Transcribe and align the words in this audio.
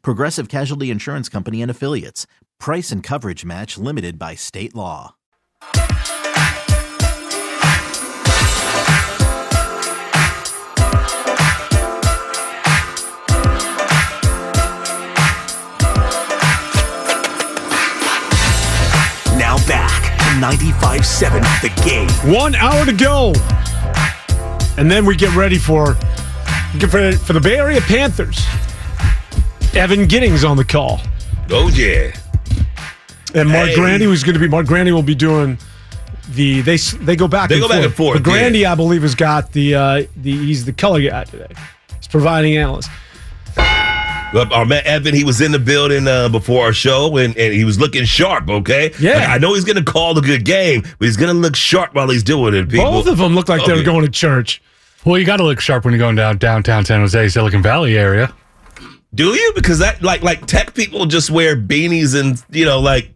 Progressive 0.00 0.48
Casualty 0.48 0.90
Insurance 0.90 1.28
Company 1.28 1.60
and 1.60 1.70
Affiliates. 1.70 2.26
Price 2.58 2.90
and 2.90 3.02
coverage 3.02 3.44
match 3.44 3.76
limited 3.76 4.18
by 4.18 4.34
state 4.34 4.74
law. 4.74 5.16
Now 19.36 19.58
back 19.66 20.18
to 20.18 20.24
95.7 20.40 21.42
The 21.60 21.82
Game. 21.84 22.08
One 22.32 22.54
hour 22.54 22.86
to 22.86 22.92
go. 22.92 23.32
And 24.78 24.90
then 24.90 25.04
we 25.04 25.16
get 25.16 25.34
ready 25.36 25.58
for, 25.58 25.96
get 26.78 26.92
ready 26.94 27.16
for 27.16 27.34
the 27.34 27.40
Bay 27.40 27.58
Area 27.58 27.80
Panthers. 27.82 28.46
Evan 29.74 30.06
Giddings 30.06 30.44
on 30.44 30.56
the 30.56 30.64
call. 30.64 31.00
Oh 31.50 31.68
yeah. 31.68 32.12
And 33.34 33.48
Mark 33.48 33.68
Hey. 33.70 33.74
Grandy 33.74 34.06
was 34.06 34.22
going 34.22 34.34
to 34.34 34.40
be, 34.40 34.48
Mark 34.48 34.66
Grandy 34.66 34.92
will 34.92 35.02
be 35.02 35.14
doing 35.14 35.56
the, 36.30 36.60
they 36.60 36.76
they 36.76 37.16
go 37.16 37.26
back 37.28 37.48
They 37.48 37.56
and 37.56 37.62
go 37.62 37.68
forth. 37.68 37.78
back 37.78 37.84
and 37.86 37.94
forth, 37.94 38.14
But 38.18 38.22
Grandy, 38.24 38.60
yeah. 38.60 38.72
I 38.72 38.74
believe, 38.74 39.02
has 39.02 39.14
got 39.14 39.52
the, 39.52 39.74
uh, 39.74 40.02
the, 40.16 40.32
he's 40.36 40.64
the 40.64 40.72
color 40.72 41.00
guy 41.00 41.24
today. 41.24 41.52
He's 41.96 42.08
providing 42.08 42.56
analyst. 42.56 42.90
Well, 43.56 44.50
Our 44.54 44.64
man 44.64 44.82
Evan, 44.86 45.14
he 45.14 45.24
was 45.24 45.40
in 45.42 45.52
the 45.52 45.58
building 45.58 46.06
uh, 46.08 46.28
before 46.30 46.64
our 46.64 46.72
show, 46.72 47.16
and, 47.18 47.36
and 47.36 47.52
he 47.52 47.64
was 47.64 47.78
looking 47.78 48.04
sharp. 48.04 48.48
Okay, 48.48 48.92
Yeah. 48.98 49.14
Like, 49.18 49.28
I 49.28 49.38
know 49.38 49.54
he's 49.54 49.64
going 49.64 49.82
to 49.82 49.84
call 49.92 50.14
the 50.14 50.22
good 50.22 50.44
game, 50.44 50.82
but 50.82 51.04
he's 51.06 51.16
going 51.18 51.34
to 51.34 51.38
look 51.38 51.54
sharp 51.56 51.94
while 51.94 52.08
he's 52.08 52.22
doing 52.22 52.54
it. 52.54 52.68
People. 52.70 52.90
Both 52.90 53.08
of 53.08 53.18
them 53.18 53.34
look 53.34 53.48
like 53.50 53.64
they 53.66 53.72
Oh, 53.72 53.76
were 53.76 53.82
going 53.82 54.04
to 54.04 54.10
church. 54.10 54.62
Well, 55.04 55.18
you 55.18 55.24
got 55.26 55.38
to 55.38 55.42
look 55.44 55.60
sharp 55.60 55.84
when 55.84 55.92
you're 55.92 55.98
going 55.98 56.16
down 56.16 56.38
downtown 56.38 56.84
San 56.84 57.00
Jose, 57.00 57.28
Silicon 57.30 57.62
Valley 57.62 57.98
area. 57.98 58.32
Do 59.14 59.26
you? 59.34 59.52
Because 59.54 59.78
that 59.80 60.02
like 60.02 60.22
like 60.22 60.46
tech 60.46 60.74
people 60.74 61.06
just 61.06 61.30
wear 61.30 61.56
beanies 61.56 62.18
and 62.18 62.42
you 62.50 62.64
know 62.64 62.80
like 62.80 63.10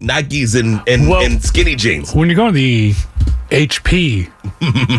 Nikes 0.00 0.58
and 0.58 0.80
and, 0.88 1.08
Well- 1.08 1.22
and 1.24 1.42
skinny 1.42 1.74
jeans. 1.74 2.14
When 2.14 2.28
you 2.30 2.36
go 2.36 2.46
to 2.46 2.52
the 2.52 2.94
HP 3.50 4.30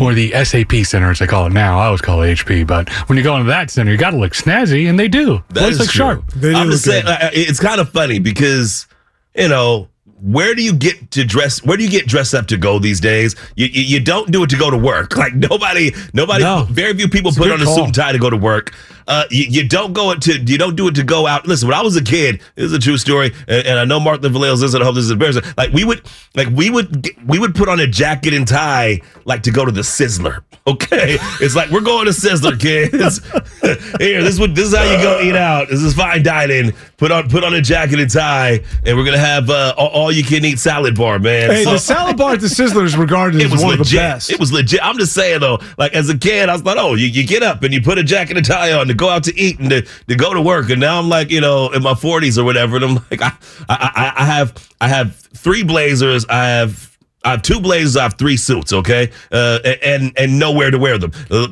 or 0.02 0.12
the 0.14 0.32
SAP 0.44 0.84
center, 0.86 1.10
as 1.10 1.18
they 1.20 1.26
call 1.26 1.46
it 1.46 1.52
now, 1.52 1.78
I 1.78 1.86
always 1.86 2.02
call 2.02 2.22
it 2.22 2.36
HP, 2.38 2.66
but 2.66 2.90
when 3.08 3.16
you 3.16 3.24
go 3.24 3.34
into 3.36 3.48
that 3.48 3.70
center, 3.70 3.90
you 3.90 3.96
got 3.96 4.10
to 4.10 4.18
look 4.18 4.32
snazzy, 4.32 4.90
and 4.90 4.98
they 4.98 5.08
do. 5.08 5.42
That 5.50 5.62
Let's 5.62 5.72
is 5.74 5.78
look 5.80 5.88
true. 5.88 5.98
sharp. 5.98 6.26
They 6.32 6.50
do 6.52 6.56
I'm 6.56 6.70
just 6.70 6.84
saying, 6.84 7.04
good. 7.06 7.10
uh, 7.22 7.30
it's 7.32 7.58
kind 7.60 7.80
of 7.80 7.88
funny 7.88 8.18
because 8.18 8.86
you 9.34 9.48
know 9.48 9.88
where 10.20 10.54
do 10.54 10.62
you 10.62 10.74
get 10.74 11.10
to 11.12 11.24
dress? 11.24 11.64
Where 11.64 11.76
do 11.78 11.82
you 11.82 11.90
get 11.90 12.06
dressed 12.06 12.34
up 12.34 12.46
to 12.48 12.56
go 12.58 12.78
these 12.78 13.00
days? 13.00 13.34
You 13.56 13.66
you, 13.66 13.82
you 13.82 14.00
don't 14.00 14.30
do 14.30 14.42
it 14.44 14.50
to 14.50 14.56
go 14.56 14.70
to 14.70 14.76
work. 14.78 15.16
Like 15.22 15.34
nobody, 15.34 15.92
nobody, 16.12 16.44
No. 16.44 16.66
very 16.70 16.92
few 16.94 17.08
people 17.08 17.30
It's 17.30 17.38
put 17.38 17.44
good 17.48 17.60
on 17.60 17.66
a 17.66 17.66
suit 17.74 17.84
and 17.86 17.94
tie 17.94 18.12
to 18.12 18.18
go 18.18 18.28
to 18.30 18.36
work. 18.36 18.74
Uh, 19.08 19.24
you, 19.30 19.44
you 19.48 19.68
don't 19.68 19.92
go 19.92 20.14
to 20.14 20.40
you 20.40 20.58
don't 20.58 20.76
do 20.76 20.88
it 20.88 20.94
to 20.94 21.02
go 21.02 21.26
out. 21.26 21.46
Listen, 21.46 21.68
when 21.68 21.76
I 21.76 21.82
was 21.82 21.96
a 21.96 22.02
kid, 22.04 22.40
this 22.54 22.66
is 22.66 22.72
a 22.72 22.78
true 22.78 22.96
story, 22.98 23.32
and, 23.48 23.66
and 23.66 23.78
I 23.78 23.84
know 23.84 24.00
Mark 24.00 24.20
Vallejo's 24.22 24.60
this, 24.60 24.74
and 24.74 24.82
I 24.82 24.86
hope 24.86 24.94
this 24.94 25.04
is 25.04 25.10
embarrassing. 25.10 25.42
Like 25.56 25.72
we 25.72 25.84
would, 25.84 26.02
like 26.34 26.48
we 26.48 26.70
would, 26.70 27.08
we 27.26 27.38
would 27.38 27.54
put 27.54 27.68
on 27.68 27.80
a 27.80 27.86
jacket 27.86 28.34
and 28.34 28.46
tie, 28.46 29.00
like 29.24 29.42
to 29.44 29.50
go 29.50 29.64
to 29.64 29.72
the 29.72 29.82
Sizzler. 29.82 30.42
Okay, 30.64 31.16
it's 31.40 31.56
like 31.56 31.70
we're 31.70 31.80
going 31.80 32.04
to 32.04 32.12
Sizzler, 32.12 32.56
kids. 32.56 33.18
Here, 34.00 34.22
this 34.22 34.38
is 34.38 34.54
this 34.54 34.68
is 34.68 34.76
how 34.76 34.84
you 34.84 34.96
go 35.02 35.20
eat 35.20 35.34
out. 35.34 35.68
This 35.68 35.82
is 35.82 35.92
fine 35.92 36.22
dining. 36.22 36.72
Put 36.98 37.10
on 37.10 37.28
put 37.28 37.42
on 37.42 37.52
a 37.54 37.60
jacket 37.60 37.98
and 37.98 38.08
tie, 38.08 38.60
and 38.86 38.96
we're 38.96 39.04
gonna 39.04 39.18
have 39.18 39.50
uh, 39.50 39.74
all, 39.76 39.88
all 39.88 40.12
you 40.12 40.22
can 40.22 40.44
eat 40.44 40.60
salad 40.60 40.94
bar, 40.94 41.18
man. 41.18 41.50
Hey, 41.50 41.64
So- 41.64 41.72
the 41.72 41.78
salad 41.78 42.16
bar 42.16 42.34
at 42.34 42.40
the 42.40 42.46
Sizzler 42.46 42.84
is 42.84 42.96
regarded 42.96 43.42
as 43.42 43.50
was 43.50 43.64
one 43.64 43.72
of 43.80 43.88
the 43.88 43.96
best. 43.96 44.30
It 44.30 44.38
was 44.38 44.52
legit. 44.52 44.78
I'm 44.84 44.98
just 44.98 45.12
saying 45.14 45.40
though, 45.40 45.58
like 45.78 45.94
as 45.94 46.08
a 46.08 46.16
kid, 46.16 46.48
I 46.48 46.52
was 46.52 46.62
like, 46.62 46.76
oh, 46.78 46.94
you, 46.94 47.08
you 47.08 47.26
get 47.26 47.42
up 47.42 47.64
and 47.64 47.74
you 47.74 47.82
put 47.82 47.98
a 47.98 48.04
jacket 48.04 48.36
and 48.36 48.46
tie 48.46 48.72
on 48.72 48.88
to 48.92 48.96
go 48.96 49.08
out 49.08 49.24
to 49.24 49.38
eat 49.38 49.58
and 49.58 49.70
to, 49.70 49.82
to 49.82 50.14
go 50.14 50.34
to 50.34 50.40
work. 50.40 50.70
And 50.70 50.80
now 50.80 50.98
I'm 50.98 51.08
like, 51.08 51.30
you 51.30 51.40
know, 51.40 51.70
in 51.70 51.82
my 51.82 51.94
40s 51.94 52.38
or 52.38 52.44
whatever, 52.44 52.76
and 52.76 52.84
I'm 52.84 52.94
like, 53.10 53.22
I, 53.22 53.32
I, 53.68 53.76
I, 53.94 54.12
I 54.22 54.26
have 54.26 54.68
I 54.80 54.88
have 54.88 55.16
three 55.16 55.62
blazers. 55.62 56.26
I 56.26 56.44
have. 56.48 56.90
I 57.24 57.30
have 57.30 57.42
two 57.42 57.60
blazers. 57.60 57.96
I 57.96 58.02
have 58.02 58.14
three 58.14 58.36
suits. 58.36 58.72
Okay, 58.72 59.12
uh, 59.30 59.60
and 59.82 60.12
and 60.18 60.38
nowhere 60.40 60.72
to 60.72 60.78
wear 60.78 60.98
them 60.98 61.12
uh, 61.30 61.46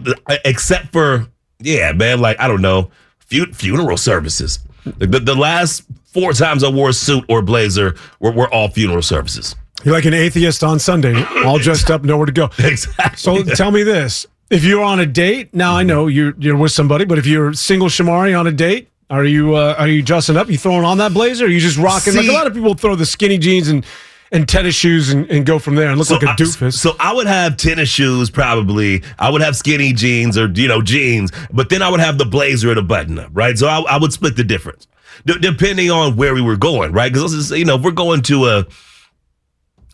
except 0.45 0.91
for 0.91 1.29
yeah, 1.61 1.93
man. 1.93 2.21
Like 2.21 2.41
I 2.41 2.49
don't 2.49 2.61
know, 2.63 2.91
fu- 3.19 3.53
funeral 3.53 3.97
services. 3.97 4.59
Like, 4.85 5.13
the, 5.13 5.21
the 5.21 5.35
last 5.37 5.85
four 6.13 6.33
times 6.33 6.65
I 6.65 6.71
wore 6.71 6.89
a 6.89 6.93
suit 6.93 7.25
or 7.29 7.41
blazer 7.41 7.95
were, 8.19 8.33
were 8.33 8.53
all 8.53 8.69
funeral 8.69 9.03
services. 9.03 9.55
You're 9.85 9.95
like 9.95 10.07
an 10.07 10.15
atheist 10.15 10.65
on 10.65 10.79
Sunday, 10.79 11.23
all 11.45 11.59
dressed 11.59 11.91
up, 11.91 12.03
nowhere 12.03 12.27
to 12.27 12.33
go. 12.33 12.51
Exactly. 12.59 13.17
So 13.17 13.43
tell 13.55 13.71
me 13.71 13.83
this: 13.83 14.27
if 14.51 14.65
you're 14.65 14.83
on 14.83 15.01
a 15.01 15.07
date, 15.07 15.55
now 15.55 15.77
I 15.77 15.83
know 15.85 16.07
you're 16.09 16.35
you're 16.39 16.57
with 16.57 16.73
somebody, 16.73 17.05
but 17.05 17.19
if 17.19 17.27
you're 17.27 17.53
single 17.55 17.89
Shamari 17.89 18.39
on 18.39 18.47
a 18.47 18.53
date, 18.53 18.89
are 19.09 19.25
you 19.25 19.55
uh, 19.55 19.75
are 19.79 19.89
you 19.89 20.03
dressing 20.03 20.37
up? 20.37 20.49
You 20.51 20.59
throwing 20.59 20.85
on 20.85 20.99
that 20.99 21.15
blazer? 21.15 21.45
Or 21.45 21.49
are 21.49 21.51
you 21.51 21.61
just 21.61 21.79
rocking 21.79 22.15
like 22.15 22.29
a 22.29 22.33
lot 22.33 22.47
of 22.47 22.55
people 22.55 22.75
throw 22.75 22.95
the 22.97 23.07
skinny 23.07 23.39
jeans 23.39 23.69
and 23.69 23.87
and 24.33 24.49
tennis 24.49 24.77
shoes 24.77 25.11
and, 25.11 25.29
and 25.29 25.45
go 25.45 25.59
from 25.59 25.75
there 25.75 25.89
and 25.91 25.99
look 25.99 26.09
like 26.11 26.23
a 26.23 26.31
I- 26.31 26.37
doofus. 26.37 26.75
so 26.75 26.95
I 27.01 27.13
would 27.13 27.27
have 27.27 27.57
tennis 27.57 27.89
shoes, 27.89 28.31
probably. 28.31 29.03
I 29.19 29.29
would 29.29 29.41
have 29.41 29.57
skinny 29.57 29.93
jeans 29.93 30.39
or 30.39 30.47
you 30.49 30.69
know 30.69 30.83
jeans, 30.83 31.31
but 31.53 31.69
then 31.69 31.83
I 31.83 31.89
would 31.89 32.01
have 32.01 32.19
the 32.19 32.25
blazer 32.27 32.71
and 32.71 32.79
a 32.79 32.83
button 32.83 33.19
up, 33.19 33.31
right? 33.33 33.57
So 33.59 33.67
I, 33.67 33.81
I 33.81 33.99
would 33.99 34.13
split 34.13 34.37
the 34.37 34.45
difference 34.45 34.87
D- 35.27 35.39
depending 35.41 35.91
on 35.91 36.15
where 36.17 36.33
we 36.35 36.43
were 36.43 36.57
going, 36.57 36.93
right? 36.93 37.13
Because 37.13 37.23
let's 37.23 37.35
just 37.35 37.49
say, 37.51 37.59
you 37.59 37.65
know, 37.65 37.75
if 37.77 37.83
we're 37.83 37.91
going 37.91 38.23
to 38.23 38.47
a, 38.47 38.67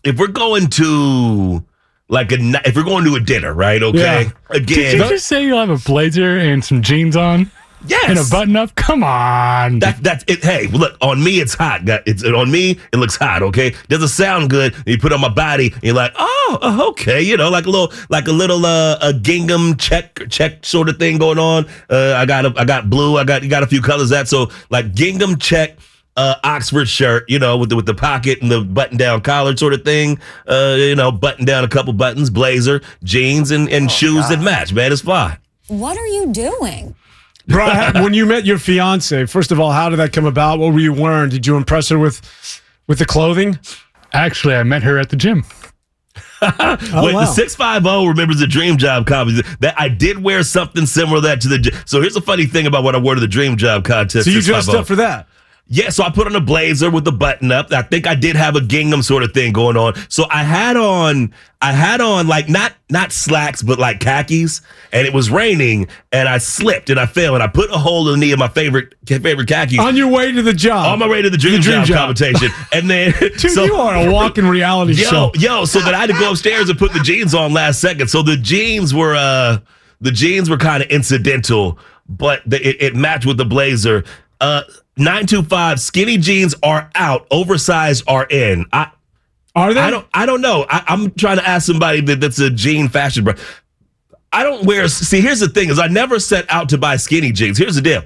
if 0.03 0.19
we're 0.19 0.27
going 0.27 0.67
to 0.67 1.65
like 2.09 2.31
a, 2.31 2.37
if 2.65 2.75
we're 2.75 2.83
going 2.83 3.03
to 3.05 3.15
a 3.15 3.19
dinner, 3.19 3.53
right? 3.53 3.81
Okay, 3.81 4.25
Yeah. 4.49 4.59
Did 4.59 4.69
you 4.69 5.09
just 5.09 5.27
say 5.27 5.45
you'll 5.45 5.59
have 5.59 5.69
a 5.69 5.77
blazer 5.77 6.37
and 6.37 6.63
some 6.63 6.81
jeans 6.81 7.15
on 7.17 7.51
yes, 7.85 8.09
and 8.09 8.17
a 8.17 8.23
button 8.31 8.55
up? 8.55 8.73
Come 8.75 9.03
on. 9.03 9.79
That 9.79 10.01
that's 10.01 10.23
it. 10.27 10.43
Hey, 10.43 10.67
look 10.67 10.95
on 11.01 11.21
me, 11.23 11.39
it's 11.39 11.53
hot. 11.53 11.81
It's 12.05 12.23
on 12.23 12.49
me. 12.49 12.79
It 12.93 12.97
looks 12.97 13.17
hot. 13.17 13.43
Okay, 13.43 13.75
doesn't 13.89 14.07
sound 14.07 14.49
good. 14.49 14.73
You 14.85 14.97
put 14.97 15.11
it 15.11 15.15
on 15.15 15.21
my 15.21 15.29
body, 15.29 15.71
and 15.73 15.83
you're 15.83 15.95
like, 15.95 16.13
oh, 16.17 16.57
uh, 16.61 16.87
okay, 16.91 17.21
you 17.21 17.35
know, 17.35 17.49
like 17.49 17.65
a 17.65 17.69
little, 17.69 17.91
like 18.09 18.27
a 18.27 18.31
little, 18.31 18.65
uh, 18.65 18.97
a 19.01 19.11
gingham 19.13 19.75
check, 19.75 20.19
check 20.29 20.65
sort 20.65 20.87
of 20.87 20.97
thing 20.97 21.17
going 21.17 21.39
on. 21.39 21.65
Uh, 21.89 22.13
I 22.15 22.25
got, 22.25 22.45
a, 22.45 22.53
I 22.55 22.63
got 22.63 22.89
blue. 22.89 23.17
I 23.17 23.25
got, 23.25 23.43
you 23.43 23.49
got 23.49 23.63
a 23.63 23.67
few 23.67 23.81
colors 23.81 24.03
of 24.03 24.09
that. 24.11 24.27
So 24.29 24.49
like 24.69 24.93
gingham 24.93 25.37
check. 25.37 25.77
Uh, 26.17 26.33
Oxford 26.43 26.89
shirt, 26.89 27.25
you 27.29 27.37
know, 27.37 27.57
with 27.57 27.69
the 27.69 27.75
with 27.75 27.85
the 27.85 27.93
pocket 27.93 28.41
and 28.41 28.49
the 28.49 28.61
button 28.61 28.97
down 28.97 29.21
collar 29.21 29.55
sort 29.55 29.73
of 29.73 29.85
thing. 29.85 30.19
Uh, 30.47 30.75
you 30.77 30.95
know, 30.95 31.11
button 31.11 31.45
down 31.45 31.63
a 31.63 31.67
couple 31.67 31.93
buttons, 31.93 32.31
blazer, 32.31 32.81
jeans, 33.03 33.51
and 33.51 33.69
and 33.69 33.91
shoes 33.91 34.27
that 34.29 34.41
match. 34.41 34.73
Man, 34.73 34.91
it's 34.91 35.01
fine. 35.01 35.37
What 35.67 35.95
are 35.95 36.07
you 36.07 36.33
doing? 36.33 36.95
Brian, 37.47 38.03
when 38.03 38.13
you 38.15 38.25
met 38.25 38.45
your 38.45 38.57
fiance, 38.57 39.25
first 39.27 39.51
of 39.51 39.59
all, 39.59 39.71
how 39.71 39.89
did 39.89 39.97
that 39.97 40.11
come 40.11 40.25
about? 40.25 40.57
What 40.59 40.73
were 40.73 40.79
you 40.79 40.91
wearing? 40.91 41.29
Did 41.29 41.45
you 41.45 41.55
impress 41.55 41.89
her 41.89 41.99
with 41.99 42.61
with 42.87 42.97
the 42.99 43.05
clothing? 43.05 43.59
Actually, 44.11 44.55
I 44.55 44.63
met 44.63 44.81
her 44.83 44.97
at 44.97 45.09
the 45.09 45.15
gym. 45.15 45.43
Oh, 46.39 46.77
Wait, 47.03 47.15
wow. 47.15 47.21
the 47.21 47.25
six 47.25 47.55
five 47.55 47.81
zero 47.83 48.05
remembers 48.05 48.39
the 48.39 48.45
Dream 48.45 48.77
Job 48.77 49.07
contest. 49.07 49.43
That 49.59 49.73
I 49.79 49.89
did 49.89 50.23
wear 50.23 50.43
something 50.43 50.85
similar 50.85 51.17
to 51.17 51.21
that 51.21 51.41
to 51.41 51.47
the. 51.47 51.81
So 51.85 51.99
here's 51.99 52.15
a 52.15 52.21
funny 52.21 52.45
thing 52.45 52.67
about 52.67 52.83
what 52.83 52.93
I 52.93 52.99
wore 52.99 53.15
to 53.15 53.21
the 53.21 53.27
Dream 53.27 53.57
Job 53.57 53.83
contest. 53.85 54.25
So 54.25 54.31
you 54.31 54.41
dressed 54.43 54.69
up 54.69 54.85
for 54.85 54.95
that? 54.97 55.27
Yeah, 55.69 55.89
so 55.89 56.03
I 56.05 56.09
put 56.09 56.27
on 56.27 56.35
a 56.35 56.39
blazer 56.39 56.89
with 56.89 57.03
the 57.03 57.11
button 57.11 57.51
up. 57.51 57.73
I 57.73 57.81
think 57.81 58.07
I 58.07 58.15
did 58.15 58.37
have 58.37 58.55
a 58.55 58.61
gingham 58.61 59.01
sort 59.01 59.23
of 59.23 59.33
thing 59.33 59.51
going 59.51 59.75
on. 59.75 59.95
So 60.07 60.25
I 60.29 60.43
had 60.43 60.77
on, 60.77 61.33
I 61.61 61.73
had 61.73 61.99
on 61.99 62.25
like 62.25 62.47
not 62.47 62.73
not 62.89 63.11
slacks, 63.11 63.61
but 63.61 63.77
like 63.77 63.99
khakis, 63.99 64.61
and 64.93 65.05
it 65.05 65.13
was 65.13 65.29
raining, 65.29 65.89
and 66.13 66.29
I 66.29 66.37
slipped 66.37 66.89
and 66.89 66.97
I 66.97 67.05
fell, 67.05 67.33
and 67.33 67.43
I 67.43 67.47
put 67.47 67.69
a 67.69 67.77
hole 67.77 68.07
in 68.07 68.17
the 68.19 68.25
knee 68.25 68.31
of 68.31 68.39
my 68.39 68.47
favorite 68.47 68.95
favorite 69.05 69.49
khakis 69.49 69.77
On 69.79 69.95
your 69.97 70.07
way 70.07 70.31
to 70.31 70.41
the 70.41 70.53
job. 70.53 70.85
on 70.87 70.99
my 70.99 71.07
way 71.07 71.21
to 71.21 71.29
the 71.29 71.37
dream, 71.37 71.55
The 71.55 71.61
dream 71.61 71.83
job, 71.83 71.87
job. 71.87 71.97
competition, 72.15 72.49
and 72.71 72.89
then 72.89 73.11
Dude, 73.19 73.39
so 73.51 73.65
you 73.65 73.75
are 73.75 74.07
a 74.07 74.09
walking 74.11 74.45
reality 74.47 74.93
yo 75.01 75.09
show. 75.09 75.31
yo, 75.35 75.65
so 75.65 75.79
that 75.81 75.93
I 75.93 75.97
had 75.99 76.07
to 76.07 76.13
go 76.19 76.31
upstairs 76.31 76.69
and 76.69 76.79
put 76.79 76.93
the 76.93 77.01
jeans 77.01 77.35
on 77.35 77.51
last 77.51 77.81
second. 77.81 78.09
So 78.09 78.21
the 78.21 78.37
jeans 78.37 78.93
were 78.93 79.15
uh 79.17 79.59
the 79.99 80.11
jeans 80.11 80.49
were 80.49 80.57
kind 80.57 80.81
of 80.81 80.89
incidental, 80.91 81.77
but 82.07 82.41
the, 82.45 82.65
it, 82.65 82.77
it 82.81 82.95
matched 82.95 83.25
with 83.25 83.35
the 83.37 83.45
blazer. 83.45 84.05
Uh, 84.39 84.61
nine 84.97 85.25
two 85.25 85.43
five 85.43 85.79
skinny 85.79 86.17
jeans 86.17 86.55
are 86.63 86.89
out, 86.95 87.27
oversized 87.31 88.03
are 88.07 88.25
in. 88.25 88.65
I 88.73 88.91
Are 89.55 89.73
they? 89.73 89.79
I 89.81 89.89
don't 89.89 90.07
I 90.13 90.25
don't 90.25 90.41
know. 90.41 90.65
I, 90.69 90.83
I'm 90.87 91.11
trying 91.11 91.37
to 91.37 91.47
ask 91.47 91.67
somebody 91.67 92.01
that, 92.01 92.21
that's 92.21 92.39
a 92.39 92.49
jean 92.49 92.89
fashion 92.89 93.23
brand. 93.23 93.39
I 94.31 94.43
don't 94.43 94.65
wear. 94.65 94.87
See, 94.87 95.21
here's 95.21 95.39
the 95.39 95.49
thing: 95.49 95.69
is 95.69 95.79
I 95.79 95.87
never 95.87 96.19
set 96.19 96.45
out 96.49 96.69
to 96.69 96.77
buy 96.77 96.97
skinny 96.97 97.31
jeans. 97.31 97.57
Here's 97.57 97.75
the 97.75 97.81
deal. 97.81 98.03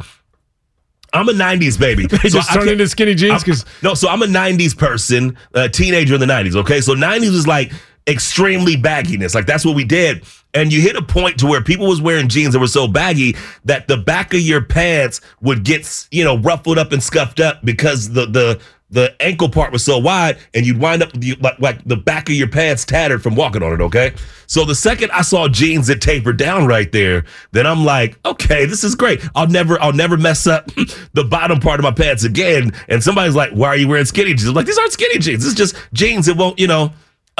I'm 1.14 1.28
a 1.28 1.34
'90s 1.34 1.80
baby. 1.80 2.08
They 2.10 2.30
So 2.30 2.38
just 2.40 2.52
I 2.52 2.56
turn 2.56 2.70
into 2.70 2.88
skinny 2.88 3.16
jeans 3.16 3.44
because 3.44 3.66
no, 3.82 3.94
so 3.94 4.08
I'm 4.08 4.22
a 4.22 4.28
'90s 4.28 4.78
person, 4.78 5.38
a 5.54 5.68
teenager 5.68 6.14
in 6.14 6.20
the 6.20 6.26
'90s. 6.26 6.56
Okay, 6.56 6.82
so 6.82 6.94
'90s 6.96 7.32
was 7.32 7.48
like 7.48 7.72
extremely 8.08 8.76
bagginess. 8.76 9.36
Like 9.36 9.46
that's 9.46 9.66
what 9.66 9.76
we 9.76 9.84
did. 9.84 10.24
And 10.53 10.74
you 10.74 10.81
hit 10.81 10.95
a 10.95 11.01
point 11.01 11.39
to 11.39 11.48
where 11.48 11.62
people 11.62 11.88
was 11.88 12.01
wearing 12.01 12.27
jeans 12.27 12.53
that 12.53 12.59
were 12.59 12.68
so 12.68 12.88
baggy 12.88 13.36
that 13.65 13.88
the 13.88 13.98
back 13.98 14.33
of 14.33 14.42
your 14.42 14.62
pants 14.62 15.21
would 15.42 15.63
get 15.63 16.07
you 16.12 16.24
know 16.24 16.38
ruffled 16.38 16.77
up 16.77 16.92
and 16.92 17.01
scuffed 17.01 17.39
up 17.39 17.63
because 17.63 18.09
the 18.09 18.25
the 18.25 18.62
the 18.92 19.15
ankle 19.21 19.50
part 19.50 19.71
was 19.71 19.83
so 19.83 19.98
wide, 19.98 20.38
and 20.53 20.65
you'd 20.65 20.77
wind 20.77 21.01
up 21.01 21.09
you, 21.19 21.36
like, 21.36 21.57
like 21.59 21.83
the 21.86 21.95
back 21.95 22.30
of 22.30 22.36
your 22.36 22.50
pants 22.50 22.83
tattered 22.86 23.24
from 23.24 23.36
walking 23.36 23.63
on 23.63 23.71
it. 23.74 23.81
Okay, 23.81 24.13
so 24.48 24.65
the 24.65 24.75
second 24.75 25.12
I 25.12 25.21
saw 25.21 25.48
jeans 25.48 25.88
that 25.88 26.01
tapered 26.01 26.38
down 26.38 26.68
right 26.68 26.92
there, 26.92 27.24
then 27.54 27.65
I'm 27.65 27.86
like, 27.86 28.19
okay, 28.25 28.65
this 28.65 28.83
is 28.83 28.95
great. 28.95 29.27
I'll 29.33 29.47
never 29.47 29.81
I'll 29.81 29.94
never 29.94 30.18
mess 30.18 30.45
up 30.45 30.65
the 31.13 31.24
bottom 31.24 31.59
part 31.59 31.80
of 31.80 31.83
my 31.83 31.92
pants 31.92 32.24
again. 32.24 32.74
And 32.89 33.01
somebody's 33.01 33.36
like, 33.36 33.51
why 33.51 33.69
are 33.69 33.77
you 33.77 33.88
wearing 33.88 34.06
skinny 34.06 34.33
jeans? 34.33 34.50
I'm 34.50 34.56
like, 34.56 34.65
these 34.65 34.77
aren't 34.77 34.94
skinny 34.94 35.19
jeans. 35.19 35.45
It's 35.45 35.56
just 35.56 35.75
jeans 35.94 36.25
that 36.25 36.38
won't 36.38 36.59
you 36.59 36.68
know. 36.68 36.92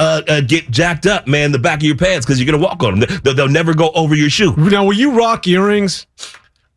Uh, 0.02 0.22
uh, 0.28 0.40
get 0.40 0.68
jacked 0.70 1.06
up, 1.06 1.28
man, 1.28 1.52
the 1.52 1.58
back 1.58 1.78
of 1.78 1.84
your 1.84 1.96
pants 1.96 2.26
because 2.26 2.40
you're 2.40 2.50
gonna 2.50 2.62
walk 2.62 2.82
on 2.82 2.98
them. 2.98 3.20
They'll, 3.22 3.34
they'll 3.34 3.48
never 3.48 3.72
go 3.72 3.90
over 3.94 4.16
your 4.16 4.30
shoe. 4.30 4.52
now 4.56 4.84
will 4.84 4.94
you 4.94 5.12
rock 5.12 5.46
earrings? 5.46 6.06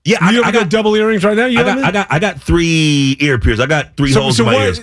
Yeah, 0.04 0.18
I, 0.22 0.32
you 0.32 0.40
ever 0.40 0.48
I 0.48 0.52
got, 0.52 0.60
got, 0.60 0.70
double 0.70 0.96
earrings 0.96 1.24
right 1.24 1.36
now? 1.36 1.48
You 1.48 1.60
I 1.60 1.64
got, 1.64 1.78
I 1.80 1.88
I 1.88 1.92
got, 1.92 2.08
I 2.12 2.20
got 2.20 2.42
three 2.42 3.18
ear 3.20 3.40
piercings. 3.40 3.62
I 3.62 3.66
got 3.66 3.98
three 3.98 4.12
So, 4.12 4.22
holes 4.22 4.38
so 4.38 4.44
in 4.44 4.48
my 4.48 4.54
what, 4.54 4.64
ears. 4.64 4.82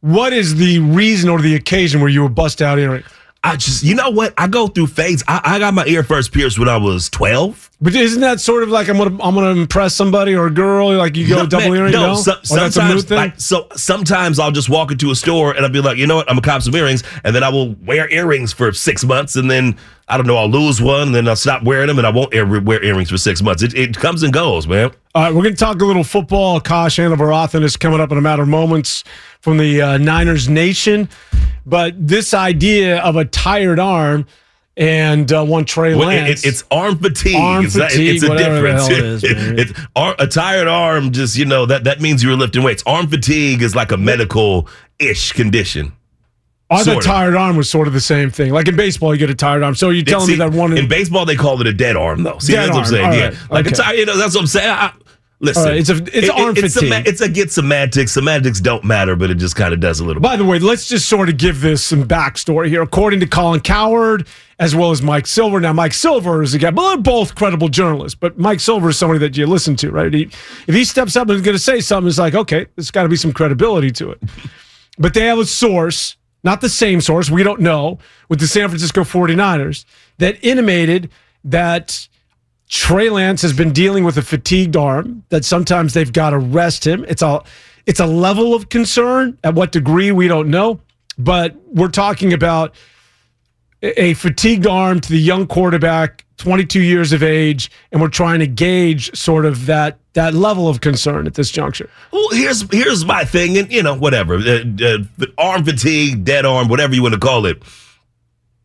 what 0.00 0.32
is 0.32 0.54
the 0.54 0.78
reason 0.78 1.28
or 1.28 1.40
the 1.40 1.56
occasion 1.56 2.00
where 2.00 2.08
you 2.08 2.22
were 2.22 2.28
bust 2.28 2.62
out 2.62 2.78
earrings? 2.78 3.06
I 3.42 3.56
just, 3.56 3.82
you 3.82 3.96
know 3.96 4.10
what? 4.10 4.32
I 4.38 4.46
go 4.46 4.68
through 4.68 4.86
phases. 4.86 5.24
I, 5.26 5.40
I 5.42 5.58
got 5.58 5.74
my 5.74 5.84
ear 5.86 6.04
first 6.04 6.32
pierced 6.32 6.60
when 6.60 6.68
I 6.68 6.76
was 6.76 7.10
12. 7.10 7.71
But 7.82 7.96
isn't 7.96 8.20
that 8.20 8.40
sort 8.40 8.62
of 8.62 8.68
like 8.68 8.88
I'm 8.88 8.96
gonna 8.96 9.20
I'm 9.20 9.34
gonna 9.34 9.60
impress 9.60 9.94
somebody 9.96 10.34
or 10.36 10.46
a 10.46 10.50
girl? 10.50 10.96
Like 10.96 11.16
you 11.16 11.28
go 11.28 11.38
No, 11.38 11.46
double 11.46 11.70
man, 11.70 11.78
earring? 11.78 11.92
No, 11.92 12.12
No, 12.12 12.14
so- 12.14 12.32
Or 12.32 12.36
that's 12.36 12.76
a 12.76 12.80
sometimes, 12.80 13.10
like, 13.10 13.40
so 13.40 13.66
sometimes 13.74 14.38
I'll 14.38 14.52
just 14.52 14.68
walk 14.68 14.92
into 14.92 15.10
a 15.10 15.16
store 15.16 15.50
and 15.52 15.66
I'll 15.66 15.72
be 15.72 15.80
like, 15.80 15.98
you 15.98 16.06
know 16.06 16.14
what? 16.16 16.28
I'm 16.30 16.36
gonna 16.36 16.42
cop 16.46 16.62
some 16.62 16.74
earrings, 16.76 17.02
and 17.24 17.34
then 17.34 17.42
I 17.42 17.48
will 17.48 17.74
wear 17.84 18.08
earrings 18.12 18.52
for 18.52 18.72
six 18.72 19.04
months, 19.04 19.34
and 19.34 19.50
then 19.50 19.76
I 20.06 20.16
don't 20.16 20.26
know, 20.28 20.36
I'll 20.36 20.48
lose 20.48 20.80
one, 20.80 21.08
and 21.08 21.14
then 21.14 21.26
I'll 21.26 21.34
stop 21.34 21.64
wearing 21.64 21.88
them, 21.88 21.98
and 21.98 22.06
I 22.06 22.10
won't 22.10 22.32
ever 22.34 22.60
wear 22.60 22.84
earrings 22.84 23.10
for 23.10 23.16
six 23.18 23.42
months. 23.42 23.62
It, 23.62 23.74
it 23.74 23.96
comes 23.96 24.22
and 24.22 24.32
goes, 24.32 24.66
man. 24.68 24.90
All 25.14 25.22
right, 25.22 25.34
we're 25.34 25.42
going 25.42 25.54
to 25.54 25.58
talk 25.58 25.80
a 25.80 25.84
little 25.86 26.04
football. 26.04 26.60
Akash 26.60 26.98
Anavarathan 26.98 27.62
is 27.62 27.76
coming 27.76 27.98
up 28.00 28.12
in 28.12 28.18
a 28.18 28.20
matter 28.20 28.42
of 28.42 28.48
moments 28.48 29.04
from 29.40 29.56
the 29.58 29.80
uh, 29.80 29.98
Niners 29.98 30.48
Nation. 30.50 31.08
But 31.64 31.94
this 31.96 32.34
idea 32.34 32.98
of 33.00 33.16
a 33.16 33.24
tired 33.24 33.78
arm 33.78 34.26
and 34.76 35.30
uh, 35.32 35.44
one 35.44 35.64
Trey 35.64 35.94
Well, 35.94 36.08
it- 36.08 36.14
Lance. 36.22 36.44
it- 36.44 36.48
it's 36.48 36.64
arm 36.70 36.98
fatigue. 36.98 37.36
Arm 37.36 37.64
it's, 37.66 37.76
fatigue, 37.76 38.16
it's 38.16 38.24
a 38.24 38.36
difference. 38.36 38.88
it 38.88 38.98
is, 38.98 39.22
it's 39.24 39.72
ar- 39.94 40.16
a 40.18 40.26
tired 40.26 40.68
arm. 40.68 41.12
Just 41.12 41.36
you 41.36 41.44
know 41.44 41.66
that 41.66 41.84
that 41.84 42.00
means 42.00 42.22
you 42.22 42.30
were 42.30 42.36
lifting 42.36 42.62
weights. 42.62 42.82
Arm 42.86 43.08
fatigue 43.08 43.62
is 43.62 43.74
like 43.76 43.92
a 43.92 43.96
medical 43.96 44.68
ish 44.98 45.32
condition. 45.32 45.92
I 46.70 46.82
thought 46.84 47.02
tired 47.02 47.36
arm 47.36 47.56
was 47.58 47.68
sort 47.68 47.86
of 47.86 47.92
the 47.92 48.00
same 48.00 48.30
thing. 48.30 48.50
Like 48.50 48.66
in 48.66 48.76
baseball, 48.76 49.12
you 49.14 49.18
get 49.18 49.28
a 49.28 49.34
tired 49.34 49.62
arm. 49.62 49.74
So 49.74 49.90
you're 49.90 50.04
telling 50.06 50.24
See, 50.26 50.32
me 50.32 50.38
that 50.38 50.52
one 50.52 50.74
in 50.74 50.88
baseball 50.88 51.26
they 51.26 51.36
call 51.36 51.60
it 51.60 51.66
a 51.66 51.72
dead 51.74 51.96
arm 51.96 52.22
though. 52.22 52.38
See, 52.38 52.54
Dead 52.54 52.68
that's 52.68 52.76
what 52.76 52.86
I'm 52.86 52.90
saying. 52.90 53.04
all 53.06 53.14
yeah, 53.14 53.24
right, 53.28 53.50
like 53.50 53.66
okay. 53.66 53.74
a 53.74 53.76
tired. 53.76 53.98
You 53.98 54.06
know, 54.06 54.16
that's 54.16 54.34
what 54.34 54.40
I'm 54.40 54.46
saying. 54.46 54.70
I- 54.70 54.92
listen, 55.42 55.64
right, 55.64 55.76
it's 55.76 55.90
a- 55.90 56.18
it's 56.18 56.30
arm 56.30 56.56
it's 56.56 56.72
fatigue. 56.74 56.90
Sema- 56.90 57.02
it's 57.06 57.20
a 57.20 57.28
get 57.28 57.52
semantics. 57.52 58.12
Semantics 58.12 58.60
don't 58.60 58.84
matter, 58.84 59.14
but 59.16 59.28
it 59.30 59.34
just 59.34 59.54
kind 59.56 59.74
of 59.74 59.80
does 59.80 60.00
a 60.00 60.04
little. 60.04 60.20
bit. 60.22 60.26
By 60.28 60.36
the 60.36 60.44
way, 60.46 60.58
let's 60.58 60.88
just 60.88 61.06
sort 61.08 61.28
of 61.28 61.36
give 61.36 61.60
this 61.60 61.84
some 61.84 62.04
backstory 62.04 62.68
here. 62.68 62.80
According 62.80 63.20
to 63.20 63.26
Colin 63.26 63.60
Cowherd, 63.60 64.26
as 64.58 64.74
well 64.74 64.90
as 64.92 65.02
Mike 65.02 65.26
Silver. 65.26 65.60
Now, 65.60 65.72
Mike 65.72 65.92
Silver 65.92 66.42
is 66.42 66.54
a 66.54 66.58
guy, 66.58 66.70
but 66.70 66.88
they're 66.88 66.96
both 67.02 67.34
credible 67.34 67.68
journalists. 67.68 68.14
But 68.18 68.38
Mike 68.38 68.60
Silver 68.60 68.90
is 68.90 68.96
somebody 68.98 69.18
that 69.18 69.36
you 69.36 69.46
listen 69.46 69.76
to, 69.76 69.90
right? 69.90 70.12
He, 70.14 70.22
if 70.66 70.74
he 70.74 70.84
steps 70.84 71.16
up 71.16 71.28
and 71.28 71.36
is 71.36 71.42
going 71.42 71.56
to 71.56 71.62
say 71.62 71.80
something, 71.80 72.08
it's 72.08 72.18
like, 72.18 72.34
okay, 72.34 72.66
there's 72.76 72.90
got 72.92 73.02
to 73.02 73.08
be 73.08 73.16
some 73.16 73.32
credibility 73.32 73.90
to 73.92 74.10
it. 74.12 74.22
But 74.98 75.14
they 75.14 75.24
have 75.26 75.38
a 75.38 75.46
source, 75.46 76.16
not 76.44 76.60
the 76.60 76.68
same 76.68 77.00
source, 77.00 77.30
we 77.30 77.42
don't 77.42 77.60
know, 77.60 77.98
with 78.28 78.40
the 78.40 78.46
San 78.46 78.68
Francisco 78.68 79.04
49ers 79.04 79.86
that 80.18 80.36
intimated 80.44 81.10
that 81.44 82.08
Trey 82.72 83.10
Lance 83.10 83.42
has 83.42 83.52
been 83.52 83.70
dealing 83.70 84.02
with 84.02 84.16
a 84.16 84.22
fatigued 84.22 84.78
arm 84.78 85.24
that 85.28 85.44
sometimes 85.44 85.92
they've 85.92 86.10
got 86.12 86.30
to 86.30 86.38
rest 86.38 86.86
him. 86.86 87.04
It's 87.06 87.20
a 87.20 87.42
it's 87.84 88.00
a 88.00 88.06
level 88.06 88.54
of 88.54 88.70
concern. 88.70 89.38
At 89.44 89.54
what 89.54 89.72
degree 89.72 90.10
we 90.10 90.26
don't 90.26 90.48
know, 90.48 90.80
but 91.18 91.54
we're 91.66 91.88
talking 91.88 92.32
about 92.32 92.74
a 93.82 94.14
fatigued 94.14 94.66
arm 94.66 95.00
to 95.00 95.10
the 95.10 95.18
young 95.18 95.46
quarterback, 95.46 96.24
22 96.38 96.80
years 96.80 97.12
of 97.12 97.22
age, 97.22 97.70
and 97.90 98.00
we're 98.00 98.08
trying 98.08 98.38
to 98.38 98.46
gauge 98.46 99.14
sort 99.14 99.44
of 99.44 99.66
that 99.66 99.98
that 100.14 100.32
level 100.32 100.66
of 100.66 100.80
concern 100.80 101.26
at 101.26 101.34
this 101.34 101.50
juncture. 101.50 101.90
Well, 102.10 102.30
here's 102.30 102.62
here's 102.72 103.04
my 103.04 103.26
thing, 103.26 103.58
and 103.58 103.70
you 103.70 103.82
know, 103.82 103.94
whatever, 103.94 104.36
uh, 104.36 104.64
uh, 104.82 105.26
arm 105.36 105.64
fatigue, 105.64 106.24
dead 106.24 106.46
arm, 106.46 106.68
whatever 106.68 106.94
you 106.94 107.02
want 107.02 107.12
to 107.12 107.20
call 107.20 107.44
it. 107.44 107.62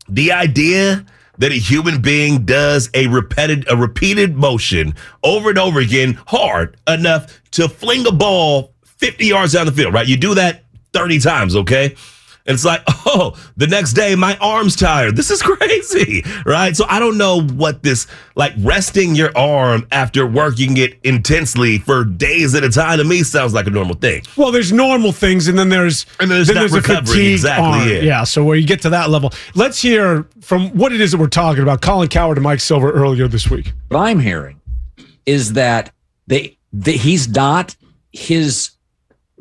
The 0.08 0.32
idea 0.32 1.04
that 1.38 1.52
a 1.52 1.56
human 1.56 2.00
being 2.00 2.44
does 2.44 2.90
a 2.94 3.06
repeated 3.06 3.64
a 3.70 3.76
repeated 3.76 4.36
motion 4.36 4.94
over 5.22 5.50
and 5.50 5.58
over 5.58 5.80
again, 5.80 6.18
hard 6.26 6.76
enough 6.86 7.40
to 7.52 7.68
fling 7.68 8.06
a 8.06 8.12
ball 8.12 8.72
50 8.84 9.26
yards 9.26 9.52
down 9.52 9.66
the 9.66 9.72
field, 9.72 9.94
right? 9.94 10.06
You 10.06 10.16
do 10.16 10.34
that 10.34 10.64
30 10.92 11.20
times, 11.20 11.56
okay? 11.56 11.94
And 12.48 12.54
it's 12.54 12.64
like, 12.64 12.82
oh, 13.06 13.36
the 13.56 13.66
next 13.66 13.92
day 13.92 14.14
my 14.16 14.36
arm's 14.38 14.74
tired. 14.74 15.14
This 15.16 15.30
is 15.30 15.42
crazy, 15.48 16.24
right? 16.46 16.74
So 16.74 16.86
I 16.88 16.98
don't 16.98 17.18
know 17.18 17.42
what 17.42 17.82
this 17.82 18.06
like 18.34 18.54
resting 18.58 19.14
your 19.14 19.36
arm 19.36 19.86
after 19.92 20.26
working 20.26 20.78
it 20.78 20.98
intensely 21.04 21.78
for 21.78 22.04
days 22.04 22.54
at 22.54 22.64
a 22.64 22.70
time 22.70 22.98
to 22.98 23.04
me 23.04 23.22
sounds 23.22 23.52
like 23.52 23.66
a 23.66 23.70
normal 23.70 23.94
thing. 23.96 24.22
Well, 24.36 24.50
there's 24.50 24.72
normal 24.72 25.12
things, 25.12 25.46
and 25.46 25.58
then 25.58 25.68
there's 25.68 26.06
And 26.18 26.30
there's 26.30 26.46
then 26.48 26.56
not 26.56 26.70
there's 26.70 26.74
a 26.74 26.82
fatigue 26.82 27.32
exactly, 27.34 27.66
arm. 27.66 27.88
yeah. 27.88 28.00
yeah. 28.00 28.24
So 28.24 28.42
where 28.42 28.56
you 28.56 28.66
get 28.66 28.80
to 28.82 28.90
that 28.90 29.10
level, 29.10 29.30
let's 29.54 29.80
hear 29.82 30.26
from 30.40 30.70
what 30.70 30.92
it 30.92 31.00
is 31.02 31.12
that 31.12 31.18
we're 31.18 31.26
talking 31.28 31.62
about. 31.62 31.82
Colin 31.82 32.08
Cowherd 32.08 32.38
and 32.38 32.44
Mike 32.44 32.60
Silver 32.60 32.90
earlier 32.90 33.28
this 33.28 33.50
week. 33.50 33.72
what 33.88 34.00
I'm 34.00 34.20
hearing 34.20 34.60
is 35.26 35.52
that 35.52 35.92
they, 36.26 36.56
that 36.72 36.92
he's 36.92 37.28
not 37.28 37.76
his 38.12 38.70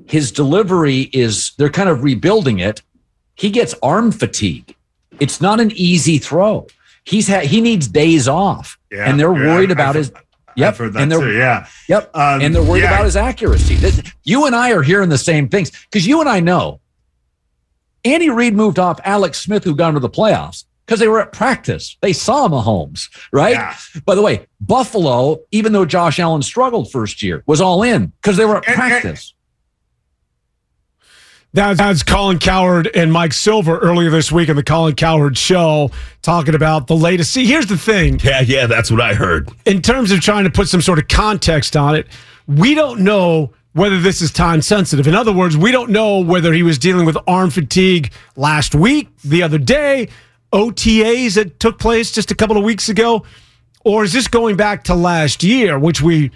his 0.07 0.31
delivery 0.31 1.09
is 1.13 1.51
they're 1.57 1.69
kind 1.69 1.89
of 1.89 2.03
rebuilding 2.03 2.59
it. 2.59 2.81
He 3.37 3.49
gets 3.49 3.73
arm 3.81 4.11
fatigue. 4.11 4.75
It's 5.19 5.39
not 5.41 5.59
an 5.59 5.71
easy 5.71 6.17
throw. 6.17 6.67
He's 7.05 7.27
had 7.27 7.45
he 7.45 7.61
needs 7.61 7.87
days 7.87 8.27
off, 8.27 8.77
Yeah, 8.91 9.09
and 9.09 9.19
they're 9.19 9.33
yeah, 9.33 9.47
worried 9.55 9.71
about 9.71 9.95
his. 9.95 10.11
Yep, 10.55 10.67
I've 10.73 10.77
heard 10.77 10.93
that 10.93 11.01
and 11.03 11.11
they're 11.11 11.19
too. 11.21 11.37
Yeah. 11.37 11.67
Yep. 11.87 12.15
Um, 12.15 12.41
and 12.41 12.53
they're 12.53 12.63
worried 12.63 12.81
yeah. 12.81 12.93
about 12.93 13.05
his 13.05 13.15
accuracy. 13.15 13.75
This- 13.75 14.01
you 14.23 14.45
and 14.47 14.55
I 14.55 14.71
are 14.71 14.81
hearing 14.81 15.09
the 15.09 15.17
same 15.17 15.47
things 15.49 15.71
because 15.85 16.05
you 16.07 16.19
and 16.19 16.27
I 16.27 16.39
know 16.39 16.79
Andy 18.03 18.29
Reid 18.29 18.55
moved 18.55 18.79
off 18.79 18.99
Alex 19.03 19.39
Smith, 19.39 19.63
who 19.63 19.75
got 19.75 19.89
into 19.89 19.99
the 19.99 20.09
playoffs 20.09 20.65
because 20.85 20.99
they 20.99 21.07
were 21.07 21.19
at 21.21 21.31
practice. 21.31 21.95
They 22.01 22.13
saw 22.13 22.47
Mahomes, 22.47 23.07
right? 23.31 23.53
Yeah. 23.53 23.75
By 24.05 24.15
the 24.15 24.21
way, 24.21 24.47
Buffalo, 24.61 25.39
even 25.51 25.73
though 25.73 25.85
Josh 25.85 26.17
Allen 26.19 26.41
struggled 26.41 26.91
first 26.91 27.21
year, 27.21 27.43
was 27.45 27.61
all 27.61 27.83
in 27.83 28.07
because 28.21 28.37
they 28.37 28.45
were 28.45 28.57
at 28.57 28.67
and- 28.67 28.75
practice. 28.75 29.33
That- 31.57 31.77
That's 31.77 32.03
Colin 32.03 32.37
Cowherd 32.37 32.87
and 32.93 33.11
Mike 33.11 33.33
Silver 33.33 33.79
earlier 33.79 34.11
this 34.11 34.31
week 34.31 34.47
on 34.47 34.55
the 34.55 34.61
Colin 34.61 34.93
Cowherd 34.93 35.35
Show, 35.39 35.89
talking 36.21 36.53
about 36.53 36.85
the 36.85 36.95
latest. 36.95 37.31
See, 37.33 37.47
here's 37.47 37.65
the 37.65 37.79
thing. 37.79 38.21
Yeah, 38.23 38.41
yeah, 38.41 38.67
that's 38.67 38.91
what 38.91 39.01
I 39.01 39.15
heard. 39.15 39.49
in 39.65 39.81
terms 39.81 40.11
of 40.11 40.19
trying 40.21 40.43
to 40.43 40.51
put 40.51 40.67
some 40.67 40.83
sort 40.83 40.99
of 40.99 41.07
context 41.07 41.75
on 41.75 41.95
it, 41.95 42.05
we 42.45 42.75
don't 42.75 42.99
know 42.99 43.53
whether 43.73 43.99
this 43.99 44.21
is 44.21 44.31
time 44.31 44.61
sensitive. 44.61 45.07
In 45.07 45.15
other 45.15 45.31
words, 45.33 45.57
we 45.57 45.71
don't 45.71 45.89
know 45.89 46.19
whether 46.19 46.53
he 46.53 46.61
was 46.61 46.77
dealing 46.77 47.07
with 47.07 47.17
arm 47.27 47.49
fatigue 47.49 48.11
last 48.35 48.75
week, 48.75 49.09
the 49.25 49.41
other 49.41 49.57
day, 49.57 50.09
OTAs 50.53 51.33
that 51.33 51.59
took 51.59 51.79
place 51.79 52.11
just 52.11 52.29
a 52.29 52.35
couple 52.35 52.55
of 52.55 52.63
weeks 52.63 52.87
ago, 52.87 53.25
or 53.83 54.03
is 54.03 54.13
this 54.13 54.27
going 54.27 54.57
back 54.57 54.83
to 54.83 54.93
last 54.93 55.41
year, 55.41 55.79
which 55.79 56.03
we, 56.03 56.29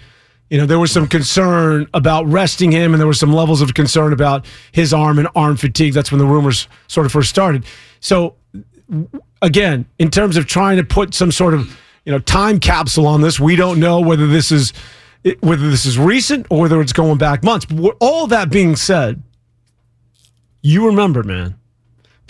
you 0.52 0.58
know, 0.58 0.66
there 0.66 0.78
was 0.78 0.92
some 0.92 1.08
concern 1.08 1.88
about 1.94 2.26
resting 2.26 2.70
him, 2.72 2.92
and 2.92 3.00
there 3.00 3.06
were 3.06 3.14
some 3.14 3.32
levels 3.32 3.62
of 3.62 3.72
concern 3.72 4.12
about 4.12 4.44
his 4.72 4.92
arm 4.92 5.18
and 5.18 5.26
arm 5.34 5.56
fatigue. 5.56 5.94
That's 5.94 6.12
when 6.12 6.18
the 6.18 6.26
rumors 6.26 6.68
sort 6.88 7.06
of 7.06 7.12
first 7.12 7.30
started. 7.30 7.64
So, 8.00 8.34
again, 9.40 9.86
in 9.98 10.10
terms 10.10 10.36
of 10.36 10.46
trying 10.46 10.76
to 10.76 10.84
put 10.84 11.14
some 11.14 11.32
sort 11.32 11.54
of 11.54 11.74
you 12.04 12.12
know 12.12 12.18
time 12.18 12.60
capsule 12.60 13.06
on 13.06 13.22
this, 13.22 13.40
we 13.40 13.56
don't 13.56 13.80
know 13.80 13.98
whether 14.00 14.26
this 14.26 14.52
is 14.52 14.74
whether 15.40 15.70
this 15.70 15.86
is 15.86 15.98
recent 15.98 16.46
or 16.50 16.60
whether 16.60 16.82
it's 16.82 16.92
going 16.92 17.16
back 17.16 17.42
months. 17.42 17.64
But 17.64 17.96
all 17.98 18.26
that 18.26 18.50
being 18.50 18.76
said, 18.76 19.22
you 20.60 20.84
remember, 20.84 21.22
man, 21.22 21.58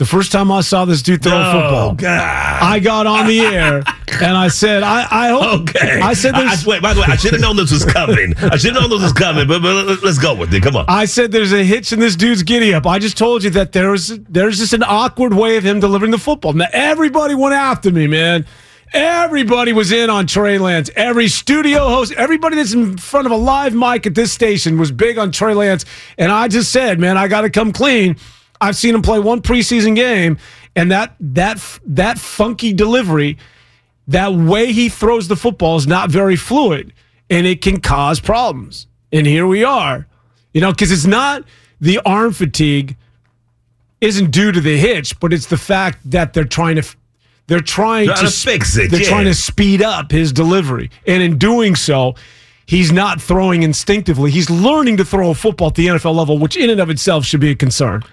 the 0.02 0.09
first 0.09 0.32
time 0.32 0.50
I 0.50 0.62
saw 0.62 0.85
this 0.85 1.00
dude 1.00 1.23
throw 1.23 1.30
a 1.32 1.52
football, 1.52 1.94
God. 1.94 2.18
I 2.61 2.80
got 2.80 3.06
on 3.06 3.28
the 3.28 3.38
air 3.38 3.85
and 4.21 4.37
I 4.37 4.49
said, 4.49 4.82
I, 4.82 5.06
I 5.09 5.28
hope. 5.28 5.71
Okay. 5.71 6.00
I 6.00 6.12
said, 6.14 6.35
there's, 6.35 6.66
I, 6.66 6.68
wait, 6.68 6.82
by 6.82 6.92
the 6.92 7.02
way, 7.02 7.06
I 7.09 7.14
should 7.14 7.30
have 7.35 7.40
known 7.40 7.54
this 7.54 7.71
was 7.71 7.85
coming. 7.85 8.35
I 8.37 8.56
should 8.56 8.75
have 8.75 8.82
known 8.82 8.90
this 8.90 9.02
was 9.02 9.12
coming, 9.12 9.47
but, 9.47 9.62
but 9.62 10.02
let's 10.02 10.18
go 10.18 10.35
with 10.35 10.52
it. 10.52 10.61
Come 10.61 10.75
on. 10.75 10.87
I 10.88 11.04
said 11.04 11.30
there's 11.30 11.52
a 11.52 11.62
hitch 11.62 11.92
in 11.92 12.00
this 12.00 12.16
dude's 12.16 12.42
giddy 12.42 12.75
up. 12.75 12.85
I 12.85 12.99
just 12.99 13.16
told 13.16 13.44
you 13.44 13.50
that 13.50 13.71
there's 13.71 14.09
there's 14.09 14.59
just 14.59 14.73
an 14.73 14.82
awkward 14.82 15.35
way 15.35 15.56
of 15.56 15.62
him 15.62 15.78
delivering 15.78 16.11
the 16.11 16.18
football. 16.18 16.52
Now 16.52 16.66
everybody 16.73 17.37
went 17.37 17.54
after 17.54 17.92
me, 17.92 18.09
man. 18.09 18.44
Everybody 18.92 19.73
was 19.73 19.92
in 19.92 20.11
on 20.11 20.26
Trey 20.26 20.59
Lance. 20.59 20.90
Every 20.97 21.28
studio 21.28 21.88
host, 21.88 22.12
everybody 22.14 22.56
that's 22.56 22.73
in 22.73 22.99
front 22.99 23.26
of 23.26 23.32
a 23.32 23.37
live 23.37 23.73
mic 23.73 24.04
at 24.09 24.16
this 24.16 24.32
station 24.32 24.78
was 24.78 24.90
big 24.90 25.16
on 25.16 25.30
Trey 25.30 25.54
Lance. 25.54 25.85
And 26.18 26.32
I 26.32 26.49
just 26.49 26.73
said, 26.73 26.99
man, 26.99 27.16
I 27.16 27.28
got 27.28 27.42
to 27.42 27.50
come 27.50 27.73
clean. 27.73 28.16
I've 28.62 28.76
seen 28.76 28.95
him 28.95 29.02
play 29.02 29.19
one 29.19 29.42
preseason 29.42 29.97
game, 29.97 30.38
and 30.76 30.90
that 30.92 31.16
that 31.21 31.61
that 31.85 32.19
funky 32.19 32.73
delivery, 32.73 33.37
that 34.07 34.33
way 34.33 34.73
he 34.73 34.88
throws 34.88 35.26
the 35.26 35.37
football 35.37 35.76
is 35.76 35.87
not 35.87 36.11
very 36.11 36.37
fluid, 36.37 36.92
and 37.28 37.47
it 37.47 37.61
can 37.61 37.81
cause 37.81 38.21
problems. 38.21 38.87
And 39.12 39.26
here 39.26 39.47
we 39.47 39.64
are, 39.64 40.07
you 40.54 40.61
know, 40.61 40.71
because 40.71 40.92
it's 40.92 41.07
not 41.07 41.45
the 41.81 41.99
arm 42.07 42.33
fatigue 42.33 42.97
isn't 44.00 44.31
due 44.31 44.52
to 44.52 44.61
the 44.61 44.78
hitch, 44.78 45.19
but 45.19 45.33
it's 45.33 45.47
the 45.47 45.59
fact 45.59 45.99
that 46.11 46.33
they're 46.33 46.45
trying 46.45 46.76
to 46.76 46.97
they're 47.49 47.61
trying, 47.61 48.07
Trying 48.07 48.19
to, 48.19 48.31
to 48.31 48.31
fix 48.31 48.76
it, 48.76 48.90
They're 48.92 49.02
yeah. 49.02 49.09
trying 49.09 49.25
to 49.25 49.35
speed 49.35 49.83
up 49.83 50.12
his 50.12 50.33
delivery, 50.33 50.88
and 51.07 51.21
in 51.21 51.37
doing 51.37 51.75
so, 51.75 52.14
he's 52.66 52.92
not 52.92 53.21
throwing 53.21 53.64
instinctively. 53.64 54.31
He's 54.31 54.49
learning 54.49 54.99
to 54.99 55.04
throw 55.04 55.31
a 55.31 55.35
football 55.35 55.69
at 55.69 55.75
the 55.75 55.88
NFL 55.88 56.14
level, 56.14 56.38
which 56.38 56.57
in 56.57 56.71
and 56.71 56.81
of 56.81 56.88
itself 56.90 57.25
should 57.25 57.40
be 57.40 57.50
a 57.50 57.57
concern. 57.57 58.04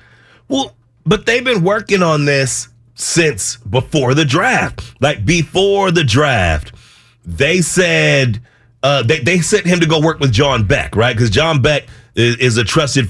Well, 0.50 0.76
but 1.06 1.26
they've 1.26 1.44
been 1.44 1.64
working 1.64 2.04
on 2.04 2.26
this 2.26 2.68
since 2.96 3.56
before 3.58 4.14
the 4.14 4.26
draft. 4.26 4.96
Like 5.00 5.26
before 5.26 5.92
the 5.92 6.04
draft, 6.04 6.74
they 7.24 7.62
said 7.62 8.42
uh, 8.84 9.04
they 9.04 9.20
they 9.20 9.40
sent 9.40 9.66
him 9.66 9.80
to 9.80 9.88
go 9.88 10.02
work 10.02 10.20
with 10.20 10.32
John 10.32 10.68
Beck, 10.68 10.96
right? 10.96 11.16
Because 11.16 11.30
John 11.30 11.62
Beck 11.62 11.86
is, 12.16 12.36
is 12.38 12.58
a 12.58 12.64
trusted 12.64 13.10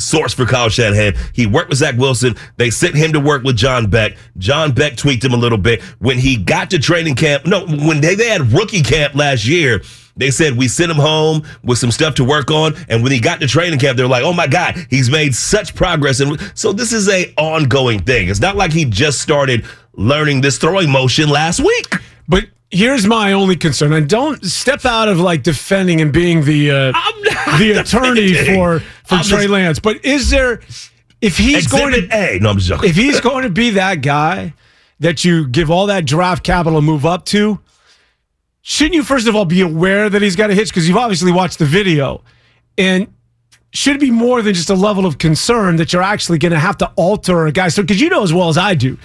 source 0.00 0.32
for 0.32 0.46
Kyle 0.46 0.68
Shanahan. 0.68 1.14
He 1.32 1.46
worked 1.46 1.68
with 1.68 1.78
Zach 1.78 1.96
Wilson. 1.96 2.34
They 2.56 2.70
sent 2.70 2.94
him 2.94 3.12
to 3.12 3.20
work 3.20 3.42
with 3.42 3.56
John 3.56 3.88
Beck. 3.88 4.16
John 4.38 4.72
Beck 4.72 4.96
tweaked 4.96 5.24
him 5.24 5.32
a 5.32 5.36
little 5.36 5.58
bit 5.58 5.82
when 5.98 6.18
he 6.18 6.36
got 6.36 6.70
to 6.70 6.78
training 6.78 7.16
camp. 7.16 7.46
No, 7.46 7.66
when 7.66 8.00
they, 8.00 8.14
they 8.14 8.28
had 8.28 8.52
rookie 8.52 8.82
camp 8.82 9.14
last 9.14 9.46
year. 9.46 9.82
They 10.18 10.30
said 10.30 10.56
we 10.58 10.68
sent 10.68 10.90
him 10.90 10.96
home 10.98 11.44
with 11.62 11.78
some 11.78 11.90
stuff 11.90 12.14
to 12.16 12.24
work 12.24 12.50
on, 12.50 12.74
and 12.88 13.02
when 13.02 13.12
he 13.12 13.20
got 13.20 13.40
to 13.40 13.46
training 13.46 13.78
camp, 13.78 13.96
they're 13.96 14.06
like, 14.06 14.24
"Oh 14.24 14.32
my 14.32 14.46
God, 14.46 14.76
he's 14.90 15.10
made 15.10 15.34
such 15.34 15.74
progress!" 15.74 16.20
And 16.20 16.38
so 16.54 16.72
this 16.72 16.92
is 16.92 17.08
a 17.08 17.32
ongoing 17.38 18.00
thing. 18.02 18.28
It's 18.28 18.40
not 18.40 18.56
like 18.56 18.72
he 18.72 18.84
just 18.84 19.22
started 19.22 19.64
learning 19.94 20.40
this 20.42 20.58
throwing 20.58 20.90
motion 20.90 21.28
last 21.28 21.60
week. 21.60 21.94
But 22.28 22.44
here's 22.70 23.06
my 23.06 23.32
only 23.32 23.56
concern, 23.56 23.92
and 23.92 24.08
don't 24.08 24.44
step 24.44 24.84
out 24.84 25.08
of 25.08 25.18
like 25.20 25.42
defending 25.42 26.00
and 26.00 26.12
being 26.12 26.44
the 26.44 26.70
uh, 26.70 26.92
the 27.58 27.72
attorney 27.80 28.28
defending. 28.28 28.54
for 28.56 28.80
for 29.04 29.14
I'm 29.14 29.24
Trey 29.24 29.38
just- 29.42 29.48
Lance. 29.50 29.78
But 29.78 30.04
is 30.04 30.30
there 30.30 30.60
if 31.20 31.36
he's 31.38 31.66
going 31.66 31.92
to 31.92 32.08
A. 32.16 32.38
No, 32.40 32.50
I'm 32.50 32.58
joking. 32.58 32.90
if 32.90 32.96
he's 32.96 33.20
going 33.20 33.44
to 33.44 33.50
be 33.50 33.70
that 33.70 34.02
guy 34.02 34.52
that 35.00 35.24
you 35.24 35.46
give 35.48 35.70
all 35.70 35.86
that 35.86 36.04
draft 36.04 36.42
capital 36.44 36.78
to 36.80 36.82
move 36.84 37.06
up 37.06 37.24
to, 37.26 37.60
shouldn't 38.68 38.94
you 38.94 39.02
first 39.02 39.26
of 39.26 39.34
all 39.34 39.46
be 39.46 39.62
aware 39.62 40.10
that 40.10 40.20
he's 40.20 40.36
got 40.36 40.50
a 40.50 40.54
hitch 40.54 40.68
because 40.68 40.86
you've 40.86 40.98
obviously 40.98 41.32
watched 41.32 41.58
the 41.58 41.64
video, 41.64 42.22
and 42.76 43.10
should 43.72 43.96
it 43.96 44.00
be 44.00 44.10
more 44.10 44.42
than 44.42 44.52
just 44.52 44.68
a 44.68 44.74
level 44.74 45.06
of 45.06 45.16
concern 45.16 45.76
that 45.76 45.90
you're 45.90 46.02
actually 46.02 46.36
going 46.36 46.52
to 46.52 46.58
have 46.58 46.76
to 46.78 46.92
alter 46.96 47.46
a 47.46 47.52
guy? 47.52 47.68
So 47.68 47.80
because 47.80 47.98
you 47.98 48.10
know 48.10 48.22
as 48.22 48.32
well 48.32 48.50
as 48.50 48.58
I 48.58 48.74
do. 48.74 48.98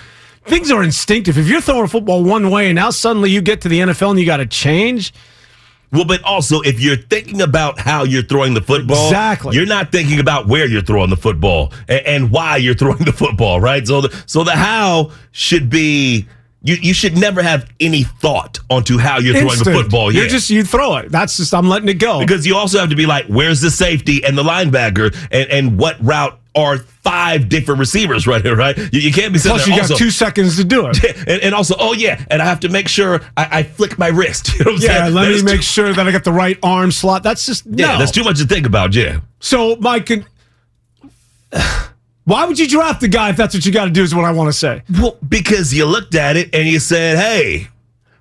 Things 0.45 0.69
are 0.69 0.83
instinctive. 0.83 1.37
If 1.37 1.47
you're 1.47 1.61
throwing 1.61 1.85
a 1.85 1.87
football 1.87 2.21
one 2.25 2.51
way 2.51 2.67
and 2.67 2.75
now 2.75 2.89
suddenly 2.89 3.29
you 3.29 3.41
get 3.41 3.61
to 3.61 3.69
the 3.69 3.79
NFL 3.79 4.09
and 4.11 4.19
you 4.19 4.25
got 4.25 4.37
to 4.37 4.45
change, 4.45 5.13
Well, 5.93 6.03
but 6.03 6.21
also 6.23 6.59
if 6.59 6.81
you're 6.81 6.97
thinking 6.97 7.41
about 7.41 7.79
how 7.79 8.03
you're 8.03 8.23
throwing 8.23 8.53
the 8.53 8.61
football, 8.61 9.07
Exactly. 9.07 9.55
you're 9.55 9.65
not 9.65 9.93
thinking 9.93 10.19
about 10.19 10.47
where 10.49 10.67
you're 10.67 10.81
throwing 10.81 11.09
the 11.09 11.15
football 11.15 11.71
and, 11.87 12.05
and 12.05 12.31
why 12.31 12.57
you're 12.57 12.73
throwing 12.81 13.05
the 13.05 13.13
football, 13.13 13.61
right? 13.61 13.87
So 13.87 14.01
the 14.01 14.23
so 14.25 14.43
the 14.43 14.51
how 14.51 15.11
should 15.31 15.69
be 15.69 16.27
you 16.63 16.75
you 16.81 16.93
should 16.93 17.17
never 17.17 17.43
have 17.43 17.69
any 17.79 18.03
thought 18.03 18.59
onto 18.69 18.97
how 18.97 19.19
you're 19.19 19.35
throwing 19.35 19.59
the 19.59 19.65
football. 19.65 20.11
Yeah. 20.11 20.21
You're 20.21 20.29
just 20.29 20.49
you 20.49 20.63
throw 20.63 20.95
it. 20.97 21.11
That's 21.11 21.37
just 21.37 21.53
I'm 21.53 21.67
letting 21.69 21.89
it 21.89 21.95
go. 21.99 22.19
because 22.19 22.45
you 22.47 22.55
also 22.55 22.79
have 22.79 22.89
to 22.89 22.95
be 22.95 23.05
like, 23.05 23.25
where's 23.27 23.61
the 23.61 23.69
safety 23.69 24.23
and 24.23 24.37
the 24.37 24.43
linebacker 24.43 25.13
and, 25.31 25.49
and 25.49 25.77
what 25.77 25.97
route 26.03 26.39
are 26.55 26.77
five 26.77 27.49
different 27.49 27.79
receivers 27.79 28.27
right 28.27 28.41
here, 28.45 28.55
right? 28.55 28.77
You, 28.77 29.01
you 29.01 29.11
can't 29.11 29.33
be 29.33 29.39
sitting 29.39 29.55
Plus, 29.55 29.65
there 29.65 29.75
you 29.75 29.81
also, 29.81 29.93
got 29.95 29.97
two 29.99 30.11
seconds 30.11 30.55
to 30.57 30.63
do 30.63 30.87
it. 30.87 31.03
and, 31.27 31.41
and 31.41 31.55
also, 31.55 31.75
oh 31.79 31.93
yeah, 31.93 32.23
and 32.29 32.41
I 32.41 32.45
have 32.45 32.59
to 32.61 32.69
make 32.69 32.87
sure 32.87 33.21
I, 33.35 33.59
I 33.59 33.63
flick 33.63 33.97
my 33.97 34.07
wrist. 34.07 34.51
You 34.59 34.65
know 34.65 34.71
what 34.71 34.75
I'm 34.75 34.81
Yeah, 34.87 35.01
saying? 35.03 35.13
let 35.15 35.29
me 35.31 35.43
make 35.43 35.55
too- 35.57 35.61
sure 35.63 35.93
that 35.93 36.07
I 36.07 36.11
got 36.11 36.23
the 36.23 36.31
right 36.31 36.57
arm 36.63 36.91
slot. 36.91 37.23
That's 37.23 37.45
just 37.45 37.65
Yeah, 37.65 37.93
no. 37.93 37.97
that's 37.99 38.11
too 38.11 38.23
much 38.23 38.37
to 38.39 38.45
think 38.45 38.65
about. 38.67 38.93
Yeah. 38.95 39.19
So, 39.39 39.75
Mike, 39.77 40.05
can- 40.05 40.25
why 42.25 42.45
would 42.45 42.57
you 42.59 42.67
draft 42.67 43.01
the 43.01 43.07
guy 43.07 43.29
if 43.29 43.37
that's 43.37 43.53
what 43.53 43.65
you 43.65 43.71
got 43.71 43.85
to 43.85 43.91
do? 43.91 44.03
Is 44.03 44.15
what 44.15 44.25
I 44.25 44.31
want 44.31 44.47
to 44.49 44.53
say. 44.57 44.83
Well, 44.99 45.17
because 45.27 45.73
you 45.73 45.85
looked 45.85 46.15
at 46.15 46.37
it 46.37 46.53
and 46.55 46.67
you 46.67 46.79
said, 46.79 47.17
"Hey, 47.17 47.67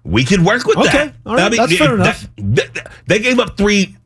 we 0.05 0.25
could 0.25 0.45
work 0.45 0.67
with 0.67 0.77
Okay, 0.79 0.89
that." 0.91 1.15
all 1.27 1.37
right, 1.37 1.53
that's 1.55 1.77
fair 1.77 1.95
enough. 1.95 2.27
that- 2.39 2.91
they 3.07 3.19
gave 3.19 3.39
up 3.39 3.57
three 3.57 3.97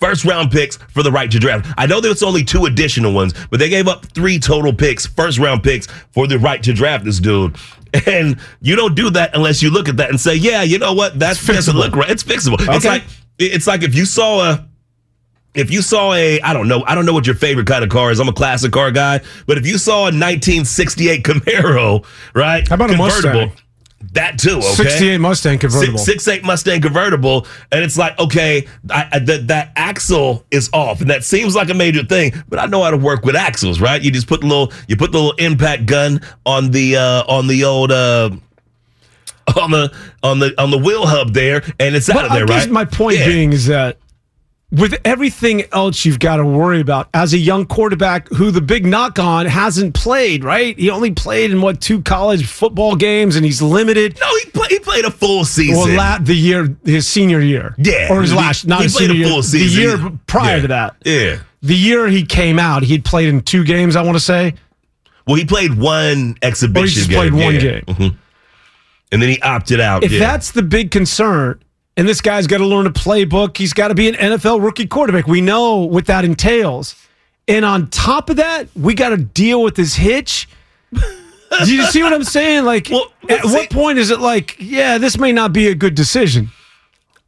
first 0.00 0.24
round 0.24 0.50
picks 0.50 0.76
for 0.94 1.02
the 1.02 1.10
right 1.12 1.30
to 1.30 1.38
draft. 1.38 1.72
I 1.76 1.86
know 1.86 2.00
there 2.00 2.10
was 2.10 2.22
only 2.22 2.44
two 2.44 2.66
additional 2.66 3.12
ones, 3.12 3.34
but 3.50 3.58
they 3.60 3.68
gave 3.68 3.88
up 3.88 4.06
three 4.14 4.38
total 4.38 4.72
picks, 4.72 5.06
first 5.06 5.38
round 5.38 5.62
picks 5.62 5.86
for 6.12 6.26
the 6.26 6.38
right 6.38 6.62
to 6.62 6.72
draft 6.72 7.04
this 7.04 7.18
dude. 7.20 7.56
And 8.06 8.36
you 8.60 8.76
don't 8.76 8.94
do 8.94 9.08
that 9.10 9.34
unless 9.34 9.62
you 9.62 9.70
look 9.70 9.88
at 9.88 9.96
that 9.96 10.10
and 10.10 10.20
say, 10.20 10.34
"Yeah, 10.34 10.62
you 10.62 10.78
know 10.78 10.92
what? 10.92 11.18
That's 11.18 11.44
doesn't 11.46 11.74
fixable. 11.74 11.78
look 11.78 11.96
right. 11.96 12.10
It's 12.10 12.22
fixable." 12.22 12.60
It's 12.60 12.68
Okay. 12.84 12.88
like 12.88 13.04
it's 13.38 13.66
like 13.66 13.82
if 13.82 13.94
you 13.94 14.04
saw 14.04 14.42
a 14.50 14.67
if 15.54 15.70
you 15.70 15.82
saw 15.82 16.12
a, 16.14 16.40
I 16.40 16.52
don't 16.52 16.68
know, 16.68 16.84
I 16.86 16.94
don't 16.94 17.06
know 17.06 17.14
what 17.14 17.26
your 17.26 17.34
favorite 17.36 17.66
kind 17.66 17.82
of 17.82 17.90
car 17.90 18.10
is. 18.10 18.20
I'm 18.20 18.28
a 18.28 18.32
classic 18.32 18.72
car 18.72 18.90
guy, 18.90 19.20
but 19.46 19.58
if 19.58 19.66
you 19.66 19.78
saw 19.78 20.00
a 20.02 20.12
1968 20.12 21.24
Camaro, 21.24 22.04
right? 22.34 22.66
How 22.68 22.74
about 22.76 22.90
a 22.90 22.96
Mustang? 22.96 23.52
That 24.12 24.38
too, 24.38 24.58
okay. 24.58 24.62
68 24.62 25.18
Mustang 25.18 25.58
convertible. 25.58 25.98
Six, 25.98 26.22
six 26.24 26.28
eight 26.28 26.44
Mustang 26.44 26.80
convertible, 26.80 27.48
and 27.72 27.82
it's 27.82 27.98
like 27.98 28.16
okay, 28.20 28.66
I, 28.88 29.08
I, 29.12 29.18
that 29.18 29.48
that 29.48 29.72
axle 29.74 30.44
is 30.52 30.70
off, 30.72 31.00
and 31.00 31.10
that 31.10 31.24
seems 31.24 31.56
like 31.56 31.68
a 31.68 31.74
major 31.74 32.04
thing. 32.04 32.32
But 32.48 32.60
I 32.60 32.66
know 32.66 32.84
how 32.84 32.92
to 32.92 32.96
work 32.96 33.24
with 33.24 33.34
axles, 33.34 33.80
right? 33.80 34.00
You 34.00 34.12
just 34.12 34.28
put 34.28 34.40
the 34.42 34.46
little, 34.46 34.72
you 34.86 34.96
put 34.96 35.10
the 35.10 35.18
little 35.18 35.32
impact 35.44 35.86
gun 35.86 36.20
on 36.46 36.70
the 36.70 36.96
uh, 36.96 37.24
on 37.26 37.48
the 37.48 37.64
old 37.64 37.90
uh, 37.90 38.30
on 39.60 39.70
the 39.72 39.92
on 40.22 40.38
the 40.38 40.54
on 40.62 40.70
the 40.70 40.78
wheel 40.78 41.04
hub 41.04 41.32
there, 41.34 41.62
and 41.80 41.96
it's 41.96 42.08
out 42.08 42.14
But 42.14 42.24
of 42.26 42.32
there, 42.32 42.44
I 42.44 42.46
guess 42.46 42.64
right? 42.66 42.72
my 42.72 42.84
point 42.84 43.18
Yeah. 43.18 43.26
being 43.26 43.52
is 43.52 43.66
that 43.66 43.98
with 44.70 44.94
everything 45.04 45.64
else 45.72 46.04
you've 46.04 46.18
got 46.18 46.36
to 46.36 46.44
worry 46.44 46.80
about 46.80 47.08
as 47.14 47.32
a 47.32 47.38
young 47.38 47.64
quarterback 47.64 48.28
who 48.28 48.50
the 48.50 48.60
big 48.60 48.84
knock 48.84 49.18
on 49.18 49.46
hasn't 49.46 49.94
played, 49.94 50.44
right? 50.44 50.78
He 50.78 50.90
only 50.90 51.10
played 51.12 51.50
in 51.50 51.62
what 51.62 51.80
two 51.80 52.02
college 52.02 52.46
football 52.46 52.94
games 52.94 53.34
and 53.36 53.46
he's 53.46 53.62
limited. 53.62 54.18
No, 54.20 54.26
he, 54.44 54.50
play, 54.50 54.66
he 54.68 54.78
played 54.80 55.06
a 55.06 55.10
full 55.10 55.46
season. 55.46 55.76
Well, 55.76 55.96
la- 55.96 56.18
the 56.18 56.34
year, 56.34 56.76
his 56.84 57.06
senior 57.08 57.40
year. 57.40 57.74
Yeah. 57.78 58.08
Or 58.12 58.20
his 58.20 58.30
He- 58.30 58.36
last, 58.36 58.66
not 58.66 58.80
he 58.80 58.84
his 58.84 58.96
played 58.96 59.10
a 59.10 59.12
senior 59.14 59.26
year. 59.28 59.42
season. 59.42 59.58
The 59.68 59.80
year 60.04 60.12
prior 60.26 60.56
Yeah. 60.56 60.62
to 60.62 60.68
that. 60.68 60.96
Yeah. 61.04 61.36
The 61.62 61.74
year 61.74 62.06
he 62.08 62.24
came 62.26 62.58
out, 62.58 62.82
he'd 62.82 63.04
played 63.06 63.30
in 63.30 63.40
two 63.40 63.64
games, 63.64 63.96
I 63.96 64.02
want 64.02 64.16
to 64.16 64.20
say. 64.24 64.52
Well, 65.26 65.36
he 65.36 65.44
played 65.46 65.78
one 65.78 66.36
exhibition 66.42 66.82
Or 66.84 66.88
he 66.88 66.94
just 66.94 67.08
game. 67.10 67.18
played 67.18 67.32
one 67.32 67.54
yeah. 67.54 67.60
game. 67.60 67.82
Mhm. 67.86 68.16
And 69.12 69.22
then 69.22 69.30
he 69.30 69.40
opted 69.40 69.80
out. 69.80 70.04
If 70.04 70.12
yeah. 70.12 70.18
that's 70.18 70.50
the 70.50 70.62
big 70.62 70.90
concern, 70.90 71.58
and 71.98 72.08
this 72.08 72.20
guy's 72.22 72.46
got 72.46 72.58
to 72.58 72.66
learn 72.66 72.86
a 72.86 72.90
playbook, 72.90 73.56
he's 73.58 73.74
got 73.74 73.88
to 73.88 73.94
be 73.94 74.08
an 74.08 74.14
NFL 74.14 74.62
rookie 74.62 74.86
quarterback. 74.86 75.26
We 75.26 75.40
know 75.42 75.78
what 75.80 76.06
that 76.06 76.24
entails. 76.24 76.94
And 77.46 77.64
on 77.64 77.88
top 77.88 78.30
of 78.30 78.36
that, 78.36 78.68
we 78.76 78.94
got 78.94 79.10
to 79.10 79.16
deal 79.16 79.62
with 79.62 79.74
this 79.74 79.94
hitch. 79.96 80.48
Do 80.92 81.74
you 81.74 81.82
see 81.84 82.02
what 82.02 82.12
I'm 82.12 82.24
saying? 82.24 82.64
Like, 82.64 82.88
Well, 82.90 83.10
at 83.28 83.42
see- 83.44 83.52
what 83.52 83.70
point 83.70 83.98
is 83.98 84.10
it 84.10 84.20
like, 84.20 84.56
yeah, 84.60 84.98
this 84.98 85.18
may 85.18 85.32
not 85.32 85.52
be 85.52 85.68
a 85.68 85.74
good 85.74 85.94
decision? 85.94 86.50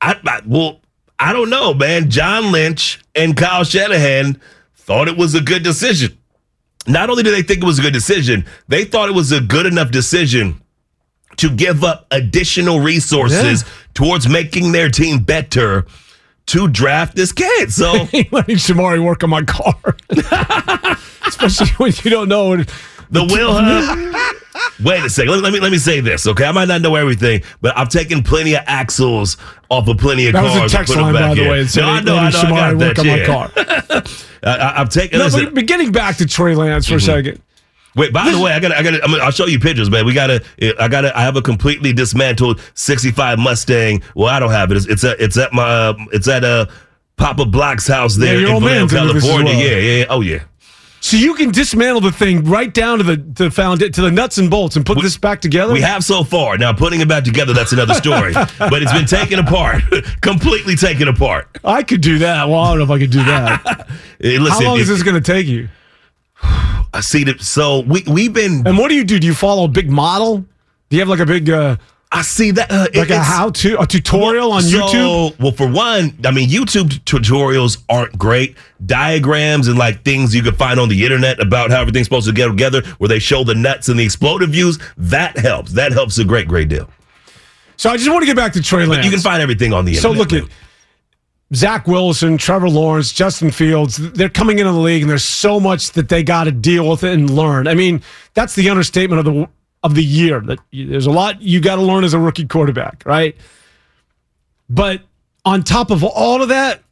I, 0.01 0.15
I 0.25 0.41
well, 0.47 0.81
I 1.19 1.33
don't 1.33 1.51
know, 1.51 1.75
man. 1.75 2.09
John 2.09 2.53
Lynch 2.53 3.01
and 3.15 3.37
Kyle 3.37 3.65
Shanahan 3.65 4.41
thought 4.77 5.09
it 5.09 5.17
was 5.17 5.35
a 5.35 5.41
good 5.41 5.63
decision. 5.63 6.17
Not 6.87 7.11
only 7.11 7.23
did 7.23 7.35
they 7.35 7.43
think 7.43 7.63
it 7.63 7.67
was 7.67 7.79
a 7.79 7.83
good 7.83 7.93
decision, 7.93 8.47
they 8.69 8.85
thought 8.85 9.09
it 9.09 9.15
was 9.15 9.33
a 9.33 9.41
good 9.41 9.67
enough 9.67 9.91
decision 9.91 10.61
to 11.41 11.49
give 11.49 11.83
up 11.83 12.07
additional 12.11 12.81
resources 12.81 13.63
Yeah. 13.63 13.69
towards 13.95 14.29
making 14.29 14.73
their 14.73 14.91
team 14.91 15.21
better 15.21 15.87
to 16.47 16.69
draft 16.69 17.17
this 17.17 17.33
kid. 17.33 17.73
So 17.73 17.93
letting 18.31 18.57
Shamari 18.57 19.03
work 19.03 19.25
on 19.25 19.31
my 19.31 19.43
car, 19.43 19.75
especially 21.27 21.69
when 21.79 21.93
you 22.05 22.11
don't 22.11 22.29
know 22.29 22.49
what. 22.51 22.69
the 23.11 23.25
will 23.25 23.55
hub. 23.55 24.37
Wait 24.85 25.03
a 25.03 25.09
second. 25.09 25.33
Let, 25.33 25.43
let 25.43 25.53
me 25.53 25.61
let 25.61 25.73
me 25.73 25.79
say 25.79 26.01
this, 26.01 26.27
okay? 26.27 26.45
I 26.45 26.53
might 26.53 26.69
not 26.69 26.83
know 26.83 26.95
everything, 26.97 27.43
but 27.63 27.77
I've 27.77 27.89
taken 27.89 28.23
plenty 28.23 28.55
of 28.55 28.63
axles 28.67 29.39
off 29.71 29.89
of 29.89 29.97
plenty 29.97 30.27
of 30.27 30.35
That 30.35 30.43
was 30.43 30.53
cars. 30.53 30.75
a 30.75 30.77
text 30.77 30.93
put 30.93 30.99
'em 30.99 31.13
line, 31.13 31.15
by 31.15 31.35
the 31.35 31.49
way. 31.49 31.67
No, 31.77 31.83
I 31.85 32.01
know, 32.01 32.17
I 32.17 32.31
know, 32.31 32.39
I 32.39 32.73
got 32.73 32.77
work 32.77 32.97
that. 32.97 32.99
on 32.99 33.07
my 33.07 33.25
car. 33.25 33.53
I, 34.43 34.81
I've 34.81 34.89
taken. 34.91 35.19
No, 35.19 35.25
listen, 35.27 35.55
but, 35.55 35.67
getting 35.67 35.93
back 35.93 36.17
to 36.17 36.27
Trey 36.27 36.55
Lance 36.55 36.87
for 36.87 36.95
a 36.95 36.97
mm-hmm. 36.99 37.07
second. 37.07 37.43
Wait, 37.97 38.13
by 38.13 38.31
the 38.31 38.39
way, 38.39 38.53
I 38.53 38.61
got 38.61 38.69
to 38.69 38.79
I 38.79 38.83
got 38.83 38.91
to 38.93 39.03
I'll 39.23 39.31
show 39.33 39.47
you 39.47 39.59
pictures, 39.59 39.91
man. 39.91 40.07
We 40.07 40.13
got 40.15 40.29
to 40.29 40.83
I 40.83 40.89
got 40.89 41.01
to 41.03 41.17
I 41.19 41.23
have 41.23 41.37
a 41.37 41.43
completely 41.43 41.93
dismantled 41.93 42.61
65 42.75 43.39
Mustang. 43.39 44.03
Well, 44.15 44.29
I 44.29 44.39
don't 44.39 44.53
have 44.53 44.71
it. 44.71 44.77
It's, 44.77 44.87
it's 44.87 45.05
at 45.05 45.21
it's 45.21 45.37
at 45.37 45.53
my 45.53 45.63
uh, 45.63 45.95
it's 46.13 46.29
at 46.29 46.45
uh 46.45 46.67
Papa 47.17 47.45
Black's 47.47 47.87
house 47.87 48.17
there 48.17 48.39
your 48.41 48.57
in 48.57 48.61
Vallejo, 48.63 48.67
man's 48.67 48.93
into 48.93 49.13
this 49.13 49.17
as 49.17 49.23
California. 49.31 49.53
well. 49.55 49.63
Yeah, 49.63 49.77
yeah, 49.77 49.99
yeah. 49.99 50.05
Oh 50.09 50.21
yeah. 50.21 50.43
So 51.03 51.17
you 51.17 51.33
can 51.35 51.51
dismantle 51.51 52.03
the 52.03 52.13
thing 52.13 52.45
right 52.45 52.73
down 52.73 52.99
to 52.99 53.05
the 53.05 53.17
to 53.37 53.51
found 53.51 53.81
it 53.81 53.95
to 53.95 54.03
the 54.03 54.11
nuts 54.11 54.37
and 54.37 54.51
bolts 54.51 54.77
and 54.77 54.85
put 54.85 55.01
this 55.01 55.17
back 55.17 55.41
together. 55.41 55.73
We 55.73 55.81
have 55.81 56.05
so 56.05 56.23
far. 56.25 56.59
Now 56.59 56.75
putting 56.75 57.01
it 57.01 57.09
back 57.09 57.25
together, 57.25 57.55
that's 57.55 57.73
another 57.73 57.95
story. 57.95 58.35
but 58.59 58.83
it's 58.83 58.93
been 58.93 59.07
taken 59.07 59.39
apart, 59.39 59.83
completely 60.21 60.77
taken 60.77 61.09
apart. 61.09 61.59
I 61.65 61.83
could 61.83 62.03
do 62.03 62.19
that. 62.19 62.49
Well, 62.49 62.59
I 62.59 62.69
don't 62.69 62.79
know 62.79 62.85
if 62.85 62.91
I 62.91 62.99
could 62.99 63.11
do 63.11 63.25
that. 63.25 63.89
Eh, 64.23 64.37
How 64.39 64.61
long 64.61 64.79
is 64.79 64.87
this 64.89 65.03
going 65.03 65.15
to 65.15 65.23
take 65.23 65.47
you? 65.47 65.71
I 66.93 67.01
see 67.01 67.25
that. 67.25 67.41
So 67.41 67.81
we 67.81 68.03
we've 68.07 68.33
been. 68.33 68.67
And 68.67 68.77
what 68.79 68.89
do 68.89 68.95
you 68.95 69.05
do? 69.05 69.19
Do 69.19 69.27
you 69.27 69.35
follow 69.35 69.65
a 69.65 69.69
big 69.69 69.91
model? 69.91 70.39
Do 70.39 70.97
you 70.97 71.01
have 71.01 71.09
like 71.09 71.21
a 71.21 71.27
big 71.27 71.49
uh, 71.49 71.77
I 72.13 72.23
see 72.23 72.51
that 72.53 72.73
uh, 72.73 72.89
like 72.93 73.11
a 73.11 73.21
how 73.21 73.51
to 73.51 73.81
a 73.81 73.87
tutorial 73.87 74.51
on 74.51 74.63
so, 74.63 74.81
YouTube? 74.81 75.39
Well, 75.39 75.53
for 75.53 75.69
one, 75.69 76.19
I 76.25 76.33
mean, 76.33 76.49
YouTube 76.49 76.89
tutorials 77.05 77.85
aren't 77.89 78.19
great. 78.19 78.57
Diagrams 78.85 79.69
and 79.69 79.79
like 79.79 80.03
things 80.03 80.35
you 80.35 80.43
can 80.43 80.55
find 80.55 80.81
on 80.81 80.89
the 80.89 81.05
internet 81.05 81.41
about 81.41 81.71
how 81.71 81.81
everything's 81.81 82.07
supposed 82.07 82.27
to 82.27 82.33
get 82.33 82.49
together, 82.49 82.83
where 82.99 83.07
they 83.07 83.21
show 83.21 83.45
the 83.45 83.55
nuts 83.55 83.89
and 83.89 83.99
the 83.99 84.05
explosive 84.05 84.51
views, 84.51 84.81
that 84.97 85.39
helps. 85.39 85.73
That 85.73 85.93
helps 85.93 86.19
a 86.19 86.25
great, 86.25 86.49
great 86.49 86.69
deal. 86.69 86.91
So 87.77 87.91
I 87.91 87.97
just 87.97 88.11
want 88.11 88.23
to 88.23 88.27
get 88.27 88.37
back 88.37 88.55
to 88.55 88.63
Trey 88.63 88.87
Lance. 88.87 89.05
You 89.05 89.13
can 89.13 89.21
find 89.21 89.41
everything 89.41 89.73
on 89.73 89.85
the 89.85 89.97
internet. 89.97 90.13
So 90.13 90.19
look 90.19 90.33
at 90.33 90.51
Zach 91.55 91.87
Wilson, 91.89 92.37
Trevor 92.39 92.69
Lawrence, 92.69 93.13
Justin 93.13 93.51
Fields. 93.51 93.97
They're 93.97 94.29
coming 94.29 94.59
into 94.61 94.73
the 94.73 94.79
league, 94.79 95.03
and 95.03 95.11
there's 95.11 95.25
so 95.25 95.59
much 95.59 95.93
that 95.93 96.09
they 96.09 96.23
got 96.23 96.45
to 96.45 96.53
deal 96.53 96.89
with 96.89 97.03
and 97.03 97.29
learn. 97.29 97.67
I 97.67 97.75
mean, 97.75 98.03
that's 98.35 98.55
the 98.55 98.71
understatement 98.71 99.19
of 99.19 99.25
the 99.35 99.49
of 99.83 99.95
the 99.95 100.05
year. 100.05 100.41
That 100.41 100.59
there's 100.73 101.07
a 101.07 101.11
lot 101.11 101.43
you 101.43 101.61
got 101.61 101.77
to 101.77 101.83
learn 101.83 102.05
as 102.05 102.15
a 102.15 102.19
rookie 102.19 102.47
quarterback, 102.47 103.03
right? 103.05 103.37
But 104.69 105.03
on 105.45 105.65
top 105.65 105.91
of 105.91 106.05
all 106.05 106.43
of 106.43 106.51
that, 106.51 106.83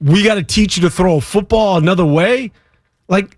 we 0.00 0.22
got 0.24 0.34
to 0.36 0.42
teach 0.42 0.76
you 0.76 0.82
to 0.82 0.90
throw 0.90 1.16
a 1.16 1.20
football 1.20 1.76
another 1.78 2.04
way. 2.06 2.50
Like, 3.08 3.36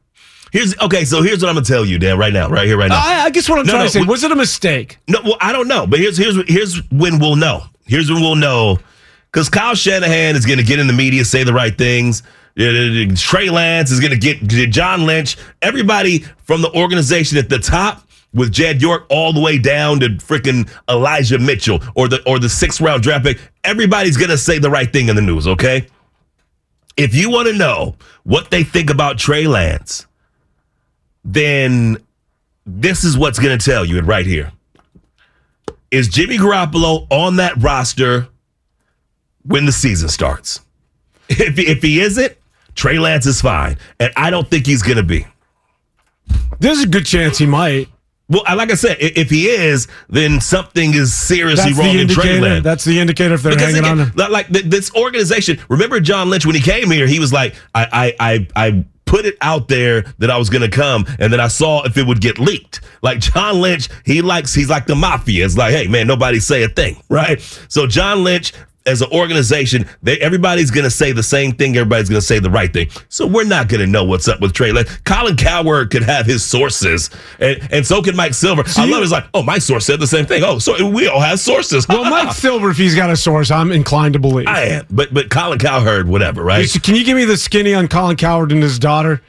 Here's 0.53 0.77
okay. 0.81 1.05
So 1.05 1.23
here's 1.23 1.43
what 1.43 1.49
I'm 1.49 1.55
gonna 1.55 1.65
tell 1.65 1.85
you, 1.85 1.97
Dan, 1.97 2.19
right 2.19 2.33
now, 2.33 2.49
right 2.49 2.67
here, 2.67 2.77
right 2.77 2.89
now. 2.89 2.97
I, 3.01 3.25
I 3.27 3.31
guess 3.31 3.49
what 3.49 3.61
I'm 3.61 3.67
No, 3.67 3.73
trying 3.73 3.83
no, 3.83 3.87
to 3.87 3.93
say 3.93 4.01
we- 4.01 4.07
was 4.09 4.25
it 4.25 4.33
a 4.33 4.37
mistake? 4.37 4.99
No, 5.07 5.21
well, 5.23 5.37
I 5.41 5.53
don't 5.53 5.69
know, 5.69 5.87
but 5.87 6.01
here's 6.01 6.17
here's 6.17 6.37
here's 6.51 6.79
when 6.91 7.21
we'll 7.21 7.37
know. 7.37 7.63
Here's 7.87 8.11
when 8.11 8.21
we'll 8.21 8.35
know, 8.35 8.79
because 9.31 9.49
Kyle 9.49 9.75
Shanahan 9.75 10.37
is 10.37 10.47
going 10.47 10.59
to 10.59 10.65
get 10.65 10.79
in 10.79 10.87
the 10.87 10.93
media, 10.93 11.25
say 11.25 11.45
the 11.45 11.53
right 11.53 11.77
things. 11.77 12.23
Trey 12.57 13.49
Lance 13.49 13.91
is 13.91 14.01
going 14.01 14.19
to 14.19 14.19
get 14.19 14.71
John 14.71 15.07
Lynch, 15.07 15.37
everybody 15.63 16.21
from 16.45 16.63
the 16.63 16.73
organization 16.73 17.39
at 17.39 17.49
the 17.49 17.59
top. 17.59 18.07
With 18.33 18.53
Jed 18.53 18.81
York 18.81 19.07
all 19.11 19.33
the 19.33 19.41
way 19.41 19.59
down 19.59 19.99
to 19.99 20.11
freaking 20.11 20.71
Elijah 20.89 21.37
Mitchell 21.37 21.83
or 21.97 22.07
the 22.07 22.23
or 22.29 22.39
the 22.39 22.49
sixth 22.49 22.81
round 22.81 23.03
draft 23.03 23.25
pick, 23.25 23.41
everybody's 23.65 24.17
gonna 24.17 24.39
say 24.39 24.61
the 24.61 24.71
right 24.71 24.93
thing 24.93 25.09
in 25.09 25.17
the 25.17 25.23
news, 25.23 25.49
okay? 25.49 25.89
If 26.97 27.13
you 27.13 27.29
want 27.29 27.49
to 27.49 27.55
know 27.55 27.97
what 28.23 28.53
they 28.53 28.63
think 28.63 28.89
about 28.89 29.19
Trey 29.19 29.49
Lance, 29.49 30.07
then 31.25 31.97
this 32.67 33.05
is 33.05 33.17
what's 33.17 33.39
going 33.39 33.59
to 33.59 33.65
tell 33.65 33.85
you 33.85 33.99
it 33.99 34.05
right 34.05 34.27
here. 34.27 34.53
Is 35.91 36.09
Jimmy 36.09 36.39
Garoppolo 36.39 37.07
on 37.11 37.37
that 37.37 37.57
roster 37.57 38.29
when 39.45 39.67
the 39.67 39.73
season 39.73 40.09
starts? 40.09 40.61
If, 41.29 41.59
if 41.59 41.83
he 41.83 42.01
isn't, 42.01 42.37
Trey 42.75 42.99
Lance 42.99 43.27
is 43.27 43.41
fine. 43.41 43.77
And 43.99 44.13
I 44.17 44.31
don't 44.31 44.49
think 44.49 44.67
he's 44.67 44.83
going 44.83 44.97
to 44.97 45.03
be. 45.03 45.27
There's 46.59 46.83
a 46.83 46.87
good 46.87 47.07
chance 47.07 47.39
he 47.39 47.47
might. 47.47 47.89
Well, 48.29 48.45
like 48.57 48.71
I 48.71 48.75
said, 48.75 48.99
if 49.01 49.29
he 49.29 49.47
is, 49.49 49.89
then 50.09 50.41
something 50.41 50.95
is 50.95 51.13
seriously 51.13 51.73
That's 51.73 51.79
wrong 51.79 51.99
in 51.99 52.07
Trey 52.07 52.25
indicator. 52.37 52.41
Lance. 52.41 52.65
That's 52.65 52.85
the 52.85 53.01
indicator 53.01 53.35
if 53.35 53.43
they're 53.43 53.53
Because 53.53 53.75
hanging 53.75 53.91
again, 53.91 54.01
on. 54.01 54.13
li- 54.15 54.29
like 54.29 54.49
this 54.49 54.95
organization. 54.95 55.59
Remember 55.69 55.99
John 55.99 56.31
Lynch 56.31 56.47
when 56.47 56.55
he 56.55 56.61
came 56.61 56.91
here? 56.93 57.09
He 57.09 57.19
was 57.19 57.33
like, 57.33 57.57
I, 57.75 58.15
I, 58.21 58.47
I, 58.55 58.69
I 58.69 58.85
put 59.05 59.25
it 59.25 59.37
out 59.41 59.67
there 59.67 60.03
that 60.19 60.31
I 60.31 60.39
was 60.39 60.49
going 60.49 60.63
to 60.63 60.69
come, 60.71 61.07
and 61.19 61.33
then 61.33 61.41
I 61.41 61.49
saw 61.49 61.83
if 61.85 61.97
it 61.97 62.07
would 62.07 62.21
get 62.21 62.39
leaked. 62.39 62.81
Like 63.03 63.19
John 63.19 63.61
Lynch, 63.61 63.89
he 64.05 64.23
likes, 64.23 64.55
he's 64.55 64.71
like 64.71 64.87
the 64.87 64.95
mafia. 64.95 65.45
It's 65.45 65.57
like, 65.57 65.75
hey 65.75 65.89
man, 65.89 66.07
nobody 66.07 66.39
say 66.39 66.63
a 66.63 66.69
thing, 66.69 67.03
right? 67.09 67.41
So 67.69 67.87
John 67.89 68.23
Lynch. 68.23 68.53
As 68.91 69.01
an 69.03 69.11
organization, 69.13 69.87
they, 70.03 70.19
everybody's 70.19 70.71
going 70.71 70.85
to 70.85 70.91
say 70.91 71.13
the 71.13 71.23
same 71.23 71.53
thing. 71.53 71.77
Everybody's 71.77 72.09
going 72.09 72.21
to 72.21 72.27
say 72.27 72.39
the 72.41 72.51
right 72.51 72.73
thing. 72.73 72.89
So 73.09 73.27
we're 73.27 73.45
not 73.45 73.69
going 73.69 73.81
to 73.81 73.87
know 73.87 74.05
what's 74.05 74.27
up 74.29 74.41
with 74.41 74.53
Trey 74.53 74.73
Lance. 74.73 74.95
Colin 75.05 75.37
Cowherd 75.37 75.91
could 75.91 76.03
have 76.03 76.27
his 76.27 76.45
sources, 76.45 77.09
and, 77.39 77.67
and 77.73 77.87
so 77.87 78.03
can 78.03 78.17
Mike 78.17 78.35
Silver. 78.35 78.65
I 78.77 78.85
you- 78.85 78.91
love 78.93 79.01
it. 79.01 79.05
It's 79.05 79.13
like, 79.13 79.27
oh, 79.35 79.43
my 79.43 79.59
source 79.59 79.87
said 79.87 80.01
the 80.01 80.07
same 80.07 80.27
thing. 80.27 80.43
Oh, 80.45 80.59
so 80.59 80.89
we 80.89 81.07
all 81.09 81.21
have 81.21 81.39
sources. 81.41 81.87
Well, 81.89 82.05
Mike 82.05 82.33
Silver, 82.35 82.71
if 82.71 82.77
he's 82.77 82.95
got 82.95 83.09
a 83.11 83.17
source, 83.17 83.51
I'm 83.51 83.71
inclined 83.73 84.15
to 84.15 84.19
believe. 84.19 84.49
I 84.49 84.63
am, 84.65 84.87
but 84.91 85.15
but 85.15 85.31
Colin 85.31 85.59
Cowherd, 85.59 86.09
whatever, 86.09 86.43
right? 86.43 86.69
So 86.69 86.81
Can 86.81 86.97
you 86.97 87.05
give 87.05 87.17
me 87.17 87.25
the 87.25 87.37
skinny 87.37 87.75
on 87.75 87.89
Colin 87.89 88.17
Cowherd 88.17 88.51
and 88.53 88.63
his 88.63 88.79
daughter? 88.79 89.23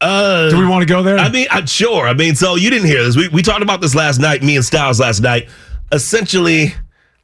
Uh, 0.00 0.50
Do 0.50 0.58
we 0.58 0.66
want 0.66 0.82
to 0.82 0.86
go 0.86 1.02
there? 1.02 1.16
I 1.18 1.30
mean, 1.30 1.46
I'm 1.50 1.66
sure. 1.66 2.06
I 2.06 2.12
mean, 2.12 2.34
so 2.34 2.54
you 2.56 2.68
didn't 2.68 2.86
hear 2.88 3.02
this. 3.02 3.16
We 3.16 3.28
we 3.28 3.40
talked 3.42 3.62
about 3.62 3.80
this 3.80 3.94
last 3.94 4.18
night. 4.18 4.42
Me 4.42 4.56
and 4.56 4.64
Styles 4.64 5.00
last 5.00 5.20
night. 5.20 5.48
Essentially, 5.90 6.74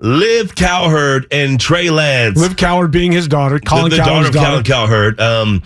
Liv 0.03 0.55
Cowherd 0.57 1.27
and 1.31 1.61
Trey 1.61 1.89
Lance, 1.89 2.37
Liv 2.37 2.57
Cowherd 2.57 2.91
being 2.91 3.13
his 3.13 3.29
daughter, 3.29 3.61
the, 3.61 3.65
Colin 3.65 3.91
the 3.91 3.97
daughter 3.99 4.11
Cowherd's 4.11 4.29
of 4.29 4.35
daughter. 4.35 4.49
Colin 4.51 4.65
Cowherd, 4.65 5.21
um, 5.21 5.63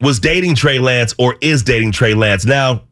was 0.00 0.18
dating 0.18 0.54
Trey 0.54 0.78
Lance 0.78 1.14
or 1.18 1.36
is 1.42 1.62
dating 1.62 1.92
Trey 1.92 2.14
Lance. 2.14 2.46
Now, 2.46 2.84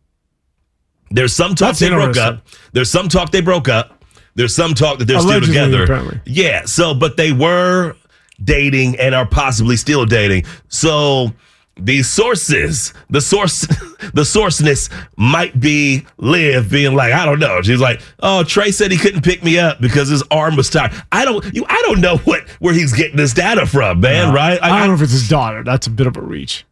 there's 1.10 1.34
some 1.34 1.54
talk 1.54 1.68
That's 1.68 1.78
they 1.78 1.88
broke 1.88 2.16
up. 2.18 2.46
There's 2.72 2.90
some 2.90 3.08
talk 3.08 3.30
they 3.30 3.40
broke 3.40 3.68
up. 3.68 4.04
There's 4.34 4.54
some 4.54 4.74
talk 4.74 4.98
that 4.98 5.06
they're 5.06 5.16
Allegedly, 5.16 5.54
still 5.54 5.66
together. 5.66 5.84
apparently. 5.84 6.20
Yeah. 6.26 6.64
So, 6.66 6.92
but 6.94 7.16
they 7.16 7.32
were 7.32 7.94
dating 8.42 8.98
and 8.98 9.14
are 9.14 9.26
possibly 9.26 9.76
still 9.76 10.04
dating. 10.04 10.44
So 10.68 11.32
the 11.76 12.02
sources, 12.02 12.94
the 13.10 13.20
source, 13.20 13.60
the 14.14 14.22
sourceness 14.22 14.90
might 15.16 15.58
be 15.58 16.06
Liv 16.18 16.70
being 16.70 16.94
like, 16.94 17.12
I 17.12 17.24
don't 17.24 17.40
know. 17.40 17.62
She's 17.62 17.80
like, 17.80 18.00
oh, 18.20 18.44
Trey 18.44 18.70
said 18.70 18.92
he 18.92 18.98
couldn't 18.98 19.22
pick 19.22 19.42
me 19.42 19.58
up 19.58 19.80
because 19.80 20.08
his 20.08 20.22
arm 20.30 20.56
was 20.56 20.70
tired. 20.70 20.92
I 21.10 21.24
don't, 21.24 21.44
you, 21.54 21.64
I 21.68 21.82
don't 21.86 22.00
know 22.00 22.18
what 22.18 22.48
where 22.60 22.74
he's 22.74 22.92
getting 22.92 23.16
this 23.16 23.32
data 23.34 23.66
from, 23.66 24.00
man. 24.00 24.32
right? 24.32 24.62
I 24.62 24.80
don't 24.80 24.88
know 24.88 24.94
if 24.94 25.02
it's 25.02 25.12
his 25.12 25.28
daughter. 25.28 25.64
That's 25.64 25.86
a 25.86 25.90
bit 25.90 26.06
of 26.06 26.16
a 26.16 26.22
reach. 26.22 26.64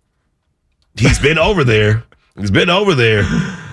He's 0.96 1.18
been 1.18 1.38
over 1.38 1.64
there. 1.64 2.04
He's 2.38 2.50
been 2.50 2.70
over 2.70 2.94
there. 2.94 3.24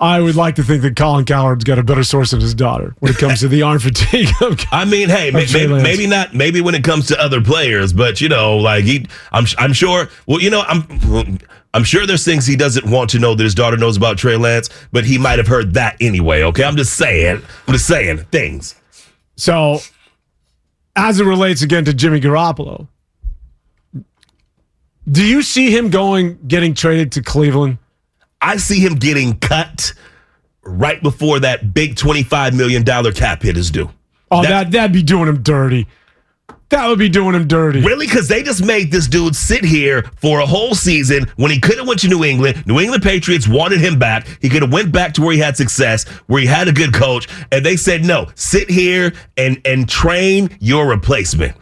I 0.00 0.20
would 0.20 0.36
like 0.36 0.54
to 0.56 0.62
think 0.62 0.82
that 0.82 0.94
Colin 0.94 1.24
Cowherd's 1.24 1.64
got 1.64 1.78
a 1.78 1.82
better 1.82 2.04
source 2.04 2.30
than 2.30 2.40
his 2.40 2.54
daughter 2.54 2.94
when 3.00 3.10
it 3.12 3.18
comes 3.18 3.40
to 3.40 3.48
the 3.48 3.62
arm 3.62 3.80
fatigue. 3.80 4.28
of- 4.40 4.60
I 4.72 4.84
mean, 4.84 5.08
hey, 5.08 5.32
maybe, 5.32 5.66
maybe 5.66 6.06
not. 6.06 6.32
Maybe 6.34 6.60
when 6.60 6.76
it 6.76 6.84
comes 6.84 7.08
to 7.08 7.20
other 7.20 7.40
players, 7.40 7.92
but 7.92 8.20
you 8.20 8.28
know, 8.28 8.56
like 8.58 8.84
he, 8.84 9.06
I'm, 9.32 9.44
I'm 9.58 9.72
sure. 9.72 10.08
Well, 10.28 10.40
you 10.40 10.50
know, 10.50 10.60
I'm, 10.68 11.38
I'm 11.74 11.82
sure 11.82 12.06
there's 12.06 12.24
things 12.24 12.46
he 12.46 12.54
doesn't 12.54 12.88
want 12.88 13.10
to 13.10 13.18
know 13.18 13.34
that 13.34 13.42
his 13.42 13.56
daughter 13.56 13.76
knows 13.76 13.96
about 13.96 14.18
Trey 14.18 14.36
Lance, 14.36 14.70
but 14.92 15.04
he 15.04 15.18
might 15.18 15.38
have 15.38 15.48
heard 15.48 15.74
that 15.74 15.96
anyway. 16.00 16.42
Okay, 16.44 16.62
I'm 16.62 16.76
just 16.76 16.94
saying. 16.96 17.42
I'm 17.66 17.72
just 17.74 17.86
saying 17.88 18.18
things. 18.30 18.76
so, 19.36 19.80
as 20.94 21.18
it 21.18 21.24
relates 21.24 21.62
again 21.62 21.84
to 21.86 21.92
Jimmy 21.94 22.20
Garoppolo, 22.20 22.86
do 25.10 25.24
you 25.24 25.42
see 25.42 25.76
him 25.76 25.90
going 25.90 26.38
getting 26.46 26.74
traded 26.74 27.10
to 27.12 27.22
Cleveland? 27.22 27.78
I 28.40 28.56
see 28.56 28.78
him 28.80 28.94
getting 28.94 29.38
cut 29.38 29.92
right 30.62 31.02
before 31.02 31.40
that 31.40 31.72
big 31.74 31.96
25 31.96 32.54
million 32.54 32.82
dollar 32.84 33.12
cap 33.12 33.42
hit 33.42 33.56
is 33.56 33.70
due. 33.70 33.90
Oh, 34.30 34.42
That- 34.42 34.48
that 34.48 34.70
that'd 34.72 34.92
be 34.92 35.02
doing 35.02 35.28
him 35.28 35.42
dirty. 35.42 35.86
That 36.70 36.86
would 36.86 36.98
be 36.98 37.08
doing 37.08 37.34
him 37.34 37.48
dirty. 37.48 37.80
Really? 37.80 38.04
Because 38.06 38.28
they 38.28 38.42
just 38.42 38.62
made 38.62 38.92
this 38.92 39.06
dude 39.06 39.34
sit 39.34 39.64
here 39.64 40.02
for 40.20 40.40
a 40.40 40.44
whole 40.44 40.74
season 40.74 41.24
when 41.36 41.50
he 41.50 41.58
could 41.58 41.78
have 41.78 41.88
went 41.88 42.00
to 42.00 42.08
New 42.08 42.24
England. 42.24 42.62
New 42.66 42.78
England 42.78 43.02
Patriots 43.02 43.48
wanted 43.48 43.80
him 43.80 43.98
back. 43.98 44.26
He 44.42 44.50
could 44.50 44.60
have 44.60 44.70
went 44.70 44.92
back 44.92 45.14
to 45.14 45.22
where 45.22 45.32
he 45.32 45.38
had 45.38 45.56
success, 45.56 46.04
where 46.26 46.42
he 46.42 46.46
had 46.46 46.68
a 46.68 46.72
good 46.72 46.92
coach, 46.92 47.26
and 47.50 47.64
they 47.64 47.74
said 47.76 48.04
no. 48.04 48.26
Sit 48.34 48.68
here 48.68 49.14
and 49.38 49.58
and 49.64 49.88
train 49.88 50.50
your 50.60 50.86
replacement. 50.86 51.56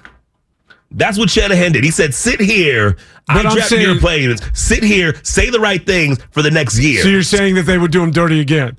That's 0.96 1.18
what 1.18 1.30
Shanahan 1.30 1.72
did. 1.72 1.85
He 1.85 1.90
said, 1.92 2.12
"Sit 2.14 2.40
here. 2.40 2.96
But 3.28 3.37
I 3.46 3.48
I'm 3.48 3.54
draft 3.54 3.70
your 3.72 3.98
players. 3.98 4.40
Sit 4.54 4.82
here. 4.82 5.14
Say 5.22 5.50
the 5.50 5.61
right 5.61 5.85
things 5.85 6.18
for 6.32 6.42
the 6.42 6.50
next 6.50 6.78
year." 6.78 7.02
So 7.02 7.09
you're 7.09 7.22
saying- 7.22 7.54
that 7.56 7.62
they 7.66 7.78
would 7.78 7.92
do 7.92 8.02
him 8.02 8.11
dirty 8.11 8.40
again? 8.40 8.76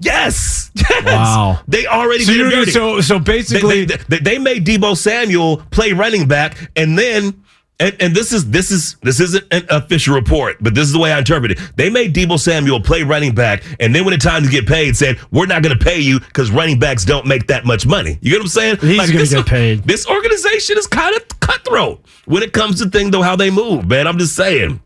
Yes. 0.00 0.70
Yes. 0.90 1.04
Wow. 1.06 1.60
They 1.68 1.86
already 1.86 2.24
So 2.24 2.32
did 2.32 2.38
you're 2.38 2.48
it 2.48 2.50
gonna, 2.50 2.64
dirty. 2.66 2.72
so 2.72 3.00
so 3.00 3.18
they, 3.18 3.32
basically 3.38 3.84
they, 3.86 3.96
they, 4.08 4.18
they 4.18 4.38
made 4.38 4.66
Deebo 4.66 4.96
Samuel 4.96 5.58
play 5.70 5.92
running 5.92 6.26
back, 6.28 6.70
and 6.76 6.98
then 6.98 7.42
and, 7.80 7.96
and 8.00 8.14
this 8.14 8.32
is 8.32 8.50
this 8.50 8.70
is 8.70 8.94
this 9.02 9.18
isn't 9.18 9.44
an 9.50 9.64
official 9.70 10.14
report, 10.14 10.58
but 10.60 10.74
this 10.74 10.84
is 10.84 10.92
the 10.92 10.98
way 10.98 11.12
I 11.12 11.18
interpret 11.18 11.52
it. 11.52 11.58
They 11.76 11.90
made 11.90 12.14
Deebo 12.14 12.38
Samuel 12.38 12.80
play 12.80 13.02
running 13.02 13.34
back, 13.34 13.64
and 13.80 13.94
then 13.94 14.04
when 14.04 14.14
it's 14.14 14.24
time 14.24 14.44
to 14.44 14.50
get 14.50 14.68
paid, 14.68 14.96
said 14.96 15.18
we're 15.32 15.46
not 15.46 15.62
going 15.62 15.76
to 15.76 15.84
pay 15.84 15.98
you 15.98 16.20
because 16.20 16.50
running 16.50 16.78
backs 16.78 17.04
don't 17.04 17.26
make 17.26 17.46
that 17.48 17.64
much 17.64 17.86
money. 17.86 18.18
You 18.20 18.30
get 18.30 18.38
what 18.38 18.44
I'm 18.44 18.48
saying? 18.48 18.76
He's 18.76 19.10
gonna 19.10 19.26
get 19.26 19.46
paid. 19.46 19.82
This 19.84 20.06
organization 20.06 20.78
is 20.78 20.86
kind 20.86 21.16
of 21.16 21.26
cutthroat 21.40 22.04
when 22.26 22.42
it 22.42 22.52
comes 22.52 22.80
to 22.82 22.90
things 22.90 23.10
though 23.10 23.22
how 23.22 23.34
they 23.34 23.50
move. 23.50 23.88
Man, 23.88 24.06
I'm 24.06 24.18
just 24.18 24.36
saying. 24.36 24.80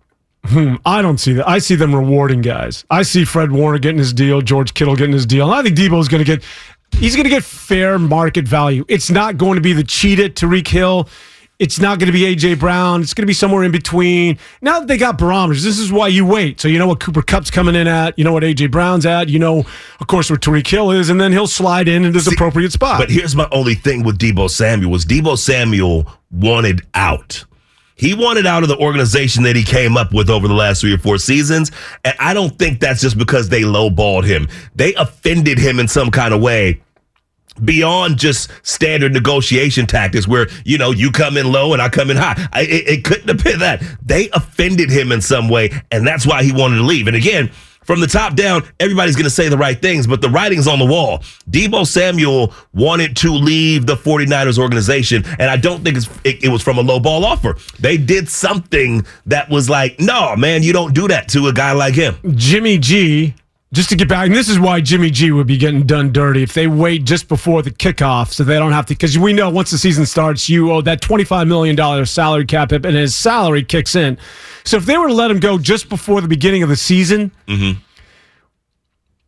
Hmm, 0.46 0.74
I 0.84 1.00
don't 1.00 1.18
see 1.18 1.32
that. 1.34 1.48
I 1.48 1.58
see 1.58 1.74
them 1.74 1.94
rewarding 1.94 2.42
guys. 2.42 2.84
I 2.90 3.02
see 3.02 3.24
Fred 3.24 3.50
Warner 3.50 3.78
getting 3.78 3.98
his 3.98 4.12
deal, 4.12 4.42
George 4.42 4.74
Kittle 4.74 4.94
getting 4.94 5.14
his 5.14 5.24
deal. 5.24 5.46
And 5.46 5.54
I 5.54 5.62
think 5.62 5.76
Deebo's 5.76 6.06
going 6.06 6.22
to 6.22 6.26
get 6.26 6.44
he's 6.92 7.16
going 7.16 7.24
to 7.24 7.30
get 7.30 7.44
fair 7.44 7.98
market 7.98 8.46
value. 8.46 8.84
It's 8.88 9.10
not 9.10 9.38
going 9.38 9.56
to 9.56 9.60
be 9.60 9.72
the 9.72 9.84
cheated 9.84 10.36
Tyreek 10.36 10.68
Hill. 10.68 11.08
It's 11.60 11.78
not 11.78 12.00
going 12.00 12.08
to 12.08 12.12
be 12.12 12.22
AJ 12.22 12.58
Brown. 12.58 13.00
It's 13.00 13.14
going 13.14 13.22
to 13.22 13.28
be 13.28 13.32
somewhere 13.32 13.62
in 13.62 13.70
between. 13.70 14.38
Now 14.60 14.80
that 14.80 14.88
they 14.88 14.96
got 14.96 15.18
barometers, 15.18 15.62
this 15.62 15.78
is 15.78 15.92
why 15.92 16.08
you 16.08 16.26
wait. 16.26 16.60
So 16.60 16.66
you 16.66 16.80
know 16.80 16.88
what 16.88 16.98
Cooper 16.98 17.22
Kupp's 17.22 17.50
coming 17.50 17.76
in 17.76 17.86
at. 17.86 18.18
You 18.18 18.24
know 18.24 18.32
what 18.32 18.42
AJ 18.42 18.72
Brown's 18.72 19.06
at. 19.06 19.28
You 19.28 19.38
know, 19.38 19.60
of 20.00 20.06
course, 20.08 20.30
where 20.30 20.38
Tyreek 20.38 20.66
Hill 20.66 20.90
is, 20.90 21.10
and 21.10 21.20
then 21.20 21.30
he'll 21.30 21.46
slide 21.46 21.86
in 21.86 22.04
into 22.04 22.18
his 22.18 22.26
appropriate 22.26 22.72
spot. 22.72 22.98
But 22.98 23.10
here's 23.10 23.36
my 23.36 23.48
only 23.52 23.74
thing 23.74 24.02
with 24.02 24.18
Deebo 24.18 24.50
Samuel 24.50 24.90
was 24.90 25.04
Deebo 25.04 25.38
Samuel 25.38 26.10
wanted 26.32 26.82
out. 26.94 27.44
He 27.96 28.14
wanted 28.14 28.46
out 28.46 28.64
of 28.64 28.68
the 28.68 28.76
organization 28.78 29.44
that 29.44 29.54
he 29.54 29.62
came 29.62 29.96
up 29.96 30.12
with 30.12 30.28
over 30.28 30.48
the 30.48 30.54
last 30.54 30.80
three 30.80 30.92
or 30.92 30.98
four 30.98 31.18
seasons. 31.18 31.70
And 32.04 32.16
I 32.18 32.34
don't 32.34 32.58
think 32.58 32.80
that's 32.80 33.00
just 33.00 33.16
because 33.16 33.48
they 33.48 33.62
lowballed 33.62 34.24
him. 34.24 34.48
They 34.74 34.94
offended 34.94 35.58
him 35.58 35.78
in 35.78 35.86
some 35.86 36.10
kind 36.10 36.34
of 36.34 36.40
way 36.40 36.82
beyond 37.62 38.18
just 38.18 38.50
standard 38.62 39.12
negotiation 39.12 39.86
tactics 39.86 40.26
where, 40.26 40.48
you 40.64 40.78
know, 40.78 40.90
you 40.90 41.10
come 41.10 41.36
in 41.36 41.50
low 41.50 41.72
and 41.72 41.82
I 41.82 41.88
come 41.88 42.10
in 42.10 42.16
high. 42.16 42.48
I, 42.52 42.62
it, 42.62 42.88
it 42.88 43.04
couldn't 43.04 43.28
have 43.28 43.42
been 43.42 43.60
that. 43.60 43.82
They 44.04 44.30
offended 44.30 44.90
him 44.90 45.12
in 45.12 45.20
some 45.20 45.48
way. 45.48 45.70
And 45.90 46.06
that's 46.06 46.26
why 46.26 46.42
he 46.42 46.52
wanted 46.52 46.76
to 46.76 46.82
leave. 46.82 47.06
And 47.06 47.16
again, 47.16 47.50
from 47.84 48.00
the 48.00 48.06
top 48.06 48.34
down, 48.34 48.62
everybody's 48.80 49.14
going 49.14 49.24
to 49.24 49.30
say 49.30 49.48
the 49.48 49.58
right 49.58 49.80
things, 49.80 50.06
but 50.06 50.20
the 50.20 50.30
writing's 50.30 50.66
on 50.66 50.78
the 50.78 50.86
wall. 50.86 51.18
Deebo 51.50 51.86
Samuel 51.86 52.54
wanted 52.72 53.16
to 53.18 53.30
leave 53.30 53.86
the 53.86 53.94
49ers 53.94 54.58
organization, 54.58 55.22
and 55.38 55.50
I 55.50 55.56
don't 55.56 55.84
think 55.84 55.98
it, 56.24 56.44
it 56.44 56.48
was 56.48 56.62
from 56.62 56.78
a 56.78 56.80
low 56.80 56.98
ball 56.98 57.24
offer. 57.24 57.56
They 57.78 57.98
did 57.98 58.28
something 58.28 59.04
that 59.26 59.50
was 59.50 59.68
like, 59.68 60.00
no, 60.00 60.34
man, 60.36 60.62
you 60.62 60.72
don't 60.72 60.94
do 60.94 61.08
that 61.08 61.28
to 61.28 61.48
a 61.48 61.52
guy 61.52 61.72
like 61.72 61.94
him. 61.94 62.16
Jimmy 62.34 62.78
G, 62.78 63.34
just 63.74 63.88
to 63.88 63.96
get 63.96 64.08
back, 64.08 64.26
and 64.26 64.34
this 64.34 64.48
is 64.48 64.58
why 64.58 64.80
Jimmy 64.80 65.10
G 65.10 65.32
would 65.32 65.48
be 65.48 65.56
getting 65.56 65.84
done 65.84 66.12
dirty 66.12 66.44
if 66.44 66.54
they 66.54 66.68
wait 66.68 67.04
just 67.04 67.28
before 67.28 67.60
the 67.60 67.72
kickoff 67.72 68.32
so 68.32 68.44
they 68.44 68.58
don't 68.58 68.72
have 68.72 68.86
to. 68.86 68.94
Because 68.94 69.18
we 69.18 69.32
know 69.32 69.50
once 69.50 69.72
the 69.72 69.78
season 69.78 70.06
starts, 70.06 70.48
you 70.48 70.70
owe 70.70 70.80
that 70.82 71.02
$25 71.02 71.48
million 71.48 72.06
salary 72.06 72.46
cap 72.46 72.70
hit, 72.70 72.86
and 72.86 72.96
his 72.96 73.16
salary 73.16 73.64
kicks 73.64 73.96
in. 73.96 74.16
So 74.64 74.76
if 74.76 74.86
they 74.86 74.96
were 74.96 75.08
to 75.08 75.14
let 75.14 75.30
him 75.30 75.40
go 75.40 75.58
just 75.58 75.88
before 75.88 76.20
the 76.20 76.28
beginning 76.28 76.62
of 76.62 76.68
the 76.68 76.76
season, 76.76 77.32
mm-hmm. 77.48 77.80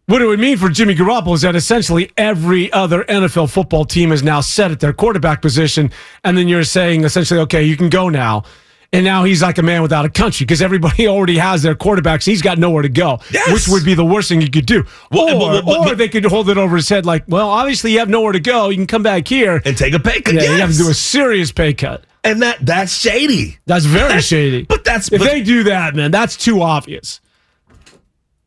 what 0.07 0.23
it 0.23 0.27
would 0.27 0.39
mean 0.39 0.57
for 0.57 0.69
Jimmy 0.69 0.95
Garoppolo 0.95 1.35
is 1.35 1.43
that 1.43 1.57
essentially 1.57 2.13
every 2.17 2.73
other 2.73 3.03
NFL 3.05 3.51
football 3.51 3.85
team 3.85 4.13
is 4.13 4.23
now 4.23 4.41
set 4.41 4.71
at 4.71 4.79
their 4.79 4.93
quarterback 4.93 5.43
position. 5.43 5.91
And 6.23 6.39
then 6.39 6.47
you're 6.47 6.63
saying 6.63 7.03
essentially, 7.03 7.41
okay, 7.41 7.65
you 7.65 7.77
can 7.77 7.89
go 7.89 8.09
now. 8.09 8.45
And 8.93 9.05
now 9.05 9.25
he's 9.25 9.43
like 9.43 9.59
a 9.59 9.63
man 9.63 9.83
without 9.83 10.05
a 10.05 10.09
country 10.09 10.45
because 10.45 10.63
everybody 10.63 11.09
already 11.09 11.39
has 11.39 11.63
their 11.63 11.75
quarterbacks. 11.75 12.25
He's 12.25 12.41
got 12.43 12.59
nowhere 12.59 12.83
to 12.83 12.89
go, 12.89 13.19
Yes. 13.33 13.53
which 13.53 13.69
would 13.69 13.85
be 13.85 13.95
the 13.95 14.05
worst 14.05 14.29
thing 14.29 14.41
you 14.41 14.51
could 14.51 14.65
do. 14.67 14.85
Well, 15.11 15.43
or, 15.43 15.63
but- 15.63 15.65
but- 15.67 15.89
or 15.93 15.95
they 15.95 16.09
could 16.09 16.25
hold 16.25 16.49
it 16.49 16.57
over 16.57 16.77
his 16.77 16.89
head 16.89 17.05
like, 17.05 17.25
well, 17.27 17.49
obviously 17.49 17.93
you 17.93 17.99
have 17.99 18.09
nowhere 18.09 18.33
to 18.33 18.41
go. 18.41 18.69
You 18.69 18.77
can 18.77 18.87
come 18.87 19.03
back 19.03 19.27
here. 19.29 19.61
And 19.65 19.77
take 19.77 19.93
a 19.95 19.99
pay 19.99 20.21
cut. 20.21 20.35
yeah, 20.35 20.43
you 20.43 20.61
have 20.61 20.71
to 20.73 20.77
do 20.79 20.89
a 20.89 20.95
serious 20.95 21.51
pay 21.53 21.75
cut. 21.75 22.05
and 22.25 22.43
that 22.43 22.59
that's 22.65 22.93
shady. 22.93 23.59
That's 23.67 23.85
very 23.85 24.21
shady. 24.21 24.63
But 24.63 24.85
that's 24.85 25.13
if 25.13 25.19
but 25.21 25.29
they 25.29 25.43
do 25.43 25.65
that, 25.65 25.95
man, 25.95 26.11
that's 26.11 26.37
too 26.37 26.63
obvious. 26.63 27.21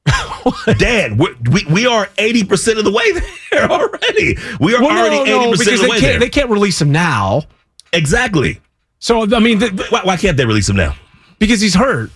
Dan, 0.77 1.17
we 1.17 1.65
we 1.69 1.85
are 1.85 2.09
eighty 2.17 2.43
percent 2.43 2.77
of 2.79 2.85
the 2.85 2.91
way 2.91 3.11
there 3.51 3.63
already. 3.71 4.37
We 4.59 4.73
are 4.75 4.81
Well, 4.81 4.97
already 4.97 5.29
no, 5.29 5.41
eighty 5.41 5.51
percent 5.51 5.65
because 5.65 5.73
of 5.73 5.79
the 5.79 5.81
they 5.83 5.89
way 5.89 5.99
can't, 5.99 6.01
there. 6.13 6.19
they 6.19 6.29
can't 6.29 6.49
release 6.49 6.81
him 6.81 6.91
now. 6.91 7.43
exactly. 7.93 8.59
So 8.99 9.23
I 9.35 9.39
mean, 9.39 9.59
th- 9.59 9.89
Why, 9.91 10.01
why 10.03 10.17
can't 10.17 10.35
they 10.37 10.45
release 10.45 10.69
him 10.69 10.75
now? 10.75 10.95
because 11.39 11.61
he's 11.61 11.75
hurt. 11.75 12.11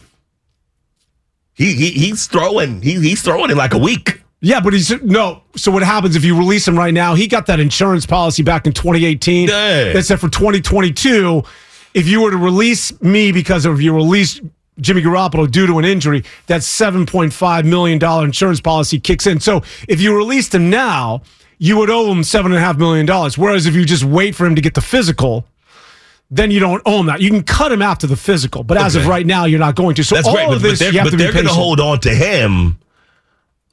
He, 1.54 1.74
he 1.74 1.92
he's 1.92 2.28
throwing. 2.28 2.82
He, 2.82 2.94
he's 3.00 3.22
throwing 3.22 3.52
in 3.52 3.58
like 3.58 3.74
a 3.74 3.78
week. 3.78 4.22
Yeah, 4.42 4.60
but 4.60 4.74
he's 4.74 4.90
no. 5.04 5.44
So 5.56 5.72
what 5.72 5.84
happens 5.84 6.16
if 6.16 6.26
you 6.26 6.38
release 6.38 6.68
him 6.68 6.78
right 6.78 6.94
now? 6.94 7.16
He 7.16 7.28
got 7.28 7.46
that 7.46 7.60
insurance 7.60 8.06
policy 8.06 8.44
back 8.44 8.66
in 8.66 8.74
2018 8.74 9.48
Yeah. 9.48 9.94
that 9.94 10.04
said 10.04 10.20
for 10.20 10.28
2022, 10.30 11.44
if 11.94 12.08
you 12.08 12.22
were 12.22 12.32
to 12.32 12.38
release 12.38 13.00
me 13.02 13.32
because 13.32 13.66
of 13.66 13.80
you 13.82 13.94
release 13.96 14.42
Jimmy 14.82 15.02
Garoppolo 15.04 15.50
due 15.50 15.68
to 15.68 15.78
an 15.78 15.86
injury, 15.86 16.24
that 16.48 16.62
7.5 16.62 17.66
million 17.66 18.00
dollar 18.00 18.26
insurance 18.26 18.60
policy 18.60 19.00
kicks 19.00 19.28
in. 19.28 19.40
So 19.40 19.62
if 19.88 20.02
you 20.02 20.18
released 20.18 20.54
him 20.54 20.70
now, 20.70 21.22
you 21.60 21.78
would 21.78 21.90
owe 21.92 22.12
him 22.12 22.24
seven 22.24 22.52
and 22.52 22.58
a 22.58 22.62
half 22.66 22.78
million 22.78 23.06
dollars. 23.06 23.38
Whereas 23.38 23.68
if 23.68 23.76
you 23.76 23.86
just 23.86 24.04
wait 24.04 24.36
for 24.36 24.46
him 24.46 24.56
to 24.56 24.62
get 24.62 24.74
the 24.74 24.82
physical. 24.82 25.46
Then 26.36 26.50
you 26.50 26.60
don't 26.60 26.82
own 26.88 27.06
that. 27.06 27.22
You 27.22 27.30
can 27.30 27.44
cut 27.44 27.72
him 27.72 27.84
after 27.84 28.08
the 28.08 28.16
physical, 28.16 28.64
but 28.64 28.76
as 28.78 28.96
of 28.96 29.06
right 29.06 29.26
now, 29.26 29.46
you're 29.46 29.60
not 29.60 29.76
going 29.76 29.94
to. 29.96 30.04
So 30.04 30.16
That's 30.16 30.28
all 30.28 30.34
great, 30.34 30.48
but, 30.48 30.56
of 30.56 30.62
but 30.64 30.70
this, 30.70 30.80
they're, 30.80 30.92
you 30.92 30.98
have 30.98 31.06
but 31.06 31.12
to 31.12 31.18
be 31.18 31.24
they're 31.24 31.32
going 31.32 31.46
to 31.46 31.52
hold 31.52 31.80
on 31.80 32.00
to 32.00 32.10
him 32.10 32.80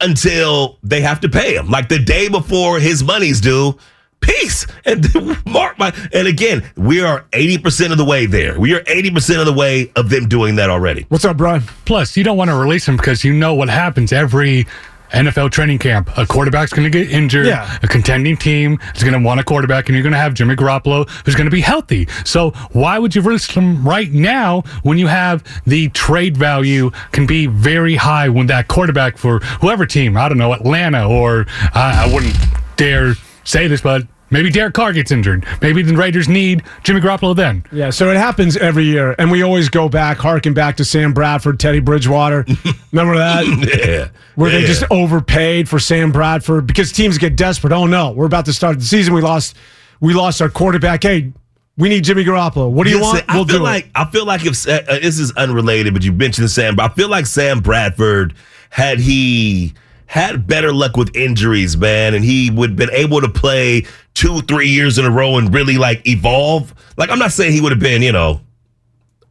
until 0.01 0.79
they 0.83 1.01
have 1.01 1.21
to 1.21 1.29
pay 1.31 1.57
him. 1.57 1.71
Like 1.71 1.89
the 1.89 1.99
day 1.99 2.29
before 2.29 2.79
his 2.79 3.03
money's 3.03 3.41
due. 3.41 3.79
Peace 4.21 4.67
and 4.85 5.07
mark 5.47 5.79
my 5.79 5.95
and 6.13 6.29
again 6.29 6.71
we 6.77 7.03
are 7.03 7.25
eighty 7.33 7.57
percent 7.57 7.91
of 7.91 7.97
the 7.97 8.05
way 8.05 8.27
there. 8.27 8.61
We 8.61 8.75
are 8.75 8.83
eighty 8.87 9.11
percent 9.11 9.41
of 9.41 9.47
the 9.47 9.55
way 9.55 9.91
of 9.97 10.11
them 10.11 10.29
doing 10.29 10.57
that 10.57 10.69
already. 10.69 11.07
What's 11.09 11.25
up, 11.25 11.39
Brian? 11.39 11.63
Plus, 11.87 12.19
you 12.19 12.23
don't 12.23 12.37
want 12.37 12.51
to 12.51 12.55
release 12.55 12.87
him 12.87 12.99
because 12.99 13.25
you 13.25 13.33
know 13.33 13.55
what 13.55 13.71
happens 13.71 14.13
every 14.13 14.67
NFL 15.13 15.51
training 15.51 15.79
camp. 15.79 16.11
A 16.17 16.27
quarterback's 16.27 16.73
going 16.73 16.91
to 16.91 16.99
get 16.99 17.11
injured. 17.11 17.47
Yeah. 17.47 17.79
A 17.83 17.89
contending 17.89 18.37
team 18.37 18.79
is 18.95 19.03
going 19.03 19.19
to 19.21 19.25
want 19.25 19.41
a 19.41 19.45
quarterback, 19.45 19.89
and 19.89 19.97
you're 19.97 20.03
going 20.03 20.13
to 20.13 20.19
have 20.19 20.35
Jimmy 20.35 20.57
Garoppolo, 20.57 21.09
who's 21.25 21.35
going 21.35 21.47
to 21.47 21.51
be 21.51 21.61
healthy. 21.61 22.07
So 22.25 22.51
why 22.73 22.99
would 22.99 23.15
you 23.15 23.23
risk 23.23 23.53
him 23.53 23.87
right 23.87 24.11
now 24.11 24.63
when 24.83 24.99
you 24.99 25.07
have 25.09 25.45
the 25.67 25.89
trade 25.91 26.37
value 26.37 26.91
can 27.13 27.27
be 27.27 27.47
very 27.47 27.97
high 27.97 28.29
when 28.29 28.47
that 28.47 28.69
quarterback 28.69 29.19
for 29.19 29.41
whoever 29.61 29.87
team, 29.87 30.17
I 30.17 30.29
don't 30.29 30.39
know, 30.39 30.53
Atlanta 30.53 31.09
or 31.09 31.47
uh, 31.75 32.07
I 32.07 32.11
wouldn't 32.13 32.37
dare 32.77 33.15
say 33.45 33.67
this, 33.67 33.81
but. 33.81 34.03
Maybe 34.31 34.51
Derek 34.51 34.75
Carr 34.75 34.93
gets 34.93 35.11
injured. 35.11 35.45
Maybe 35.61 35.83
the 35.83 35.97
Raiders 35.97 36.29
need 36.29 36.63
Jimmy 36.85 37.01
Garoppolo 37.01 37.35
then. 37.35 37.65
Yeah, 37.73 37.91
so 37.91 38.11
it 38.11 38.17
happens 38.17 38.57
every 38.57 38.85
year, 38.85 39.15
and 39.19 39.31
we 39.31 39.43
always 39.43 39.69
go 39.69 39.89
back, 39.89 40.19
harken 40.19 40.55
back 40.55 40.77
to 40.77 40.85
Sam 40.85 41.13
Bradford, 41.13 41.59
Teddy 41.59 41.81
Bridgewater. 41.81 42.45
Remember 42.93 43.17
that? 43.17 43.45
Yeah, 43.77 44.09
Where 44.37 44.51
they 44.51 44.63
just 44.63 44.85
overpaid 44.91 45.69
for 45.69 45.79
Sam 45.79 46.13
Bradford 46.13 46.67
because 46.67 46.93
teams 46.93 47.19
get 47.19 47.37
desperate. 47.37 47.73
Oh 47.73 47.87
no, 47.87 48.13
we're 48.13 48.27
about 48.27 48.45
to 48.47 48.53
start 48.53 48.79
the 48.79 48.85
season. 48.85 49.15
We 49.15 49.21
lost, 49.21 49.57
we 50.01 50.15
lost 50.15 50.41
our 50.41 50.49
quarterback. 50.49 51.03
Hey, 51.03 51.33
we 51.77 51.89
need 51.89 52.05
Jimmy 52.05 52.25
Garoppolo. 52.25 52.71
What 52.71 52.85
do 52.85 52.91
you 52.91 52.99
Listen, 52.99 53.15
want? 53.15 53.25
I 53.31 53.35
We'll 53.37 53.47
feel 53.47 53.59
do 53.59 53.65
like 53.65 53.87
it. 53.87 53.93
I 53.95 54.05
feel 54.11 54.27
like 54.27 54.45
if 54.45 54.69
uh, 54.69 54.81
this 55.01 55.19
is 55.19 55.33
unrelated, 55.33 55.93
but 55.95 56.05
you 56.05 56.13
mentioned 56.13 56.51
Sam, 56.51 56.77
but 56.77 56.91
I 56.91 56.95
feel 56.95 57.09
like 57.09 57.27
Sam 57.27 57.61
Bradford 57.61 58.35
had 58.71 59.01
he 59.01 59.73
had 60.11 60.45
better 60.45 60.73
luck 60.73 60.97
with 60.97 61.15
injuries, 61.15 61.77
man, 61.77 62.15
and 62.15 62.25
he 62.25 62.51
would 62.51 62.71
have 62.71 62.77
been 62.77 62.91
able 62.91 63.21
to 63.21 63.29
play 63.29 63.87
two, 64.15 64.41
three 64.43 64.69
years 64.69 64.99
in 64.99 65.05
a 65.05 65.11
row 65.11 65.37
and 65.39 65.55
really 65.55 65.79
like 65.79 66.05
evolve. 66.05 66.75
Like 66.97 67.11
I'm 67.11 67.19
not 67.21 67.31
saying 67.31 67.53
he 67.53 67.61
would 67.61 67.71
have 67.71 67.79
been, 67.81 68.03
you 68.03 68.11
know. 68.11 68.41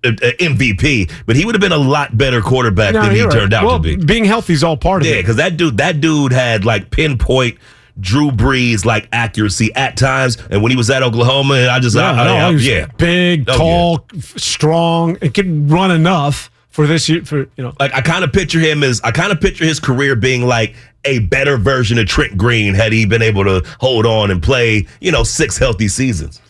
MVP, 0.04 1.12
but 1.26 1.36
he 1.36 1.44
would 1.46 1.56
have 1.56 1.60
been 1.62 1.74
a 1.74 1.78
lot 1.78 2.18
better 2.18 2.42
quarterback 2.42 2.94
No, 2.94 3.02
than 3.02 3.14
he 3.16 3.22
right. 3.24 3.32
turned 3.32 3.54
out 3.54 3.66
well, 3.66 3.80
to 3.82 3.98
be. 3.98 4.04
Being 4.04 4.24
healthy 4.24 4.54
is 4.54 4.64
all 4.64 4.78
part 4.78 5.02
of 5.02 5.08
Yeah, 5.10 5.16
it. 5.16 5.24
because 5.24 5.36
that 5.36 5.58
dude, 5.58 5.78
that 5.78 6.00
dude 6.00 6.32
had 6.32 6.64
like 6.64 6.90
pinpoint 6.92 7.58
Drew 8.00 8.32
Brees 8.32 8.86
like 8.86 9.10
accuracy 9.12 9.76
at 9.76 9.98
times, 9.98 10.38
and 10.50 10.62
when 10.64 10.72
he 10.72 10.78
was 10.78 10.90
at 10.90 11.04
Oklahoma, 11.04 11.56
and 11.56 11.70
I 11.70 11.80
just, 11.80 11.98
Yeah, 11.98 12.12
I, 12.14 12.22
I- 12.22 12.24
no, 12.24 12.36
I- 12.48 12.50
yeah, 12.52 12.86
big, 12.98 13.50
Oh, 13.50 13.58
tall, 13.58 14.06
f- 14.16 14.38
strong, 14.40 15.18
and 15.22 15.34
could 15.34 15.70
run 15.70 15.92
enough 15.92 16.50
for 16.70 16.88
this 16.88 17.10
year. 17.10 17.24
For 17.26 17.40
you 17.40 17.64
know, 17.64 17.74
like 17.80 17.94
I 17.94 18.02
kind 18.02 18.24
of 18.24 18.32
picture 18.32 18.60
him 18.60 18.84
as 18.84 19.02
I 19.04 19.12
kind 19.12 19.32
of 19.32 19.42
picture 19.42 19.66
his 19.66 19.80
career 19.80 20.16
being 20.16 20.44
like 20.44 20.76
a 21.06 21.20
better 21.20 21.58
version 21.58 21.98
of 21.98 22.08
Trent 22.08 22.38
Green 22.38 22.74
had 22.74 22.92
he 22.92 23.06
been 23.06 23.22
able 23.22 23.44
to 23.46 23.64
hold 23.80 24.06
on 24.06 24.32
and 24.32 24.42
play, 24.42 24.88
you 25.00 25.12
know, 25.12 25.24
six 25.24 25.58
healthy 25.58 25.88
seasons. 25.88 26.42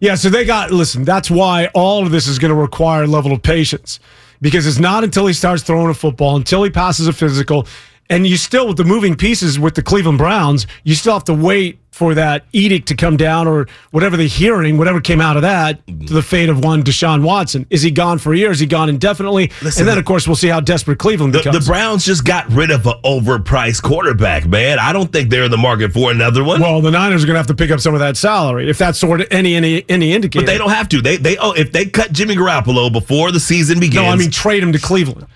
Yeah, 0.00 0.14
so 0.14 0.28
they 0.28 0.44
got 0.44 0.70
listen, 0.70 1.04
that's 1.04 1.30
why 1.30 1.66
all 1.74 2.04
of 2.04 2.12
this 2.12 2.26
is 2.26 2.38
going 2.38 2.50
to 2.50 2.60
require 2.60 3.04
a 3.04 3.06
level 3.06 3.32
of 3.32 3.42
patience. 3.42 3.98
Because 4.42 4.66
it's 4.66 4.78
not 4.78 5.02
until 5.02 5.26
he 5.26 5.32
starts 5.32 5.62
throwing 5.62 5.88
a 5.88 5.94
football, 5.94 6.36
until 6.36 6.62
he 6.62 6.68
passes 6.68 7.08
a 7.08 7.12
physical, 7.14 7.66
And 8.08 8.26
you 8.26 8.36
still, 8.36 8.68
with 8.68 8.76
the 8.76 8.84
moving 8.84 9.16
pieces 9.16 9.58
with 9.58 9.74
the 9.74 9.82
Cleveland 9.82 10.18
Browns, 10.18 10.66
you 10.84 10.94
still 10.94 11.14
have 11.14 11.24
to 11.24 11.34
wait 11.34 11.78
for 11.90 12.14
that 12.14 12.44
edict 12.52 12.86
to 12.88 12.94
come 12.94 13.16
down 13.16 13.48
or 13.48 13.66
whatever 13.90 14.18
the 14.18 14.26
hearing, 14.28 14.76
whatever 14.76 15.00
came 15.00 15.18
out 15.18 15.34
of 15.36 15.40
that, 15.42 15.84
to 15.86 16.12
the 16.12 16.22
fate 16.22 16.50
of 16.50 16.62
one 16.62 16.82
Deshaun 16.82 17.22
Watson. 17.24 17.64
Is 17.70 17.80
he 17.80 17.90
gone 17.90 18.18
for 18.18 18.34
a 18.34 18.36
year? 18.36 18.50
Is 18.50 18.60
he 18.60 18.66
gone 18.66 18.90
indefinitely? 18.90 19.50
Listen, 19.62 19.80
and 19.82 19.88
then, 19.88 19.96
of 19.96 20.04
course, 20.04 20.28
we'll 20.28 20.36
see 20.36 20.48
how 20.48 20.60
desperate 20.60 20.98
Cleveland 20.98 21.32
The, 21.34 21.38
becomes. 21.38 21.64
the 21.64 21.70
Browns 21.72 22.04
just 22.04 22.26
got 22.26 22.46
rid 22.52 22.70
of 22.70 22.86
an 22.86 22.94
overpriced 23.02 23.82
quarterback, 23.82 24.46
man. 24.46 24.78
I 24.78 24.92
don't 24.92 25.10
think 25.10 25.30
they're 25.30 25.44
in 25.44 25.50
the 25.50 25.56
market 25.56 25.92
for 25.94 26.10
another 26.10 26.44
one. 26.44 26.60
well, 26.60 26.82
the 26.82 26.90
Niners 26.90 27.24
are 27.24 27.26
going 27.26 27.34
to 27.34 27.38
have 27.40 27.46
to 27.46 27.54
pick 27.54 27.70
up 27.70 27.80
some 27.80 27.94
of 27.94 28.00
that 28.00 28.18
salary 28.18 28.68
if 28.68 28.76
that's 28.76 28.98
sort 28.98 29.22
of 29.22 29.28
any 29.30 29.54
any 29.56 29.82
any 29.88 30.12
indicator. 30.12 30.44
but 30.44 30.52
they 30.52 30.58
don't 30.58 30.70
have 30.70 30.88
to. 30.90 31.00
They 31.00 31.16
they 31.16 31.38
oh 31.38 31.52
if 31.52 31.72
they 31.72 31.86
cut 31.86 32.12
Jimmy 32.12 32.36
Garoppolo 32.36 32.92
before 32.92 33.32
the 33.32 33.40
season 33.40 33.80
begins. 33.80 34.04
No, 34.04 34.10
I 34.10 34.16
mean 34.16 34.30
trade 34.30 34.62
him 34.62 34.72
to 34.72 34.78
Cleveland. 34.78 35.26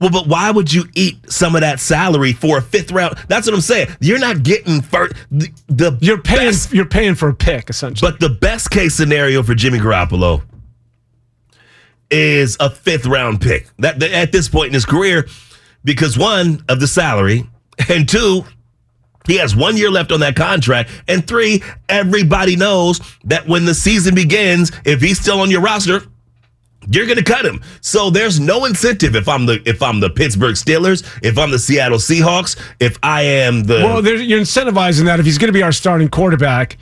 Well, 0.00 0.10
but 0.10 0.26
why 0.26 0.50
would 0.50 0.72
you 0.72 0.84
eat 0.94 1.30
some 1.30 1.54
of 1.54 1.60
that 1.60 1.78
salary 1.78 2.32
for 2.32 2.58
a 2.58 2.62
fifth 2.62 2.90
round? 2.90 3.16
That's 3.28 3.46
what 3.46 3.54
I'm 3.54 3.60
saying. 3.60 3.88
You're 4.00 4.18
not 4.18 4.42
getting 4.42 4.80
first. 4.80 5.14
The, 5.30 5.48
the 5.68 5.98
You're 6.00 6.22
paying. 6.22 6.48
best- 6.50 6.72
You're 6.72 6.86
paying 6.86 7.14
for 7.14 7.28
a 7.28 7.34
pick 7.34 7.68
essentially. 7.68 8.10
but 8.10 8.18
the 8.20 8.30
best 8.30 8.70
case 8.70 8.94
scenario 8.94 9.42
for 9.42 9.54
Jimmy 9.54 9.78
Garoppolo 9.78 10.42
is 12.10 12.56
a 12.60 12.70
fifth 12.70 13.06
round 13.06 13.40
pick. 13.40 13.68
That, 13.78 13.98
that 14.00 14.12
at 14.12 14.32
this 14.32 14.48
point 14.48 14.68
in 14.68 14.74
his 14.74 14.86
career, 14.86 15.28
because 15.84 16.18
one 16.18 16.64
of 16.68 16.80
the 16.80 16.86
salary, 16.88 17.44
and 17.88 18.08
two, 18.08 18.44
he 19.26 19.36
has 19.36 19.54
one 19.54 19.76
year 19.76 19.90
left 19.90 20.12
on 20.12 20.20
that 20.20 20.34
contract, 20.34 20.90
and 21.08 21.26
three, 21.26 21.62
everybody 21.88 22.56
knows 22.56 23.00
that 23.24 23.46
when 23.46 23.64
the 23.64 23.74
season 23.74 24.14
begins, 24.14 24.72
if 24.84 25.00
he's 25.00 25.20
still 25.20 25.40
on 25.40 25.50
your 25.50 25.60
roster, 25.60 26.02
you're 26.88 27.06
going 27.06 27.18
to 27.18 27.24
cut 27.24 27.44
him. 27.44 27.62
So 27.80 28.10
there's 28.10 28.40
no 28.40 28.64
incentive 28.64 29.14
if 29.14 29.28
I'm 29.28 29.46
the 29.46 29.62
if 29.66 29.82
I'm 29.82 30.00
the 30.00 30.10
Pittsburgh 30.10 30.54
Steelers, 30.54 31.06
if 31.22 31.38
I'm 31.38 31.50
the 31.50 31.58
Seattle 31.58 31.98
Seahawks, 31.98 32.58
if 32.80 32.98
I 33.02 33.22
am 33.22 33.64
the 33.64 33.74
Well, 33.74 34.06
you're 34.06 34.40
incentivizing 34.40 35.04
that 35.04 35.20
if 35.20 35.26
he's 35.26 35.38
going 35.38 35.48
to 35.48 35.52
be 35.52 35.62
our 35.62 35.72
starting 35.72 36.08
quarterback, 36.08 36.78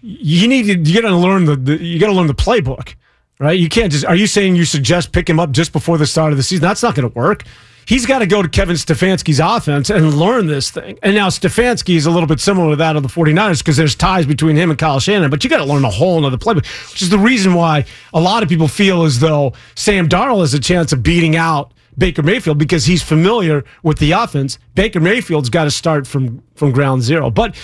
you 0.00 0.48
need 0.48 0.62
to 0.64 0.90
you 0.90 1.00
got 1.00 1.08
to 1.08 1.16
learn 1.16 1.44
the, 1.44 1.56
the 1.56 1.82
you 1.82 1.98
got 1.98 2.08
to 2.08 2.12
learn 2.12 2.26
the 2.26 2.34
playbook, 2.34 2.94
right? 3.42 3.58
You 3.58 3.68
can't 3.68 3.92
just. 3.92 4.04
Are 4.04 4.16
you 4.16 4.26
saying 4.26 4.56
you 4.56 4.64
suggest 4.64 5.12
pick 5.12 5.28
him 5.28 5.40
up 5.40 5.50
just 5.50 5.72
before 5.72 5.98
the 5.98 6.06
start 6.06 6.32
of 6.32 6.36
the 6.36 6.42
season? 6.42 6.62
That's 6.62 6.82
not 6.82 6.94
going 6.94 7.10
to 7.10 7.14
work. 7.14 7.44
He's 7.84 8.06
got 8.06 8.20
to 8.20 8.26
go 8.26 8.42
to 8.42 8.48
Kevin 8.48 8.76
Stefanski's 8.76 9.40
offense 9.40 9.90
and 9.90 10.14
learn 10.14 10.46
this 10.46 10.70
thing. 10.70 11.00
And 11.02 11.16
now 11.16 11.28
Stefanski 11.28 11.96
is 11.96 12.06
a 12.06 12.12
little 12.12 12.28
bit 12.28 12.38
similar 12.38 12.70
to 12.70 12.76
that 12.76 12.94
of 12.94 13.02
the 13.02 13.08
49ers 13.08 13.58
because 13.58 13.76
there's 13.76 13.96
ties 13.96 14.24
between 14.24 14.54
him 14.54 14.70
and 14.70 14.78
Kyle 14.78 15.00
Shanahan, 15.00 15.30
but 15.30 15.42
you 15.42 15.50
got 15.50 15.58
to 15.58 15.64
learn 15.64 15.84
a 15.84 15.90
whole 15.90 16.24
other 16.24 16.36
playbook, 16.36 16.64
which 16.92 17.02
is 17.02 17.10
the 17.10 17.18
reason 17.18 17.54
why 17.54 17.84
a 18.14 18.20
lot 18.20 18.44
of 18.44 18.48
people 18.48 18.68
feel 18.68 19.02
as 19.02 19.18
though 19.18 19.52
Sam 19.74 20.08
Darnold 20.08 20.40
has 20.40 20.54
a 20.54 20.60
chance 20.60 20.92
of 20.92 21.02
beating 21.02 21.34
out 21.34 21.74
Baker 21.98 22.22
Mayfield 22.22 22.56
because 22.56 22.84
he's 22.84 23.02
familiar 23.02 23.64
with 23.82 23.98
the 23.98 24.12
offense. 24.12 24.60
Baker 24.76 25.00
Mayfield's 25.00 25.50
got 25.50 25.64
to 25.64 25.70
start 25.72 26.06
from 26.06 26.40
from 26.54 26.70
ground 26.70 27.02
zero. 27.02 27.30
But 27.30 27.56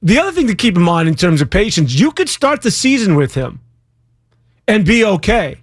the 0.00 0.20
other 0.20 0.30
thing 0.30 0.46
to 0.46 0.54
keep 0.54 0.76
in 0.76 0.82
mind 0.82 1.08
in 1.08 1.16
terms 1.16 1.40
of 1.40 1.50
patience, 1.50 1.92
you 1.92 2.12
could 2.12 2.28
start 2.28 2.62
the 2.62 2.70
season 2.70 3.16
with 3.16 3.34
him 3.34 3.60
and 4.66 4.84
be 4.84 5.04
okay. 5.04 5.56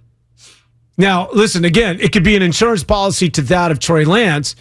Now, 0.96 1.30
listen, 1.32 1.64
again, 1.64 1.98
it 2.00 2.12
could 2.12 2.24
be 2.24 2.36
an 2.36 2.42
insurance 2.42 2.84
policy 2.84 3.30
to 3.30 3.42
that 3.42 3.70
of 3.70 3.78
Trey 3.78 4.04
Lance, 4.04 4.54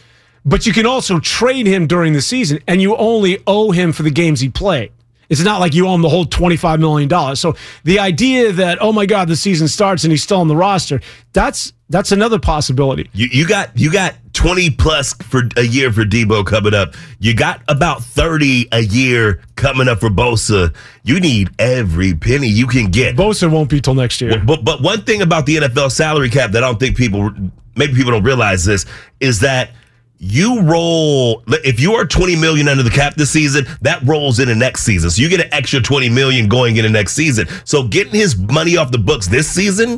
but 0.45 0.65
you 0.65 0.71
can 0.71 0.85
also 0.85 1.19
trade 1.19 1.67
him 1.67 1.85
during 1.85 2.13
the 2.13 2.21
season 2.21 2.59
and 2.67 2.81
you 2.81 2.95
only 2.95 3.43
owe 3.45 3.71
him 3.71 3.91
for 3.91 4.03
the 4.03 4.11
games 4.11 4.39
he 4.39 4.49
played. 4.49 4.91
It's 5.27 5.43
not 5.43 5.59
like 5.59 5.73
you 5.73 5.87
owe 5.87 5.93
him 5.93 6.01
the 6.01 6.09
whole 6.09 6.25
$25 6.25 6.79
million. 6.79 7.35
So 7.35 7.55
the 7.83 7.99
idea 7.99 8.51
that, 8.53 8.79
oh 8.81 8.91
my 8.91 9.05
God, 9.05 9.27
the 9.27 9.35
season 9.35 9.67
starts 9.67 10.03
and 10.03 10.11
he's 10.11 10.23
still 10.23 10.39
on 10.39 10.47
the 10.47 10.55
roster, 10.55 11.01
that's 11.33 11.73
that's 11.89 12.11
another 12.11 12.39
possibility. 12.39 13.09
You, 13.13 13.27
you 13.31 13.47
got 13.47 13.77
you 13.77 13.91
got 13.91 14.15
20 14.33 14.69
plus 14.71 15.13
for 15.13 15.41
a 15.57 15.63
year 15.63 15.91
for 15.91 16.03
Deebo 16.05 16.45
coming 16.45 16.73
up. 16.73 16.93
You 17.19 17.35
got 17.35 17.61
about 17.67 18.03
30 18.03 18.67
a 18.71 18.81
year 18.81 19.41
coming 19.55 19.87
up 19.87 19.99
for 19.99 20.09
Bosa. 20.09 20.73
You 21.03 21.19
need 21.19 21.49
every 21.57 22.13
penny 22.13 22.47
you 22.47 22.67
can 22.67 22.91
get. 22.91 23.15
Bosa 23.15 23.51
won't 23.51 23.69
be 23.69 23.81
till 23.81 23.95
next 23.95 24.21
year. 24.21 24.39
But 24.39 24.63
but 24.63 24.81
one 24.81 25.01
thing 25.01 25.21
about 25.21 25.45
the 25.45 25.57
NFL 25.57 25.91
salary 25.91 26.29
cap 26.29 26.51
that 26.51 26.63
I 26.63 26.67
don't 26.67 26.79
think 26.79 26.95
people 26.95 27.31
maybe 27.75 27.95
people 27.95 28.11
don't 28.11 28.23
realize 28.23 28.65
this 28.65 28.85
is 29.19 29.39
that 29.39 29.71
you 30.19 30.61
roll 30.61 31.43
if 31.47 31.79
you 31.79 31.93
are 31.93 32.05
20 32.05 32.35
million 32.35 32.67
under 32.67 32.83
the 32.83 32.89
cap 32.89 33.15
this 33.15 33.31
season 33.31 33.65
that 33.81 34.01
rolls 34.03 34.39
into 34.39 34.53
next 34.53 34.83
season 34.83 35.09
so 35.09 35.21
you 35.21 35.29
get 35.29 35.39
an 35.39 35.47
extra 35.53 35.79
20 35.79 36.09
million 36.09 36.49
going 36.49 36.75
into 36.75 36.89
next 36.89 37.13
season 37.13 37.47
so 37.63 37.87
getting 37.87 38.13
his 38.13 38.37
money 38.37 38.75
off 38.75 38.91
the 38.91 38.97
books 38.97 39.27
this 39.27 39.49
season 39.49 39.97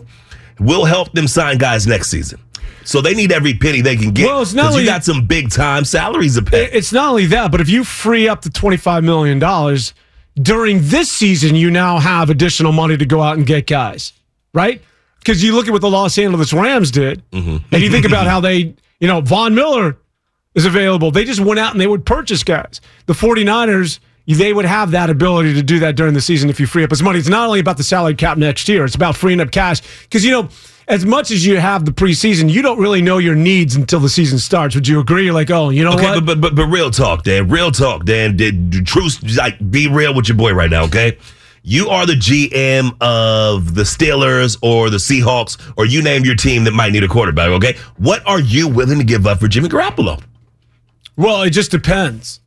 will 0.59 0.85
help 0.85 1.11
them 1.13 1.27
sign 1.27 1.57
guys 1.57 1.87
next 1.87 2.09
season 2.09 2.39
so 2.83 2.99
they 2.99 3.13
need 3.13 3.31
every 3.31 3.53
penny 3.53 3.81
they 3.81 3.95
can 3.95 4.11
get 4.11 4.25
Well, 4.27 4.41
it's 4.41 4.53
not 4.53 4.71
'cause 4.71 4.79
you 4.79 4.85
got 4.85 5.05
some 5.05 5.25
big 5.25 5.49
time 5.51 5.85
salaries 5.85 6.35
to 6.35 6.41
pay 6.41 6.65
It's 6.71 6.91
not 6.91 7.09
only 7.09 7.27
that, 7.27 7.51
but 7.51 7.61
if 7.61 7.69
you 7.69 7.83
free 7.83 8.27
up 8.27 8.41
the 8.41 8.49
$25 8.49 9.03
million 9.03 9.39
during 10.41 10.79
this 10.81 11.11
season, 11.11 11.55
you 11.55 11.69
now 11.69 11.99
have 11.99 12.29
additional 12.29 12.71
money 12.71 12.97
to 12.97 13.05
go 13.05 13.21
out 13.21 13.37
and 13.37 13.45
get 13.45 13.67
guys, 13.67 14.13
right? 14.53 14.81
Because 15.19 15.43
you 15.43 15.53
look 15.53 15.67
at 15.67 15.71
what 15.71 15.81
the 15.81 15.89
Los 15.89 16.17
Angeles 16.17 16.53
Rams 16.53 16.89
did, 16.89 17.21
mm-hmm. 17.31 17.57
and 17.71 17.83
you 17.83 17.91
think 17.91 18.05
about 18.05 18.25
how 18.33 18.39
they, 18.39 18.73
you 18.99 19.07
know, 19.07 19.21
Von 19.21 19.53
Miller 19.53 19.97
is 20.55 20.65
available. 20.65 21.11
They 21.11 21.23
just 21.25 21.39
went 21.39 21.59
out 21.59 21.73
and 21.73 21.79
they 21.81 21.87
would 21.87 22.05
purchase 22.05 22.43
guys. 22.43 22.81
The 23.05 23.13
49ers, 23.13 23.99
they 24.35 24.53
would 24.53 24.65
have 24.65 24.91
that 24.91 25.09
ability 25.09 25.53
to 25.55 25.63
do 25.63 25.79
that 25.79 25.95
during 25.95 26.13
the 26.13 26.21
season 26.21 26.49
if 26.49 26.59
you 26.59 26.67
free 26.67 26.83
up 26.83 26.89
his 26.89 27.01
money. 27.03 27.19
It's 27.19 27.27
not 27.29 27.47
only 27.47 27.59
about 27.59 27.77
the 27.77 27.83
salary 27.83 28.15
cap 28.15 28.37
next 28.37 28.67
year, 28.69 28.85
it's 28.85 28.95
about 28.95 29.15
freeing 29.15 29.39
up 29.39 29.51
cash. 29.51 29.81
Because, 30.03 30.23
you 30.25 30.31
know, 30.31 30.49
as 30.87 31.05
much 31.05 31.31
as 31.31 31.45
you 31.45 31.59
have 31.59 31.85
the 31.85 31.91
preseason, 31.91 32.49
you 32.49 32.61
don't 32.61 32.77
really 32.79 33.01
know 33.01 33.17
your 33.17 33.35
needs 33.35 33.75
until 33.75 33.99
the 33.99 34.09
season 34.09 34.37
starts. 34.39 34.75
Would 34.75 34.87
you 34.87 34.99
agree? 34.99 35.25
You're 35.25 35.33
like, 35.33 35.49
oh, 35.49 35.69
you 35.69 35.83
know 35.83 35.93
Okay, 35.93 36.03
what? 36.15 36.25
but, 36.25 36.41
but 36.41 36.55
but 36.55 36.65
real 36.65 36.91
talk, 36.91 37.23
Dan. 37.23 37.47
Real 37.47 37.71
talk, 37.71 38.03
Dan. 38.05 38.35
Did 38.35 38.69
did 38.69 38.85
truth 38.85 39.23
like 39.37 39.71
be 39.71 39.87
real 39.87 40.13
with 40.13 40.27
your 40.27 40.37
boy 40.37 40.53
right 40.53 40.69
now, 40.69 40.83
okay? 40.85 41.17
You 41.63 41.89
are 41.89 42.05
the 42.07 42.13
GM 42.15 42.99
of 43.01 43.75
the 43.75 43.83
Steelers 43.83 44.57
or 44.61 44.89
the 44.89 44.97
Seahawks, 44.97 45.61
or 45.77 45.85
you 45.85 46.01
name 46.01 46.25
your 46.25 46.35
team 46.35 46.63
that 46.65 46.71
might 46.73 46.91
need 46.91 47.03
a 47.03 47.07
quarterback, 47.07 47.49
okay? 47.51 47.77
What 47.97 48.25
are 48.27 48.39
you 48.41 48.67
willing 48.67 48.97
to 48.97 49.05
give 49.05 49.25
up 49.27 49.39
for 49.39 49.47
Jimmy 49.47 49.69
Garoppolo? 49.69 50.21
Well, 51.15 51.43
it 51.43 51.51
just 51.51 51.71
depends. 51.71 52.40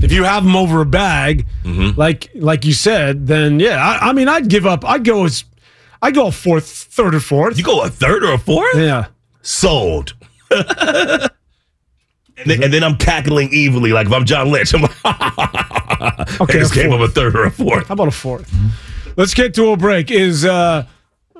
If 0.00 0.12
you 0.12 0.24
have 0.24 0.44
them 0.44 0.54
over 0.56 0.80
a 0.80 0.86
bag, 0.86 1.46
Mm-hmm. 1.64 1.98
like 1.98 2.30
like 2.34 2.64
you 2.64 2.72
said, 2.72 3.26
then 3.26 3.58
yeah. 3.60 3.76
I, 3.84 4.10
I 4.10 4.12
mean, 4.12 4.28
I'd 4.28 4.48
give 4.48 4.64
up. 4.66 4.84
I'd 4.84 5.04
go 5.04 5.24
as 5.24 5.44
I'd 6.00 6.14
go 6.14 6.28
a 6.28 6.32
fourth, 6.32 6.66
third 6.68 7.14
or 7.14 7.20
fourth. 7.20 7.58
You 7.58 7.64
go 7.64 7.82
a 7.82 7.90
third 7.90 8.22
or 8.24 8.32
a 8.34 8.38
fourth? 8.38 8.76
yeah. 8.76 9.06
Sold. 9.42 10.14
and, 10.50 11.30
then, 12.46 12.62
and 12.62 12.72
then 12.72 12.84
I'm 12.84 12.96
cackling 12.96 13.50
evilly, 13.52 13.92
like 13.92 14.06
if 14.06 14.12
I'm 14.12 14.24
John 14.24 14.50
Lynch. 14.50 14.72
I'm 14.74 14.82
like, 14.82 14.90
Okay, 16.40 16.58
I 16.58 16.60
just 16.60 16.72
a 16.72 16.74
gave 16.74 16.90
him 16.92 17.00
a 17.02 17.08
third 17.08 17.34
or 17.36 17.44
a 17.44 17.50
fourth. 17.50 17.88
How 17.88 17.94
about 17.94 18.08
a 18.08 18.12
fourth? 18.12 18.52
Let's 19.16 19.34
get 19.34 19.54
to 19.54 19.70
a 19.70 19.76
break. 19.76 20.10
Is 20.10 20.44
uh 20.44 20.86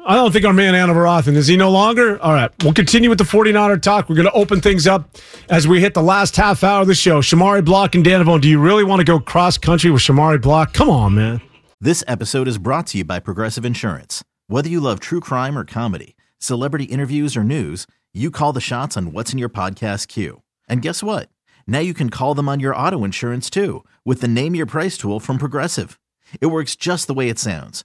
I 0.08 0.14
don't 0.14 0.32
think 0.32 0.46
our 0.46 0.54
man 0.54 0.72
Anavarathan 0.72 1.36
is 1.36 1.48
he 1.48 1.58
no 1.58 1.70
longer? 1.70 2.18
All 2.22 2.32
right. 2.32 2.50
We'll 2.64 2.72
continue 2.72 3.10
with 3.10 3.18
the 3.18 3.24
49er 3.24 3.82
talk. 3.82 4.08
We're 4.08 4.14
going 4.14 4.24
to 4.26 4.32
open 4.32 4.62
things 4.62 4.86
up 4.86 5.18
as 5.50 5.68
we 5.68 5.82
hit 5.82 5.92
the 5.92 6.02
last 6.02 6.34
half 6.34 6.64
hour 6.64 6.80
of 6.80 6.88
the 6.88 6.94
show. 6.94 7.20
Shamari 7.20 7.62
Block 7.62 7.94
and 7.94 8.02
Danavone, 8.02 8.40
do 8.40 8.48
you 8.48 8.58
really 8.58 8.84
want 8.84 9.00
to 9.00 9.04
go 9.04 9.20
cross 9.20 9.58
country 9.58 9.90
with 9.90 10.00
Shamari 10.00 10.40
Block? 10.40 10.72
Come 10.72 10.88
on, 10.88 11.14
man. 11.14 11.42
This 11.78 12.02
episode 12.08 12.48
is 12.48 12.56
brought 12.56 12.86
to 12.86 12.98
you 12.98 13.04
by 13.04 13.20
Progressive 13.20 13.66
Insurance. 13.66 14.24
Whether 14.46 14.70
you 14.70 14.80
love 14.80 14.98
true 14.98 15.20
crime 15.20 15.58
or 15.58 15.66
comedy, 15.66 16.16
celebrity 16.38 16.84
interviews 16.84 17.36
or 17.36 17.44
news, 17.44 17.86
you 18.14 18.30
call 18.30 18.54
the 18.54 18.62
shots 18.62 18.96
on 18.96 19.12
what's 19.12 19.34
in 19.34 19.38
your 19.38 19.50
podcast 19.50 20.08
queue. 20.08 20.40
And 20.70 20.80
guess 20.80 21.02
what? 21.02 21.28
Now 21.66 21.80
you 21.80 21.92
can 21.92 22.08
call 22.08 22.34
them 22.34 22.48
on 22.48 22.60
your 22.60 22.74
auto 22.74 23.04
insurance 23.04 23.50
too 23.50 23.84
with 24.06 24.22
the 24.22 24.28
Name 24.28 24.54
Your 24.54 24.64
Price 24.64 24.96
tool 24.96 25.20
from 25.20 25.36
Progressive. 25.36 26.00
It 26.40 26.46
works 26.46 26.76
just 26.76 27.08
the 27.08 27.14
way 27.14 27.28
it 27.28 27.38
sounds. 27.38 27.84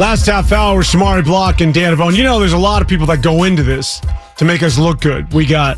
Last 0.00 0.24
half 0.24 0.50
hour, 0.50 0.82
Shamari 0.82 1.22
Block 1.22 1.60
and 1.60 1.74
Dan 1.74 1.94
Avone. 1.94 2.16
You 2.16 2.22
know, 2.22 2.40
there's 2.40 2.54
a 2.54 2.58
lot 2.58 2.80
of 2.80 2.88
people 2.88 3.06
that 3.08 3.20
go 3.20 3.44
into 3.44 3.62
this 3.62 4.00
to 4.38 4.46
make 4.46 4.62
us 4.62 4.78
look 4.78 5.02
good. 5.02 5.30
We 5.34 5.44
got 5.44 5.76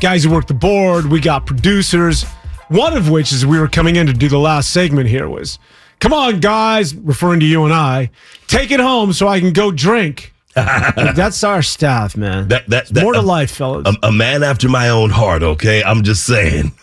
guys 0.00 0.24
who 0.24 0.30
work 0.30 0.48
the 0.48 0.54
board, 0.54 1.06
we 1.06 1.20
got 1.20 1.46
producers. 1.46 2.24
One 2.66 2.96
of 2.96 3.10
which 3.10 3.30
is 3.30 3.46
we 3.46 3.60
were 3.60 3.68
coming 3.68 3.94
in 3.94 4.08
to 4.08 4.12
do 4.12 4.28
the 4.28 4.40
last 4.40 4.70
segment 4.70 5.08
here 5.08 5.28
was, 5.28 5.60
come 6.00 6.12
on, 6.12 6.40
guys, 6.40 6.96
referring 6.96 7.38
to 7.38 7.46
you 7.46 7.62
and 7.62 7.72
I, 7.72 8.10
take 8.48 8.72
it 8.72 8.80
home 8.80 9.12
so 9.12 9.28
I 9.28 9.38
can 9.38 9.52
go 9.52 9.70
drink. 9.70 10.34
Like, 10.56 11.14
that's 11.14 11.44
our 11.44 11.62
staff, 11.62 12.16
man. 12.16 12.48
That 12.48 12.68
that, 12.68 12.88
that 12.88 13.02
more 13.04 13.12
to 13.12 13.20
a- 13.20 13.22
life, 13.22 13.52
fellas. 13.52 13.86
A, 14.02 14.08
a 14.08 14.12
man 14.12 14.42
after 14.42 14.68
my 14.68 14.88
own 14.88 15.10
heart. 15.10 15.42
Okay, 15.42 15.82
I'm 15.82 16.02
just 16.02 16.26
saying. 16.26 16.72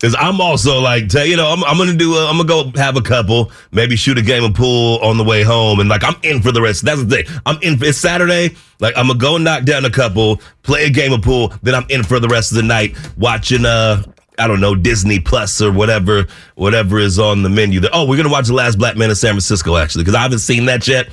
Because 0.00 0.14
I'm 0.16 0.40
also 0.40 0.78
like, 0.80 1.08
tell 1.08 1.26
you 1.26 1.36
know, 1.36 1.48
I'm, 1.48 1.64
I'm 1.64 1.76
gonna 1.76 1.92
do. 1.92 2.14
A, 2.14 2.26
I'm 2.30 2.36
gonna 2.36 2.48
go 2.48 2.70
have 2.78 2.96
a 2.96 3.00
couple, 3.00 3.50
maybe 3.72 3.96
shoot 3.96 4.16
a 4.16 4.22
game 4.22 4.44
of 4.44 4.54
pool 4.54 4.98
on 5.02 5.18
the 5.18 5.24
way 5.24 5.42
home, 5.42 5.80
and 5.80 5.88
like 5.88 6.04
I'm 6.04 6.14
in 6.22 6.40
for 6.40 6.52
the 6.52 6.62
rest. 6.62 6.84
That's 6.84 7.02
the 7.02 7.16
thing. 7.24 7.40
I'm 7.44 7.56
in. 7.62 7.82
It's 7.82 7.98
Saturday. 7.98 8.54
Like 8.78 8.96
I'm 8.96 9.08
gonna 9.08 9.18
go 9.18 9.38
knock 9.38 9.64
down 9.64 9.84
a 9.84 9.90
couple, 9.90 10.40
play 10.62 10.84
a 10.84 10.90
game 10.90 11.12
of 11.12 11.22
pool, 11.22 11.52
then 11.64 11.74
I'm 11.74 11.84
in 11.88 12.04
for 12.04 12.20
the 12.20 12.28
rest 12.28 12.52
of 12.52 12.56
the 12.58 12.62
night 12.62 12.96
watching. 13.16 13.64
Uh, 13.64 14.04
I 14.38 14.46
don't 14.46 14.60
know 14.60 14.76
Disney 14.76 15.18
Plus 15.18 15.60
or 15.60 15.72
whatever, 15.72 16.26
whatever 16.54 17.00
is 17.00 17.18
on 17.18 17.42
the 17.42 17.48
menu. 17.48 17.80
Oh, 17.92 18.06
we're 18.06 18.16
gonna 18.16 18.28
watch 18.28 18.46
the 18.46 18.54
Last 18.54 18.78
Black 18.78 18.96
Man 18.96 19.10
in 19.10 19.16
San 19.16 19.32
Francisco 19.32 19.76
actually, 19.76 20.04
because 20.04 20.14
I 20.14 20.22
haven't 20.22 20.38
seen 20.38 20.66
that 20.66 20.86
yet. 20.86 21.08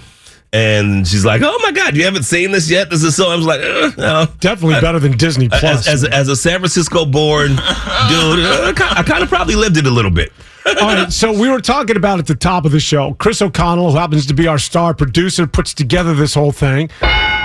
And 0.54 1.06
she's 1.08 1.26
like, 1.26 1.42
"Oh 1.44 1.60
my 1.64 1.72
God, 1.72 1.96
you 1.98 2.06
haven't 2.06 2.24
seen 2.24 2.52
this 2.52 2.70
yet? 2.70 2.90
This 2.90 3.04
is 3.04 3.16
so." 3.16 3.30
I 3.30 3.36
was 3.36 3.46
like, 3.46 3.60
uh, 3.62 3.92
no. 3.98 4.26
Definitely 4.40 4.80
better 4.80 5.00
than 5.00 5.18
Disney 5.18 5.50
As, 5.52 5.60
Plus. 5.60 5.88
as, 5.88 6.04
as 6.06 6.30
a 6.30 6.36
San 6.36 6.60
Francisco 6.60 7.06
born 7.06 7.50
dude, 7.50 7.60
uh, 7.60 8.74
I 8.78 9.04
kind 9.06 9.22
of 9.24 9.28
probably 9.30 9.56
lived 9.56 9.78
it 9.78 9.86
a 9.86 9.92
little 9.92 10.12
bit. 10.12 10.32
All 10.66 10.74
right, 10.88 11.12
so 11.14 11.32
we 11.38 11.50
were 11.50 11.62
talking 11.62 11.96
about 11.96 12.18
at 12.18 12.26
the 12.26 12.34
top 12.36 12.66
of 12.66 12.72
the 12.72 12.80
show. 12.80 13.14
Chris 13.16 13.40
O'Connell, 13.42 13.92
who 13.92 13.98
happens 13.98 14.26
to 14.28 14.34
be 14.34 14.48
our 14.48 14.58
star 14.58 14.96
producer, 14.96 15.46
puts 15.46 15.74
together 15.76 16.16
this 16.16 16.34
whole 16.34 16.52
thing 16.52 16.90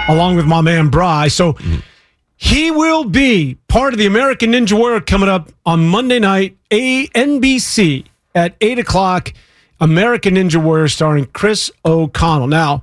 along 0.09 0.37
with 0.37 0.47
my 0.47 0.61
man 0.63 0.89
Bry. 0.89 1.29
So 1.29 1.57
he 2.37 2.71
will 2.71 3.05
be 3.05 3.59
part 3.69 3.93
of 3.93 3.99
the 3.99 4.07
American 4.07 4.53
Ninja 4.53 4.73
Warrior 4.73 5.01
coming 5.01 5.29
up 5.29 5.51
on 5.67 5.87
Monday 5.87 6.19
night, 6.19 6.57
a 6.71 7.09
NBC 7.09 8.07
at 8.35 8.55
eight 8.63 8.79
o'clock. 8.79 9.35
American 9.81 10.35
Ninja 10.35 10.63
Warrior 10.63 10.89
starring 10.89 11.27
Chris 11.27 11.71
O'Connell. 11.85 12.49
Now, 12.49 12.83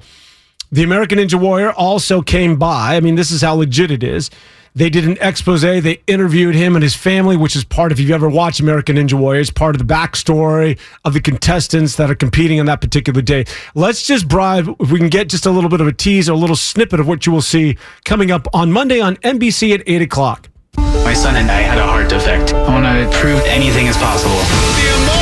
the 0.71 0.83
American 0.83 1.19
Ninja 1.19 1.39
Warrior 1.39 1.71
also 1.71 2.21
came 2.21 2.57
by. 2.57 2.95
I 2.95 2.99
mean, 2.99 3.15
this 3.15 3.31
is 3.31 3.41
how 3.41 3.55
legit 3.55 3.91
it 3.91 4.03
is. 4.03 4.29
They 4.75 4.89
did 4.91 5.05
an 5.05 5.17
expose. 5.21 5.61
They 5.61 6.01
interviewed 6.05 6.53
him 6.53 6.75
and 6.75 6.83
his 6.83 6.95
family, 6.95 7.35
which 7.35 7.55
is 7.55 7.63
part 7.63 7.91
of, 7.91 7.97
if 7.97 8.03
you've 8.03 8.13
ever 8.13 8.29
watched 8.29 8.59
American 8.59 8.95
Ninja 8.97 9.13
Warrior, 9.13 9.41
it's 9.41 9.49
part 9.49 9.75
of 9.75 9.79
the 9.79 9.91
backstory 9.91 10.77
of 11.03 11.13
the 11.13 11.21
contestants 11.21 11.95
that 11.95 12.11
are 12.11 12.15
competing 12.15 12.59
on 12.59 12.67
that 12.67 12.79
particular 12.81 13.23
day. 13.23 13.45
Let's 13.73 14.05
just 14.05 14.27
bribe, 14.27 14.67
if 14.79 14.91
we 14.91 14.99
can 14.99 15.09
get 15.09 15.29
just 15.29 15.47
a 15.47 15.51
little 15.51 15.69
bit 15.69 15.81
of 15.81 15.87
a 15.87 15.93
tease 15.93 16.29
or 16.29 16.33
a 16.33 16.37
little 16.37 16.55
snippet 16.55 16.99
of 16.99 17.07
what 17.07 17.25
you 17.25 17.31
will 17.31 17.41
see 17.41 17.77
coming 18.05 18.29
up 18.29 18.47
on 18.53 18.71
Monday 18.71 18.99
on 18.99 19.15
NBC 19.17 19.73
at 19.73 19.81
8 19.87 20.03
o'clock. 20.03 20.49
My 20.77 21.13
son 21.13 21.37
and 21.37 21.49
I 21.49 21.61
had 21.61 21.79
a 21.79 21.87
heart 21.87 22.09
defect. 22.09 22.53
I 22.53 22.69
want 22.69 22.85
to 22.85 23.17
prove 23.17 23.41
anything 23.45 23.87
is 23.87 23.97
possible. 23.97 25.16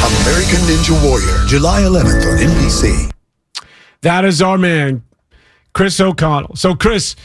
American 0.00 0.60
Ninja 0.60 1.04
Warrior, 1.04 1.46
July 1.46 1.82
11th 1.82 2.32
on 2.32 2.38
NBC. 2.38 3.12
That 4.00 4.24
is 4.24 4.40
our 4.40 4.56
man, 4.56 5.02
Chris 5.74 6.00
O'Connell. 6.00 6.56
So, 6.56 6.74
Chris, 6.74 7.16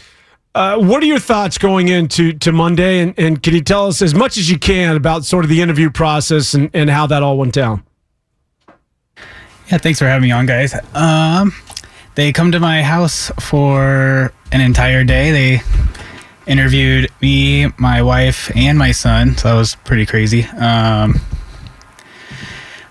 uh, 0.53 0.77
what 0.77 1.01
are 1.01 1.05
your 1.05 1.19
thoughts 1.19 1.57
going 1.57 1.87
into 1.87 2.33
to 2.33 2.51
Monday? 2.51 2.99
And, 2.99 3.17
and 3.17 3.41
can 3.41 3.53
you 3.53 3.61
tell 3.61 3.87
us 3.87 4.01
as 4.01 4.13
much 4.13 4.37
as 4.37 4.49
you 4.49 4.59
can 4.59 4.97
about 4.97 5.23
sort 5.23 5.45
of 5.45 5.49
the 5.49 5.61
interview 5.61 5.89
process 5.89 6.53
and, 6.53 6.69
and 6.73 6.89
how 6.89 7.07
that 7.07 7.23
all 7.23 7.37
went 7.37 7.53
down? 7.53 7.81
Yeah, 9.71 9.77
thanks 9.77 9.99
for 9.99 10.05
having 10.05 10.23
me 10.27 10.31
on, 10.31 10.45
guys. 10.45 10.75
Um, 10.93 11.53
they 12.15 12.33
come 12.33 12.51
to 12.51 12.59
my 12.59 12.83
house 12.83 13.31
for 13.39 14.33
an 14.51 14.59
entire 14.59 15.05
day. 15.05 15.31
They 15.31 15.61
interviewed 16.45 17.09
me, 17.21 17.67
my 17.77 18.01
wife, 18.01 18.51
and 18.53 18.77
my 18.77 18.91
son. 18.91 19.37
So 19.37 19.47
that 19.47 19.55
was 19.55 19.75
pretty 19.75 20.05
crazy. 20.05 20.43
Um, 20.43 21.21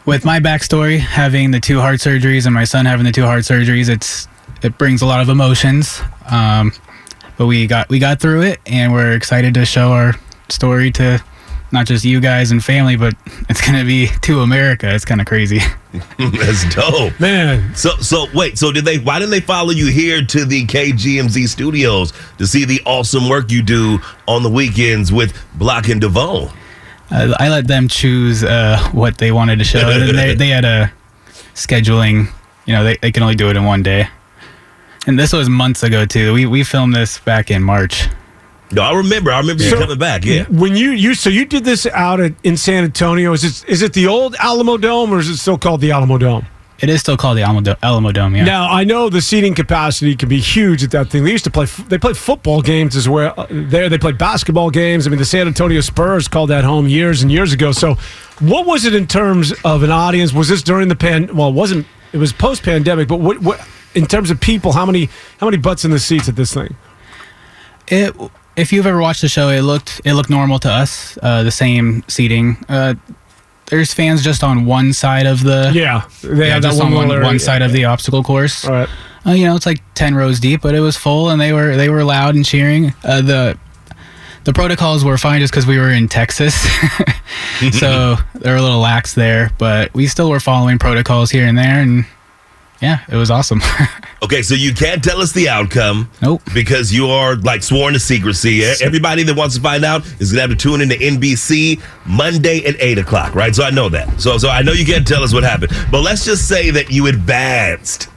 with 0.07 0.25
my 0.25 0.40
backstory, 0.40 0.99
having 0.99 1.51
the 1.51 1.61
two 1.61 1.81
heart 1.81 2.01
surgeries 2.01 2.47
and 2.47 2.55
my 2.55 2.64
son 2.64 2.87
having 2.87 3.05
the 3.05 3.12
two 3.12 3.25
heart 3.25 3.43
surgeries, 3.43 3.88
it's 3.88 4.29
it 4.62 4.77
brings 4.79 5.03
a 5.03 5.07
lot 5.07 5.21
of 5.21 5.29
emotions. 5.29 6.01
Um, 6.31 6.73
but 7.37 7.47
we 7.47 7.67
got 7.67 7.88
we 7.88 7.99
got 7.99 8.21
through 8.21 8.43
it, 8.43 8.61
and 8.67 8.93
we're 8.93 9.12
excited 9.12 9.55
to 9.55 9.64
show 9.64 9.93
our 9.93 10.14
story 10.49 10.90
to 10.93 11.23
not 11.73 11.87
just 11.87 12.05
you 12.05 12.21
guys 12.21 12.53
and 12.53 12.64
family, 12.64 12.97
but 12.97 13.14
it's 13.49 13.61
gonna 13.61 13.85
be 13.85 14.09
to 14.23 14.40
America. 14.40 14.93
It's 14.95 15.05
kind 15.05 15.21
of 15.21 15.27
crazy. 15.27 15.61
That's 16.19 16.75
dope, 16.75 17.19
man. 17.21 17.75
So, 17.77 17.90
so 18.01 18.27
wait. 18.35 18.59
So, 18.59 18.73
did 18.73 18.85
they? 18.85 18.99
Why 18.99 19.19
didn't 19.19 19.31
they 19.31 19.40
follow 19.40 19.71
you 19.71 19.87
here 19.87 20.25
to 20.25 20.45
the 20.45 20.67
KGMZ 20.67 21.49
studios 21.49 22.12
to 22.38 22.47
see 22.47 22.64
the 22.64 22.81
awesome 22.85 23.29
work 23.29 23.51
you 23.51 23.62
do 23.62 24.01
on 24.27 24.43
the 24.43 24.49
weekends 24.49 25.12
with 25.12 25.37
Block 25.55 25.88
and 25.88 26.03
Devone? 26.03 26.53
Uh, 27.14 27.35
I 27.38 27.48
let 27.48 27.66
them 27.68 27.87
choose 27.87 28.42
uh, 28.42 28.79
what 28.92 29.18
they 29.18 29.31
wanted 29.31 29.59
to 29.61 29.64
show. 29.64 29.88
And 29.88 30.18
they, 30.18 30.35
they 30.35 30.48
had 30.48 30.64
a 30.64 30.92
scheduling, 31.55 32.29
you 32.66 32.72
know, 32.74 32.83
they, 32.83 32.96
they 32.96 33.12
can 33.12 33.22
only 33.22 33.37
do 33.37 33.48
it 33.50 33.57
in 33.57 33.64
one 33.64 33.83
day. 33.83 34.09
And 35.07 35.18
this 35.18 35.33
was 35.33 35.48
months 35.48 35.83
ago, 35.83 36.05
too. 36.07 36.33
We, 36.33 36.46
we 36.46 36.64
filmed 36.64 36.94
this 36.94 37.18
back 37.20 37.50
in 37.50 37.62
March. 37.62 38.09
No, 38.72 38.83
I 38.83 38.92
remember. 38.94 39.31
I 39.31 39.38
remember 39.38 39.62
you 39.62 39.70
So- 39.70 39.79
coming 39.79 39.98
back. 39.98 40.24
Yeah. 40.24 40.44
When 40.48 40.74
you 40.74 40.90
you 40.90 41.14
so 41.14 41.31
you 41.31 41.44
did 41.44 41.64
this 41.64 41.87
out 41.87 42.18
at, 42.18 42.33
in 42.42 42.57
San 42.57 42.83
Antonio. 42.83 43.33
Is 43.33 43.44
it 43.44 43.68
is 43.68 43.83
it 43.83 43.92
the 43.92 44.07
old 44.09 44.35
Alamodome 44.37 45.11
or 45.11 45.18
is 45.20 45.29
it 45.29 45.37
still 45.37 45.59
called 45.59 45.81
the 45.83 45.92
Alamo 45.92 46.18
Dome? 46.18 46.46
It 46.80 46.88
is 46.90 47.00
still 47.00 47.16
called 47.16 47.38
the 47.38 47.42
Alamo, 47.42 47.60
Alamodome, 47.60 48.37
yeah. 48.37 48.44
Now 48.44 48.68
I 48.68 48.82
know 48.84 49.08
the 49.08 49.20
seating 49.22 49.54
capacity 49.54 50.16
can 50.16 50.28
be 50.28 50.40
huge 50.40 50.82
at 50.82 50.90
that 50.90 51.08
thing. 51.08 51.22
They 51.24 51.30
used 51.30 51.44
to 51.44 51.50
play. 51.50 51.66
They 51.66 51.98
played 51.98 52.16
football 52.16 52.62
games 52.62 52.96
as 52.96 53.08
well. 53.08 53.32
uh, 53.37 53.46
There 53.48 53.88
they 53.88 53.96
played 53.96 54.18
basketball 54.18 54.70
games. 54.70 55.06
I 55.06 55.10
mean, 55.10 55.20
the 55.20 55.24
San 55.24 55.46
Antonio 55.46 55.80
Spurs 55.80 56.26
called 56.26 56.50
that 56.50 56.64
home 56.64 56.88
years 56.88 57.22
and 57.22 57.30
years 57.30 57.52
ago. 57.52 57.70
So, 57.70 57.94
what 58.40 58.66
was 58.66 58.84
it 58.84 58.94
in 58.94 59.06
terms 59.06 59.52
of 59.64 59.84
an 59.84 59.90
audience? 59.92 60.32
Was 60.32 60.48
this 60.48 60.62
during 60.62 60.88
the 60.88 60.96
pan? 60.96 61.34
Well, 61.37 61.48
it 61.48 61.54
wasn't. 61.54 61.87
It 62.12 62.18
was 62.18 62.32
post 62.32 62.64
pandemic. 62.64 63.06
But 63.06 63.20
what 63.20 63.38
what 63.40 63.60
in 63.94 64.06
terms 64.06 64.30
of 64.30 64.40
people? 64.40 64.72
How 64.72 64.84
many 64.84 65.08
how 65.38 65.46
many 65.46 65.58
butts 65.58 65.84
in 65.84 65.92
the 65.92 66.00
seats 66.00 66.28
at 66.28 66.34
this 66.34 66.52
thing? 66.52 66.74
It, 67.87 68.14
if 68.56 68.72
you've 68.72 68.87
ever 68.87 69.00
watched 69.00 69.20
the 69.20 69.28
show, 69.28 69.48
it 69.48 69.60
looked 69.62 70.00
it 70.04 70.14
looked 70.14 70.30
normal 70.30 70.58
to 70.60 70.70
us. 70.70 71.16
Uh, 71.22 71.44
the 71.44 71.50
same 71.52 72.02
seating. 72.08 72.56
Uh, 72.68 72.94
there's 73.66 73.92
fans 73.94 74.23
just 74.23 74.44
on 74.44 74.67
one 74.67 74.92
side 74.92 75.27
of 75.27 75.42
the 75.42 75.71
Yeah, 75.75 76.06
they 76.23 76.46
yeah, 76.48 76.54
have 76.54 76.62
that 76.62 76.69
just 76.71 76.79
one 76.83 76.92
on 76.92 76.94
one, 77.08 77.10
area. 77.10 77.25
one 77.25 77.38
side 77.38 77.62
of 77.62 77.73
the 77.73 77.85
obstacle 77.87 78.23
course. 78.23 78.65
All 78.67 78.73
right. 78.73 78.88
Uh, 79.27 79.31
you 79.33 79.46
know, 79.46 79.56
it's 79.56 79.65
like 79.67 79.81
ten 79.94 80.15
rows 80.15 80.38
deep, 80.38 80.60
but 80.62 80.75
it 80.75 80.81
was 80.81 80.96
full, 80.96 81.31
and 81.31 81.40
they 81.40 81.52
were 81.52 81.77
they 81.77 81.88
were 81.88 82.04
loud 82.04 82.35
and 82.35 82.44
cheering. 82.44 82.92
Uh, 83.02 83.23
the 83.23 83.58
the 84.44 84.52
protocols 84.52 85.02
were 85.04 85.17
fine 85.17 85.40
just 85.40 85.50
because 85.52 85.67
we 85.67 85.79
were 85.79 85.90
in 85.90 86.08
Texas, 86.08 86.54
so 87.73 88.17
they 88.35 88.50
were 88.50 88.56
a 88.56 88.62
little 88.62 88.81
lax 88.81 89.15
there, 89.15 89.50
but 89.58 89.92
we 89.94 90.06
still 90.06 90.29
were 90.29 90.40
following 90.40 90.79
protocols 90.79 91.31
here 91.31 91.46
and 91.46 91.56
there, 91.56 91.81
and 91.81 92.04
yeah, 92.85 93.00
it 93.08 93.16
was 93.16 93.30
awesome. 93.30 93.60
Okay, 94.24 94.40
so 94.40 94.54
you 94.54 94.72
can't 94.72 95.04
tell 95.04 95.20
us 95.20 95.32
the 95.32 95.50
outcome. 95.50 96.10
Nope. 96.22 96.40
Because 96.54 96.90
you 96.90 97.08
are 97.08 97.37
like 97.37 97.62
sworn 97.62 97.92
to 97.92 98.00
secrecy. 98.00 98.64
Everybody 98.82 99.22
that 99.24 99.37
wants 99.37 99.54
to 99.56 99.60
find 99.60 99.85
out 99.85 100.06
is 100.18 100.32
gonna 100.32 100.40
have 100.40 100.50
to 100.50 100.56
tune 100.56 100.80
into 100.80 100.94
NBC 100.94 101.82
Monday 102.06 102.64
at 102.64 102.74
eight 102.80 102.96
o'clock, 102.96 103.35
right? 103.35 103.54
So 103.54 103.64
I 103.64 103.70
know 103.70 103.90
that. 103.90 104.18
So 104.18 104.38
so 104.38 104.48
I 104.48 104.62
know 104.62 104.72
you 104.72 104.87
can't 104.87 105.06
tell 105.06 105.22
us 105.22 105.35
what 105.35 105.42
happened. 105.42 105.72
But 105.90 106.00
let's 106.00 106.24
just 106.24 106.48
say 106.48 106.70
that 106.70 106.90
you 106.90 107.06
advanced. 107.08 108.08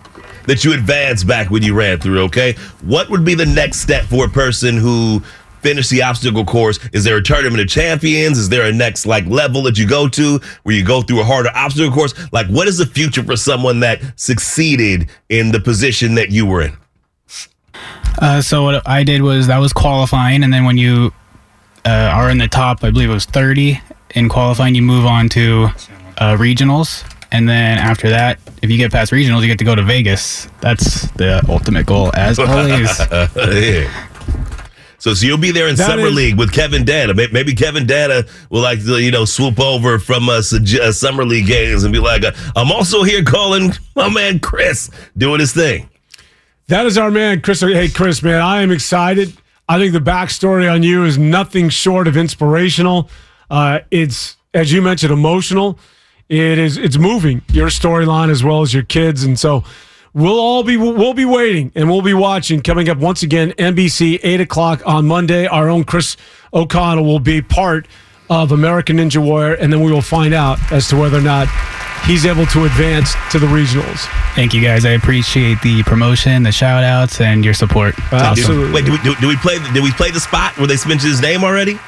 That 0.45 0.63
you 0.63 0.74
advanced 0.74 1.28
back 1.28 1.49
when 1.49 1.61
you 1.61 1.74
ran 1.74 1.99
through, 1.99 2.22
okay? 2.28 2.53
What 2.84 3.09
would 3.09 3.26
be 3.26 3.36
the 3.36 3.45
next 3.45 3.82
step 3.82 4.05
for 4.05 4.26
a 4.28 4.30
person 4.30 4.78
who 4.78 5.22
finished 5.68 5.89
the 5.89 6.01
obstacle 6.01 6.45
course? 6.45 6.80
Is 6.93 7.03
there 7.03 7.18
a 7.18 7.22
tournament 7.22 7.59
of 7.59 7.68
champions? 7.68 8.38
Is 8.38 8.47
there 8.47 8.65
a 8.65 8.72
next 8.72 9.05
like 9.05 9.26
level 9.26 9.63
that 9.63 9.78
you 9.78 9.86
go 9.86 10.07
to 10.07 10.39
where 10.63 10.74
you 10.74 10.86
go 10.86 11.01
through 11.01 11.20
a 11.20 11.26
harder 11.26 11.49
obstacle 11.53 11.91
course? 11.91 12.13
Like 12.32 12.47
what 12.47 12.70
is 12.70 12.78
the 12.78 12.86
future 12.86 13.22
for 13.22 13.36
someone 13.36 13.82
that 13.82 13.99
succeeded 14.15 15.09
in 15.28 15.51
the 15.51 15.59
position 15.59 16.15
that 16.15 16.32
you 16.32 16.45
were 16.45 16.61
in? 16.61 16.78
Uh, 18.20 18.41
so 18.41 18.63
what 18.63 18.88
I 18.88 19.03
did 19.03 19.22
was 19.22 19.47
that 19.47 19.57
was 19.57 19.74
qualifying, 19.74 20.43
and 20.43 20.53
then 20.53 20.63
when 20.63 20.78
you 20.78 21.11
uh, 21.86 21.89
are 22.15 22.30
in 22.30 22.38
the 22.38 22.47
top, 22.47 22.84
I 22.84 22.89
believe 22.89 23.09
it 23.09 23.13
was 23.13 23.26
30 23.26 23.80
in 24.15 24.30
qualifying, 24.30 24.74
you 24.74 24.82
move 24.82 25.05
on 25.05 25.28
to 25.30 25.65
uh, 26.18 26.38
regionals, 26.38 27.03
and 27.34 27.47
then 27.47 27.78
after 27.78 28.09
that, 28.09 28.39
if 28.63 28.72
you 28.72 28.78
get 28.78 28.91
past 28.91 29.11
regionals, 29.11 29.41
you 29.41 29.47
get 29.47 29.59
to 29.59 29.65
go 29.65 29.76
to 29.76 29.84
Vegas. 29.84 30.47
That's 30.61 31.11
the 31.11 31.43
ultimate 31.49 31.86
goal, 31.86 32.09
as 32.15 32.39
always. 32.39 32.99
yeah. 33.11 34.07
So, 35.08 35.14
so 35.14 35.26
you'll 35.26 35.38
be 35.38 35.51
there 35.51 35.70
in 35.70 35.78
That 35.78 35.88
summer 35.91 36.08
is- 36.08 36.14
league 36.16 36.38
with 36.38 36.51
Kevin 36.51 36.84
Danna. 36.84 37.32
Maybe 37.32 37.53
Kevin 37.53 37.86
Danna 37.86 38.28
will 38.49 38.62
like 38.62 38.84
to, 38.84 39.01
you 39.01 39.10
know 39.10 39.24
swoop 39.24 39.58
over 39.58 39.99
from 39.99 40.28
uh, 40.28 40.41
uh, 40.41 40.91
summer 40.91 41.24
league 41.24 41.47
games 41.47 41.86
and 41.86 41.93
be 41.93 41.99
like, 41.99 42.26
uh, 42.26 42.34
"I'm 42.58 42.74
also 42.74 43.03
here 43.03 43.24
calling 43.24 43.72
my 43.95 44.10
man 44.10 44.39
Chris 44.39 44.89
doing 45.18 45.39
his 45.39 45.53
thing." 45.53 45.89
That 46.68 46.86
is 46.86 46.97
our 46.97 47.10
man, 47.10 47.39
Chris. 47.39 47.62
Hey, 47.62 47.88
Chris, 47.88 48.22
man, 48.22 48.41
I 48.41 48.62
am 48.62 48.70
excited. 48.70 49.32
I 49.70 49.80
think 49.80 49.93
the 49.93 49.99
backstory 49.99 50.70
on 50.70 50.84
you 50.84 51.05
is 51.05 51.18
nothing 51.18 51.70
short 51.70 52.10
of 52.10 52.18
inspirational. 52.18 53.10
Uh, 53.49 53.80
it's, 53.91 54.36
as 54.53 54.74
you 54.74 54.82
mentioned, 54.82 55.14
emotional. 55.14 55.80
It 56.28 56.58
is. 56.60 56.76
It's 56.78 56.97
moving. 56.97 57.43
Your 57.53 57.68
storyline 57.70 58.30
as 58.30 58.43
well 58.43 58.62
as 58.62 58.74
your 58.74 58.84
kids, 58.84 59.24
and 59.24 59.39
so 59.39 59.64
we'll 60.14 60.39
all 60.39 60.64
be 60.64 60.78
we'll 60.78 61.14
be 61.14 61.26
waiting 61.26 61.72
and 61.76 61.89
we'll 61.89 62.01
be 62.01 62.14
watching. 62.14 62.62
Coming 62.62 62.89
up 62.89 62.97
once 62.97 63.24
again, 63.24 63.51
NBC 63.51 64.20
eight 64.24 64.41
o'clock 64.41 64.82
on 64.86 65.08
Monday. 65.08 65.47
Our 65.47 65.70
own 65.70 65.84
Chris 65.84 66.18
O'Connell 66.53 67.05
will 67.05 67.20
be 67.20 67.41
part 67.41 67.88
of 68.30 68.51
American 68.51 68.97
Ninja 68.97 69.24
Warrior, 69.24 69.53
and 69.55 69.72
then 69.72 69.82
we 69.82 69.91
will 69.91 70.01
find 70.01 70.34
out 70.34 70.60
as 70.72 70.88
to 70.89 70.97
whether 70.97 71.18
or 71.18 71.22
not 71.22 71.47
he's 72.05 72.26
able 72.26 72.45
to 72.47 72.66
advance 72.66 73.14
to 73.32 73.39
the 73.39 73.47
regionals. 73.47 73.99
Thank 74.36 74.53
you 74.53 74.62
guys. 74.62 74.86
I 74.86 74.91
appreciate 74.91 75.62
the 75.62 75.84
promotion, 75.84 76.43
the 76.43 76.51
shout 76.51 76.84
outs, 76.84 77.22
and 77.22 77.43
your 77.45 77.53
support. 77.53 77.95
It's 77.97 78.14
awesome. 78.14 78.74
Wait, 78.74 78.86
do 78.86 78.91
we, 78.91 78.97
do, 78.99 79.16
do 79.16 79.28
we 79.28 79.38
play? 79.38 79.60
Did 79.74 79.84
we 79.84 79.91
play 79.91 80.12
the 80.12 80.20
spot 80.20 80.58
where 80.58 80.68
they 80.68 80.76
mentioned 80.88 81.12
his 81.12 81.22
name 81.22 81.43
already? 81.43 81.80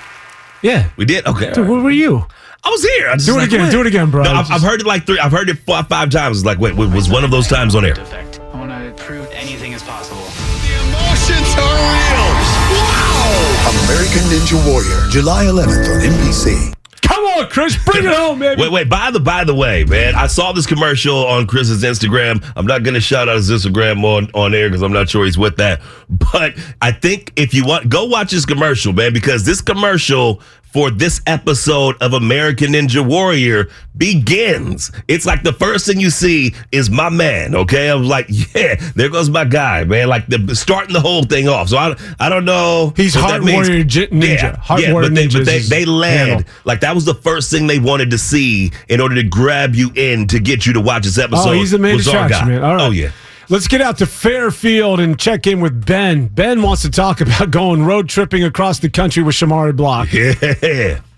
Yeah, 0.62 0.90
we 0.98 1.06
did. 1.06 1.26
Okay, 1.26 1.52
Dude, 1.52 1.68
where 1.68 1.82
were 1.82 1.92
you? 1.92 2.26
I 2.64 2.70
was 2.70 2.84
here. 2.84 3.10
I 3.10 3.14
just 3.16 3.26
Do 3.28 3.34
it 3.36 3.38
like, 3.38 3.48
again, 3.48 3.62
what? 3.64 3.72
do 3.72 3.82
it 3.82 3.88
again, 3.88 4.12
bro. 4.12 4.24
No, 4.24 4.34
I've, 4.34 4.52
I've 4.52 4.62
heard 4.62 4.82
it 4.82 4.86
like 4.86 5.06
three. 5.06 5.20
I've 5.20 5.32
heard 5.32 5.50
it 5.50 5.58
four, 5.60 5.82
five 5.84 6.10
times. 6.10 6.38
It's 6.40 6.46
like, 6.46 6.60
wait, 6.60 6.76
wait, 6.76 6.94
was 6.94 7.10
one 7.10 7.24
of 7.24 7.32
those 7.32 7.48
times 7.48 7.74
on 7.76 7.86
air? 7.86 7.96
I 7.98 8.58
want 8.60 8.70
to 8.72 9.04
prove 9.04 9.28
anything 9.32 9.72
is 9.72 9.84
possible. 9.84 10.22
The 10.22 10.74
emotions 10.90 11.56
are 11.58 11.78
real. 11.80 12.30
Wow! 12.76 13.86
American 13.86 14.22
Ninja 14.30 14.60
Warrior, 14.70 15.10
July 15.10 15.46
11th 15.46 15.96
on 15.96 16.02
NBC. 16.02 16.76
Come 17.02 17.24
on, 17.26 17.50
Chris, 17.50 17.76
bring 17.86 18.06
it 18.06 18.14
home, 18.14 18.38
man. 18.40 18.60
Wait, 18.60 18.72
wait. 18.72 18.88
By 18.88 19.10
the 19.10 19.20
by 19.20 19.44
the 19.44 19.56
way, 19.56 19.84
man, 19.84 20.14
I 20.14 20.28
saw 20.28 20.52
this 20.52 20.68
commercial 20.68 21.26
on 21.26 21.48
Chris's 21.48 21.84
Instagram. 21.84 22.44
I'm 22.56 22.68
not 22.68 22.84
gonna 22.84 23.00
shout 23.00 23.28
out 23.28 23.36
his 23.38 23.50
Instagram 23.50 24.04
on 24.04 24.30
on 24.36 24.54
air 24.54 24.70
because 24.70 24.84
I'm 24.84 24.94
not 24.94 25.10
sure 25.10 25.26
he's 25.26 25.38
with 25.38 25.58
that. 25.58 25.82
But 26.10 26.56
I 26.82 26.92
think 26.92 27.34
if 27.36 27.54
you 27.54 27.66
want, 27.66 27.90
go 27.90 28.06
watch 28.06 28.32
this 28.32 28.46
commercial, 28.46 28.94
man, 28.94 29.14
because 29.14 29.44
this 29.46 29.62
commercial 29.62 30.42
for 30.72 30.92
this 30.92 31.22
episode 31.26 31.96
of 32.02 32.14
American 32.14 32.74
Ninja 32.74 33.06
Warrior 33.06 33.70
begins. 33.98 34.92
It's 35.08 35.26
like 35.26 35.44
the 35.44 35.54
first 35.54 35.86
thing 35.86 36.00
you 36.00 36.10
see 36.10 36.54
is 36.72 36.90
my 36.90 37.10
man. 37.10 37.56
Okay, 37.56 37.90
I 37.90 37.96
was 37.96 38.08
like, 38.08 38.28
yeah, 38.30 38.76
there 38.96 39.10
goes 39.10 39.30
my 39.30 39.46
guy, 39.46 39.84
man. 39.84 40.08
Like 40.08 40.28
the 40.28 40.56
starting 40.56 40.94
the 40.94 41.02
whole 41.02 41.24
thing 41.24 41.48
off. 41.48 41.70
So 41.70 41.78
I 41.78 41.96
I 42.20 42.30
don't 42.30 42.46
know. 42.46 42.94
He's 42.96 43.16
Heart. 43.16 43.44
Warrior 43.44 43.84
J- 43.84 44.08
Ninja. 44.08 44.42
Yeah, 44.42 44.56
Heart 44.58 44.82
yeah, 44.82 44.94
Warrior 44.94 45.10
but 45.10 45.16
they, 45.16 45.28
Ninja 45.28 45.34
but 45.40 45.46
they, 45.46 45.60
they 45.60 45.86
land 45.86 46.30
handle. 46.30 46.54
like 46.66 46.82
that 46.82 46.94
was 46.94 47.06
the 47.06 47.16
first 47.16 47.52
thing 47.52 47.68
they 47.68 47.80
wanted 47.80 48.12
to 48.12 48.18
see 48.18 48.72
in 48.88 49.02
order 49.02 49.16
to 49.16 49.24
grab 49.24 49.76
you 49.76 49.92
in 49.96 50.28
to 50.28 50.40
get 50.40 50.66
you 50.66 50.74
to 50.74 50.82
watch 50.82 51.04
this 51.04 51.18
oh, 51.18 51.24
episode. 51.24 51.50
Oh, 51.50 51.54
he's 51.54 51.72
the 51.72 51.80
main 51.80 51.98
distraction, 51.98 52.48
man. 52.48 52.64
All 52.64 52.76
right. 52.76 52.88
Oh 52.88 52.92
yeah. 52.92 53.12
Let's 53.52 53.68
get 53.68 53.82
out 53.82 53.98
to 53.98 54.06
Fairfield 54.06 55.00
and 55.00 55.20
check 55.20 55.48
in 55.48 55.60
with 55.60 55.84
Ben. 55.84 56.28
Ben 56.28 56.62
wants 56.62 56.84
to 56.84 56.92
talk 56.92 57.20
about 57.20 57.50
going 57.50 57.84
road 57.84 58.08
tripping 58.08 58.44
across 58.44 58.78
the 58.78 58.92
country 58.92 59.24
with 59.24 59.34
Shamari 59.34 59.76
Block. 59.76 60.14
Yeah. 60.14 61.02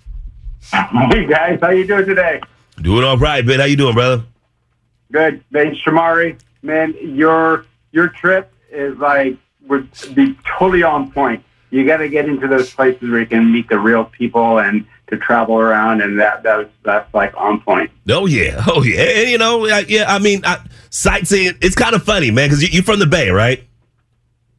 Hey 0.72 1.26
guys, 1.26 1.60
how 1.60 1.72
you 1.72 1.86
doing 1.86 2.06
today? 2.06 2.40
Doing 2.78 3.04
all 3.04 3.18
right, 3.18 3.46
Ben. 3.46 3.60
How 3.60 3.66
you 3.66 3.76
doing, 3.76 3.94
brother? 3.94 4.24
Good. 5.12 5.44
Man, 5.52 5.76
Shamari, 5.76 6.40
man, 6.62 6.96
your 7.02 7.66
your 7.92 8.08
trip 8.08 8.54
is 8.72 8.98
like 8.98 9.36
would 9.68 9.90
be 10.14 10.38
totally 10.48 10.82
on 10.82 11.12
point. 11.12 11.44
You 11.72 11.86
got 11.86 11.98
to 11.98 12.08
get 12.08 12.30
into 12.30 12.48
those 12.48 12.74
places 12.74 13.10
where 13.10 13.20
you 13.20 13.26
can 13.26 13.52
meet 13.52 13.68
the 13.68 13.80
real 13.80 14.06
people 14.06 14.60
and 14.60 14.86
to 15.12 15.18
travel 15.18 15.60
around, 15.60 16.02
and 16.02 16.20
that 16.20 16.42
that's 16.42 16.70
that's 16.84 17.14
like 17.14 17.34
on 17.38 17.62
point. 17.62 17.92
Oh 18.10 18.26
yeah. 18.26 18.64
Oh 18.68 18.84
yeah. 18.84 19.02
And, 19.02 19.30
you 19.30 19.38
know, 19.38 19.68
I, 19.68 19.86
yeah. 19.88 20.06
I 20.08 20.18
mean, 20.18 20.42
I, 20.44 20.58
sightseeing. 20.90 21.58
It's 21.62 21.76
kind 21.76 21.94
of 21.94 22.04
funny, 22.04 22.32
man, 22.32 22.50
because 22.50 22.64
you, 22.64 22.70
you're 22.72 22.84
from 22.84 23.00
the 23.00 23.06
Bay, 23.06 23.30
right? 23.30 23.64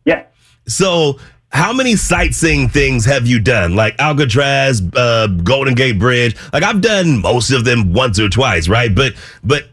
Yeah. 0.05 0.27
So. 0.67 1.19
How 1.55 1.71
many 1.71 1.97
sightseeing 1.97 2.71
things 2.71 3.05
have 3.05 3.27
you 3.27 3.39
done? 3.39 3.77
Like 3.77 3.95
Alcatraz, 3.99 4.81
uh, 4.97 5.27
Golden 5.27 5.75
Gate 5.75 5.99
Bridge. 5.99 6.35
Like 6.51 6.63
I've 6.63 6.81
done 6.81 7.21
most 7.21 7.51
of 7.51 7.67
them 7.67 7.93
once 7.93 8.19
or 8.19 8.31
twice, 8.31 8.69
right? 8.69 8.95
But 8.95 9.13
but 9.45 9.65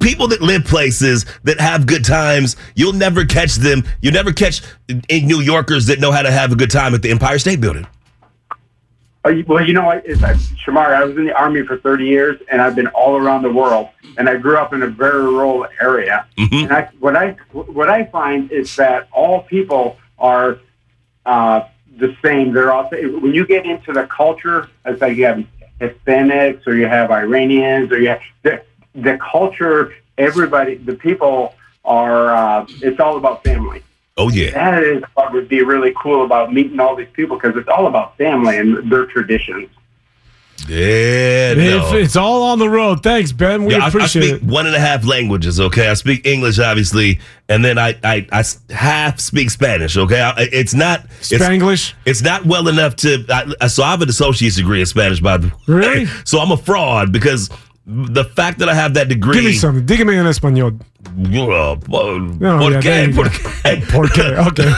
people 0.00 0.26
that 0.26 0.40
live 0.40 0.64
places 0.64 1.24
that 1.44 1.60
have 1.60 1.86
good 1.86 2.04
times, 2.04 2.56
you'll 2.74 2.92
never 2.92 3.24
catch 3.24 3.54
them. 3.54 3.84
You 4.02 4.10
never 4.10 4.32
catch 4.32 4.62
in 4.88 5.28
New 5.28 5.40
Yorkers 5.40 5.86
that 5.86 6.00
know 6.00 6.10
how 6.10 6.22
to 6.22 6.30
have 6.32 6.50
a 6.50 6.56
good 6.56 6.72
time 6.72 6.92
at 6.92 7.02
the 7.02 7.10
Empire 7.12 7.38
State 7.38 7.60
Building. 7.60 7.86
Well, 9.46 9.66
you 9.66 9.72
know 9.74 9.90
it's, 9.90 10.22
uh, 10.22 10.34
Shamari, 10.64 10.94
I 10.94 11.04
was 11.04 11.16
in 11.16 11.24
the 11.26 11.36
army 11.36 11.62
for 11.62 11.78
30 11.78 12.04
years, 12.04 12.40
and 12.50 12.60
I've 12.60 12.74
been 12.74 12.88
all 12.88 13.16
around 13.16 13.42
the 13.42 13.52
world, 13.52 13.88
and 14.16 14.28
I 14.28 14.36
grew 14.36 14.56
up 14.56 14.72
in 14.72 14.82
a 14.82 14.86
very 14.86 15.22
rural 15.22 15.66
area. 15.80 16.26
And 16.64 16.72
I, 16.72 16.88
what 16.98 17.16
I 17.16 17.36
what 17.52 17.88
I 17.90 18.04
find 18.04 18.50
is 18.50 18.74
that 18.76 19.08
all 19.12 19.42
people 19.42 19.96
are 20.18 20.58
uh, 21.26 21.68
the 21.98 22.16
same. 22.24 22.52
They're 22.52 22.72
all 22.72 22.88
when 22.90 23.34
you 23.34 23.46
get 23.46 23.66
into 23.66 23.92
the 23.92 24.06
culture, 24.06 24.68
it's 24.84 25.00
like 25.00 25.16
you 25.16 25.26
have 25.26 25.44
Hispanics 25.80 26.66
or 26.66 26.74
you 26.74 26.86
have 26.86 27.10
Iranians 27.10 27.92
or 27.92 28.00
you 28.00 28.08
have 28.08 28.20
the 28.42 28.62
the 28.94 29.18
culture. 29.18 29.94
Everybody, 30.16 30.76
the 30.76 30.94
people 30.94 31.54
are. 31.84 32.34
Uh, 32.34 32.66
it's 32.82 32.98
all 33.00 33.16
about 33.16 33.44
family. 33.44 33.82
Oh 34.18 34.28
yeah. 34.30 34.50
That 34.50 34.82
is 34.82 35.02
what 35.14 35.32
would 35.32 35.48
be 35.48 35.62
really 35.62 35.94
cool 36.02 36.24
about 36.24 36.52
meeting 36.52 36.78
all 36.80 36.96
these 36.96 37.08
people 37.14 37.38
because 37.38 37.56
it's 37.56 37.68
all 37.68 37.86
about 37.86 38.16
family 38.18 38.58
and 38.58 38.90
their 38.90 39.06
traditions. 39.06 39.68
Yeah, 40.66 41.52
If 41.52 41.92
no. 41.92 41.96
it's 41.96 42.16
all 42.16 42.42
on 42.42 42.58
the 42.58 42.68
road. 42.68 43.02
Thanks, 43.02 43.30
Ben. 43.32 43.64
We 43.64 43.72
Yeah, 43.74 43.80
I- 43.80 43.84
I, 43.84 43.88
appreciate 43.88 44.22
speak 44.22 44.34
it. 44.34 44.42
one 44.42 44.66
and 44.66 44.74
a 44.74 44.80
half 44.80 45.04
languages. 45.06 45.60
Okay, 45.60 45.88
I 45.88 45.94
speak 45.94 46.26
English, 46.26 46.58
obviously, 46.58 47.20
and 47.48 47.64
then 47.64 47.78
I 47.78 47.94
I 48.02 48.26
half 48.70 49.20
speak 49.20 49.50
Spanish. 49.50 49.96
Okay, 49.96 50.20
I, 50.20 50.48
it's 50.52 50.74
not 50.74 51.04
it's, 51.20 51.32
Spanglish. 51.32 51.94
It's 52.04 52.22
not 52.22 52.44
well 52.44 52.66
enough 52.68 52.96
to. 52.96 53.24
I, 53.60 53.68
so 53.68 53.84
I 53.84 53.92
have 53.92 54.02
an 54.02 54.08
associate's 54.08 54.56
degree 54.56 54.80
in 54.80 54.86
Spanish, 54.86 55.20
by 55.20 55.36
the 55.38 55.46
way. 55.46 55.52
Really? 55.68 56.06
So 56.24 56.40
I'm 56.40 56.50
a 56.50 56.56
fraud 56.56 57.12
because 57.12 57.48
the 57.88 58.24
fact 58.24 58.58
that 58.58 58.68
I 58.68 58.74
have 58.74 58.94
that 58.94 59.08
degree. 59.08 59.34
Give 59.36 59.44
me 59.44 59.52
something. 59.54 59.84
Dígame 59.86 60.14
en 60.18 60.26
español. 60.26 60.78
Uh, 61.08 61.76
por 61.76 62.20
No, 62.20 62.58
por 62.58 62.72
yeah, 62.72 62.80
qué? 62.80 63.14
Por 63.14 63.28
qué? 63.30 63.86
¿Por 63.90 64.08
qué? 64.08 64.36
Okay. 64.48 64.72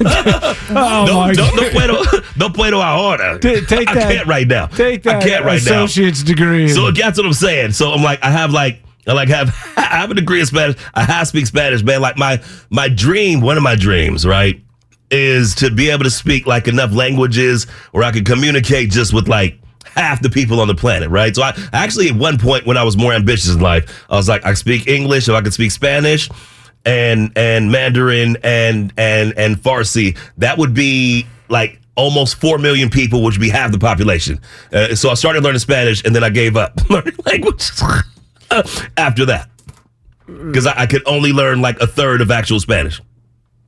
oh, 0.70 1.04
no, 1.06 1.20
my 1.20 1.32
no, 1.32 1.54
no 1.54 1.70
puedo, 1.70 2.22
no 2.36 2.50
puedo 2.50 2.82
ahora. 2.82 3.38
Ta- 3.38 3.60
take 3.66 3.88
I 3.88 3.94
that- 3.94 4.12
can't 4.12 4.26
right 4.26 4.46
now. 4.46 4.66
Take 4.66 5.02
that 5.04 5.22
I 5.22 5.26
can't 5.26 5.44
right 5.44 5.62
now. 5.64 5.84
associate's 5.84 6.22
degree. 6.22 6.68
So 6.68 6.90
that's 6.90 7.16
what 7.18 7.26
I'm 7.26 7.32
saying. 7.32 7.72
So 7.72 7.92
I'm 7.92 8.02
like, 8.02 8.22
I 8.22 8.30
have 8.30 8.52
like, 8.52 8.82
I 9.06 9.12
like 9.12 9.28
have, 9.28 9.54
I 9.76 9.82
have 9.82 10.10
a 10.10 10.14
degree 10.14 10.40
in 10.40 10.46
Spanish. 10.46 10.76
I 10.94 11.04
have 11.04 11.20
to 11.22 11.26
speak 11.26 11.46
Spanish, 11.46 11.82
man. 11.82 12.00
Like 12.00 12.16
my 12.16 12.40
my 12.70 12.88
dream, 12.88 13.40
one 13.40 13.56
of 13.56 13.62
my 13.62 13.76
dreams, 13.76 14.26
right, 14.26 14.60
is 15.10 15.54
to 15.56 15.70
be 15.70 15.90
able 15.90 16.04
to 16.04 16.10
speak 16.10 16.46
like 16.46 16.66
enough 16.68 16.92
languages 16.92 17.64
where 17.92 18.04
I 18.04 18.10
can 18.10 18.24
communicate 18.24 18.90
just 18.90 19.12
with 19.14 19.28
like 19.28 19.60
half 19.98 20.22
the 20.22 20.30
people 20.30 20.60
on 20.60 20.68
the 20.68 20.74
planet, 20.74 21.10
right? 21.10 21.34
So 21.34 21.42
I 21.42 21.52
actually, 21.72 22.08
at 22.08 22.16
one 22.16 22.38
point 22.38 22.66
when 22.66 22.76
I 22.76 22.84
was 22.84 22.96
more 22.96 23.12
ambitious 23.12 23.52
in 23.52 23.60
life, 23.60 24.04
I 24.08 24.16
was 24.16 24.28
like, 24.28 24.44
I 24.44 24.54
speak 24.54 24.86
English, 24.86 25.28
if 25.28 25.34
I 25.34 25.40
could 25.40 25.52
speak 25.52 25.70
Spanish 25.70 26.28
and 26.84 27.32
and 27.36 27.70
Mandarin 27.70 28.36
and 28.42 28.92
and 28.96 29.36
and 29.36 29.56
Farsi, 29.56 30.16
that 30.38 30.56
would 30.58 30.74
be 30.74 31.26
like 31.48 31.80
almost 31.96 32.40
four 32.40 32.58
million 32.58 32.88
people, 32.88 33.22
which 33.22 33.36
would 33.36 33.42
be 33.42 33.50
half 33.50 33.72
the 33.72 33.78
population. 33.78 34.40
Uh, 34.72 34.94
so 34.94 35.10
I 35.10 35.14
started 35.14 35.42
learning 35.42 35.58
Spanish, 35.58 36.04
and 36.04 36.14
then 36.14 36.22
I 36.22 36.30
gave 36.30 36.56
up 36.56 36.78
learning 36.90 37.16
languages 37.26 37.82
after 38.96 39.26
that 39.26 39.50
because 40.26 40.66
I, 40.66 40.82
I 40.82 40.86
could 40.86 41.02
only 41.06 41.32
learn 41.32 41.60
like 41.60 41.80
a 41.80 41.86
third 41.86 42.20
of 42.20 42.30
actual 42.30 42.60
Spanish. 42.60 43.00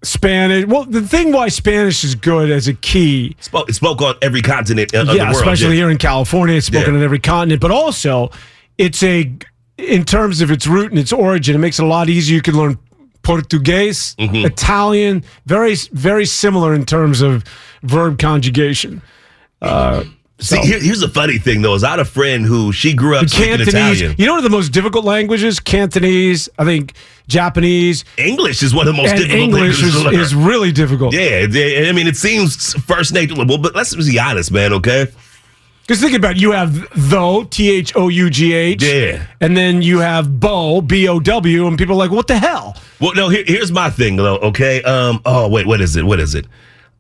Spanish. 0.03 0.67
Well, 0.67 0.85
the 0.85 1.03
thing 1.03 1.33
why 1.33 1.49
Spanish 1.49 2.05
is 2.05 2.15
good 2.15 2.51
as 2.51 2.69
a 2.69 2.75
key. 2.75 3.37
Spoke, 3.41 3.69
it 3.69 3.75
spoke 3.75 4.01
on 4.01 4.15
every 4.23 4.41
continent 4.43 4.95
of 4.95 5.09
yeah, 5.09 5.13
the 5.15 5.19
world. 5.25 5.37
especially 5.37 5.69
yeah. 5.77 5.83
here 5.83 5.91
in 5.91 5.99
California, 5.99 6.57
it's 6.57 6.67
spoken 6.67 6.93
Yeah. 6.95 6.99
on 7.01 7.05
every 7.05 7.19
continent. 7.19 7.61
But 7.61 7.71
also, 7.71 8.31
it's 8.79 9.03
a 9.03 9.31
in 9.77 10.05
terms 10.05 10.41
of 10.43 10.51
its 10.51 10.67
root 10.67 10.91
and 10.91 10.99
its 10.99 11.13
origin, 11.13 11.55
it 11.55 11.59
makes 11.59 11.79
it 11.79 11.85
a 11.85 11.89
lot 11.89 12.09
easier. 12.09 12.35
You 12.37 12.43
can 12.43 12.55
learn 12.57 12.79
Portuguese, 13.23 14.15
Mm-hmm. 14.19 14.47
Italian, 14.47 15.25
very 15.47 15.75
very 15.93 16.25
similar 16.27 16.75
in 16.75 16.85
terms 16.87 17.21
of 17.21 17.45
verb 17.83 18.19
conjugation. 18.19 19.03
Uh, 19.63 20.05
See, 20.41 20.57
so- 20.57 20.63
here, 20.63 20.81
here's 20.81 21.01
the 21.01 21.09
funny 21.09 21.39
thing 21.39 21.63
though: 21.63 21.75
is 21.75 21.85
I 21.85 21.91
had 21.91 22.01
a 22.01 22.05
friend 22.05 22.45
who 22.45 22.73
she 22.73 22.95
grew 22.95 23.17
up 23.17 23.29
speaking 23.29 23.57
Cantonese. 23.59 23.75
Italian. 24.01 24.15
You 24.19 24.27
know 24.27 24.33
what 24.33 24.39
are 24.41 24.49
the 24.49 24.51
most 24.51 24.71
difficult 24.73 25.05
languages? 25.05 25.61
Cantonese. 25.61 26.49
I 26.59 26.65
think 26.65 26.95
Japanese. 27.29 28.05
English 28.17 28.63
is 28.63 28.75
one 28.75 28.89
of 28.89 28.95
the 28.95 29.03
most 29.03 29.11
and 29.11 29.21
difficult 29.21 29.43
English 29.43 29.83
languages 29.83 30.21
is, 30.21 30.33
is 30.33 30.35
really 30.35 30.73
difficult. 30.73 31.15
Yeah, 31.15 31.47
I 31.89 31.93
mean, 31.93 32.07
it 32.07 32.17
seems 32.17 32.75
first 32.85 33.13
nature. 33.13 33.35
Well, 33.37 33.59
but 33.59 33.75
let's 33.75 33.95
be 33.95 34.19
honest, 34.19 34.51
man. 34.51 34.73
Okay. 34.73 35.07
Because 35.83 36.03
think 36.03 36.15
about 36.15 36.37
it, 36.37 36.41
you 36.41 36.53
have 36.53 36.87
though 36.95 37.45
T 37.45 37.69
H 37.69 37.97
O 37.97 38.09
U 38.09 38.31
G 38.31 38.53
H. 38.53 38.83
Yeah. 38.83 39.27
And 39.41 39.57
then 39.57 39.83
you 39.83 39.99
have 39.99 40.39
bow 40.39 40.81
B 40.81 41.09
O 41.09 41.19
W, 41.19 41.67
and 41.67 41.77
people 41.77 41.97
are 41.97 41.99
like, 41.99 42.13
what 42.13 42.29
the 42.29 42.39
hell? 42.39 42.77
Well, 43.01 43.13
no. 43.15 43.29
Here, 43.29 43.43
here's 43.45 43.73
my 43.73 43.91
thing, 43.91 44.17
though. 44.17 44.37
Okay. 44.37 44.83
Um. 44.85 45.21
Oh, 45.27 45.49
wait. 45.49 45.67
What 45.67 45.81
is 45.81 45.97
it? 45.97 46.05
What 46.05 46.21
is 46.21 46.35
it? 46.35 46.47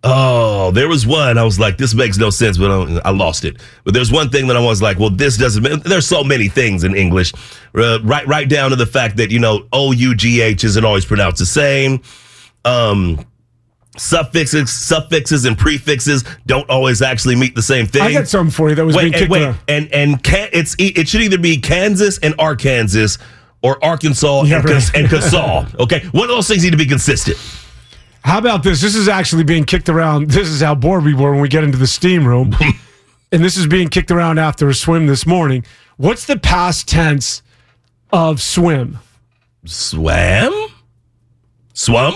Oh, 0.02 0.70
there 0.70 0.88
was 0.88 1.06
one. 1.06 1.36
I 1.36 1.42
was 1.44 1.60
like, 1.60 1.76
this 1.76 1.94
makes 1.94 2.16
no 2.16 2.30
sense, 2.30 2.56
but 2.56 2.70
I, 2.70 3.08
I 3.08 3.10
lost 3.10 3.44
it. 3.44 3.58
But 3.84 3.92
there's 3.92 4.10
one 4.10 4.30
thing 4.30 4.46
that 4.46 4.56
I 4.56 4.60
was 4.60 4.80
like, 4.80 4.98
well, 4.98 5.10
this 5.10 5.36
doesn't. 5.36 5.84
There's 5.84 6.06
so 6.06 6.24
many 6.24 6.48
things 6.48 6.84
in 6.84 6.94
English, 6.96 7.34
uh, 7.74 8.00
right? 8.02 8.26
Right 8.26 8.48
down 8.48 8.70
to 8.70 8.76
the 8.76 8.86
fact 8.86 9.18
that 9.18 9.30
you 9.30 9.38
know 9.38 9.66
O 9.72 9.92
U 9.92 10.14
G 10.14 10.40
H 10.40 10.64
isn't 10.64 10.84
always 10.84 11.04
pronounced 11.04 11.38
the 11.38 11.46
same. 11.46 12.00
Um. 12.64 13.24
Suffixes, 13.98 14.72
suffixes, 14.72 15.44
and 15.44 15.58
prefixes 15.58 16.24
don't 16.46 16.70
always 16.70 17.02
actually 17.02 17.34
meet 17.34 17.56
the 17.56 17.60
same 17.60 17.86
thing. 17.86 18.02
I 18.02 18.12
got 18.12 18.28
something 18.28 18.50
for 18.52 18.70
you 18.70 18.76
that 18.76 18.86
was 18.86 18.94
wait, 18.96 19.02
being 19.02 19.14
and, 19.14 19.20
kicked 19.20 19.32
wait, 19.32 19.42
around. 19.42 19.58
and 19.66 19.92
and 19.92 20.22
can, 20.22 20.48
it's 20.52 20.76
it 20.78 21.08
should 21.08 21.20
either 21.22 21.36
be 21.36 21.58
Kansas 21.58 22.16
and 22.18 22.32
Arkansas 22.38 23.22
or 23.62 23.84
Arkansas 23.84 24.44
Yeah, 24.44 24.60
and, 24.60 24.70
right. 24.70 24.94
and 24.94 25.08
Casal. 25.08 25.66
Okay, 25.80 26.06
one 26.12 26.22
of 26.22 26.28
those 26.30 26.46
things 26.46 26.62
need 26.62 26.70
to 26.70 26.76
be 26.76 26.86
consistent. 26.86 27.36
How 28.24 28.38
about 28.38 28.62
this? 28.62 28.80
This 28.80 28.94
is 28.94 29.08
actually 29.08 29.44
being 29.44 29.64
kicked 29.64 29.88
around. 29.88 30.30
This 30.30 30.48
is 30.48 30.60
how 30.60 30.74
bored 30.74 31.04
we 31.04 31.14
were 31.14 31.32
when 31.32 31.40
we 31.40 31.48
get 31.48 31.64
into 31.64 31.78
the 31.78 31.86
steam 31.86 32.26
room. 32.26 32.54
and 33.32 33.42
this 33.42 33.56
is 33.56 33.66
being 33.66 33.88
kicked 33.88 34.10
around 34.10 34.38
after 34.38 34.68
a 34.68 34.74
swim 34.74 35.06
this 35.06 35.26
morning. 35.26 35.64
What's 35.96 36.26
the 36.26 36.38
past 36.38 36.88
tense 36.88 37.42
of 38.12 38.40
swim? 38.40 38.98
Swam, 39.66 40.68
swum. 41.74 42.14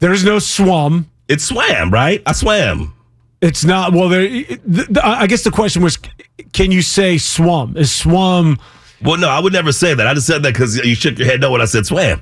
There 0.00 0.12
is 0.12 0.24
no 0.24 0.38
swum. 0.38 1.10
It's 1.28 1.44
swam, 1.44 1.90
right? 1.90 2.22
I 2.26 2.32
swam. 2.32 2.94
It's 3.40 3.64
not. 3.64 3.92
Well, 3.92 4.08
there. 4.08 4.28
The, 4.28 4.86
the, 4.90 5.00
I 5.04 5.26
guess 5.26 5.44
the 5.44 5.50
question 5.50 5.82
was, 5.82 5.98
can 6.52 6.70
you 6.70 6.82
say 6.82 7.18
swum? 7.18 7.76
Is 7.76 7.94
swum? 7.94 8.58
Well, 9.02 9.16
no, 9.16 9.28
I 9.28 9.38
would 9.38 9.52
never 9.52 9.72
say 9.72 9.94
that. 9.94 10.06
I 10.06 10.14
just 10.14 10.26
said 10.26 10.42
that 10.42 10.52
because 10.52 10.76
you 10.76 10.94
shook 10.94 11.18
your 11.18 11.28
head 11.28 11.40
no 11.40 11.52
when 11.52 11.60
I 11.60 11.66
said 11.66 11.86
swam. 11.86 12.20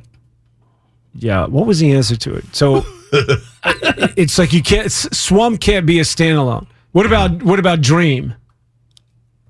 Yeah. 1.18 1.46
What 1.46 1.66
was 1.66 1.78
the 1.80 1.92
answer 1.92 2.16
to 2.16 2.34
it? 2.34 2.44
So 2.54 2.84
it's 4.16 4.38
like 4.38 4.52
you 4.52 4.62
can't. 4.62 4.86
s- 4.86 5.08
Swum 5.16 5.56
can't 5.58 5.86
be 5.86 5.98
a 5.98 6.02
standalone. 6.02 6.66
What 6.92 7.06
about 7.06 7.42
what 7.42 7.58
about 7.58 7.80
dream? 7.80 8.34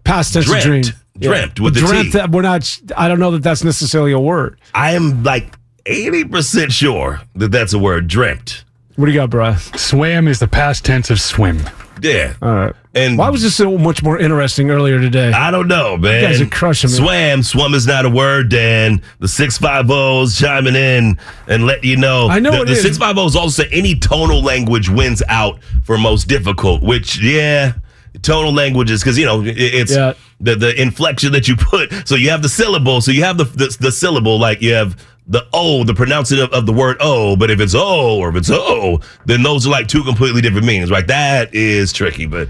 Past 0.05 0.35
tense 0.35 0.47
of 0.51 0.61
Dreamt. 0.63 0.85
dream. 0.87 0.95
Dreamt 1.19 1.61
with 1.61 1.75
the 1.75 1.81
dreamt. 1.81 2.07
T. 2.07 2.11
That 2.19 2.31
we're 2.31 2.43
not. 2.43 2.81
I 2.97 3.09
don't 3.09 3.19
know 3.19 3.31
that 3.33 3.43
that's 3.43 3.65
necessarily 3.65 4.13
a 4.13 4.21
word. 4.21 4.59
I 4.75 4.93
am 4.95 5.23
like 5.23 5.55
eighty 5.87 6.25
percent 6.25 6.73
sure 6.73 7.21
that 7.37 7.51
that's 7.51 7.73
a 7.73 7.79
word. 7.79 8.07
Dreamt. 8.09 8.65
What 8.97 9.07
do 9.07 9.13
you 9.13 9.19
got, 9.19 9.31
bro? 9.31 9.55
Swam 9.77 10.27
is 10.29 10.39
the 10.39 10.49
past 10.49 10.85
tense 10.85 11.11
of 11.11 11.21
swim. 11.21 11.61
Yeah. 12.03 12.35
All 12.43 12.55
right. 12.55 12.75
And 12.97 13.19
Why 13.19 13.29
was 13.29 13.43
this 13.43 13.55
so 13.55 13.77
much 13.77 14.03
more 14.03 14.19
interesting 14.19 14.71
earlier 14.71 14.99
today? 14.99 15.31
I 15.31 15.51
don't 15.51 15.69
know, 15.69 15.99
man. 15.99 16.23
You 16.23 16.29
guys 16.29 16.41
are 16.41 16.47
crushing 16.47 16.91
me. 16.91 16.97
Swam, 16.97 17.43
swum 17.43 17.75
is 17.75 17.87
not 17.87 18.07
a 18.07 18.11
word, 18.11 18.49
Dan. 18.49 19.03
The 19.19 19.29
six 19.29 19.59
five 19.59 19.91
O's 19.91 20.39
chiming 20.39 20.75
in 20.77 21.19
and 21.47 21.67
let 21.67 21.85
you 21.85 21.97
know. 21.99 22.29
I 22.29 22.39
know 22.39 22.53
the, 22.53 22.63
it 22.63 22.67
the 22.67 22.73
is. 22.73 22.83
six 22.83 22.97
five 22.97 23.19
O's 23.19 23.37
also 23.37 23.63
say 23.65 23.69
any 23.71 23.95
tonal 23.99 24.43
language 24.43 24.89
wins 24.89 25.23
out 25.29 25.61
for 25.85 25.99
most 25.99 26.27
difficult. 26.27 26.83
Which, 26.83 27.21
yeah, 27.21 27.75
tonal 28.23 28.53
languages 28.55 29.03
because 29.03 29.19
you 29.19 29.27
know 29.27 29.43
it- 29.43 29.59
it's 29.59 29.93
Yeah. 29.95 30.15
the 30.41 30.55
the 30.57 30.81
inflection 30.81 31.33
that 31.33 31.49
you 31.49 31.57
put. 31.57 31.93
So 32.09 32.15
you 32.15 32.31
have 32.31 32.41
the 32.41 32.49
syllable. 32.49 33.03
So 33.03 33.11
you 33.11 33.25
have 33.25 33.37
the 33.37 33.45
the, 33.45 33.77
the 33.79 33.93
syllable 33.93 34.39
like 34.39 34.63
you 34.63 34.73
have. 34.73 34.97
The 35.29 35.45
O, 35.53 35.83
the 35.83 35.95
pronouncing 35.95 36.39
of, 36.39 36.53
of 36.53 36.67
the 36.67 36.73
word 36.73 36.99
O, 37.01 37.35
but 37.35 37.51
if 37.51 37.59
it's 37.59 37.75
O 37.75 38.19
or 38.19 38.29
if 38.29 38.37
it's 38.37 38.51
O, 38.51 39.01
then 39.25 39.43
those 39.43 39.67
are 39.67 39.71
like 39.71 39.89
two 39.89 40.05
completely 40.05 40.41
different 40.41 40.67
meanings. 40.67 40.91
Right? 40.91 41.07
That 41.07 41.53
is 41.53 41.93
tricky, 41.93 42.27
but 42.27 42.49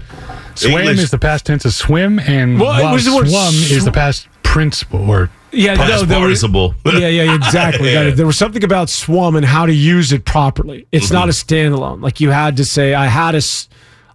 Swam 0.53 0.81
English- 0.81 0.99
is 0.99 1.11
the 1.11 1.17
past 1.17 1.45
tense 1.45 1.65
of 1.65 1.73
swim, 1.73 2.19
and 2.19 2.59
Well, 2.59 2.93
was 2.93 3.05
the 3.05 3.15
word 3.15 3.29
swum 3.29 3.53
sw- 3.53 3.71
is 3.71 3.85
the 3.85 3.91
past 3.91 4.27
principle 4.43 5.09
or 5.09 5.29
yeah, 5.51 5.75
past 5.75 6.07
there 6.07 6.19
was- 6.19 6.41
participle. 6.41 6.75
yeah, 6.85 7.07
yeah, 7.07 7.35
exactly. 7.35 7.93
Yeah. 7.93 8.09
There 8.15 8.25
was 8.27 8.37
something 8.37 8.63
about 8.63 8.89
swum 8.89 9.35
and 9.35 9.45
how 9.45 9.65
to 9.65 9.73
use 9.73 10.11
it 10.11 10.25
properly. 10.25 10.87
It's 10.91 11.11
not 11.11 11.29
a 11.29 11.31
mm-hmm. 11.31 11.73
standalone. 11.73 12.01
Like 12.01 12.19
you 12.21 12.29
had 12.29 12.57
to 12.57 12.65
say, 12.65 12.93
I 12.93 13.07
had 13.07 13.33
a, 13.33 13.37
s- 13.37 13.69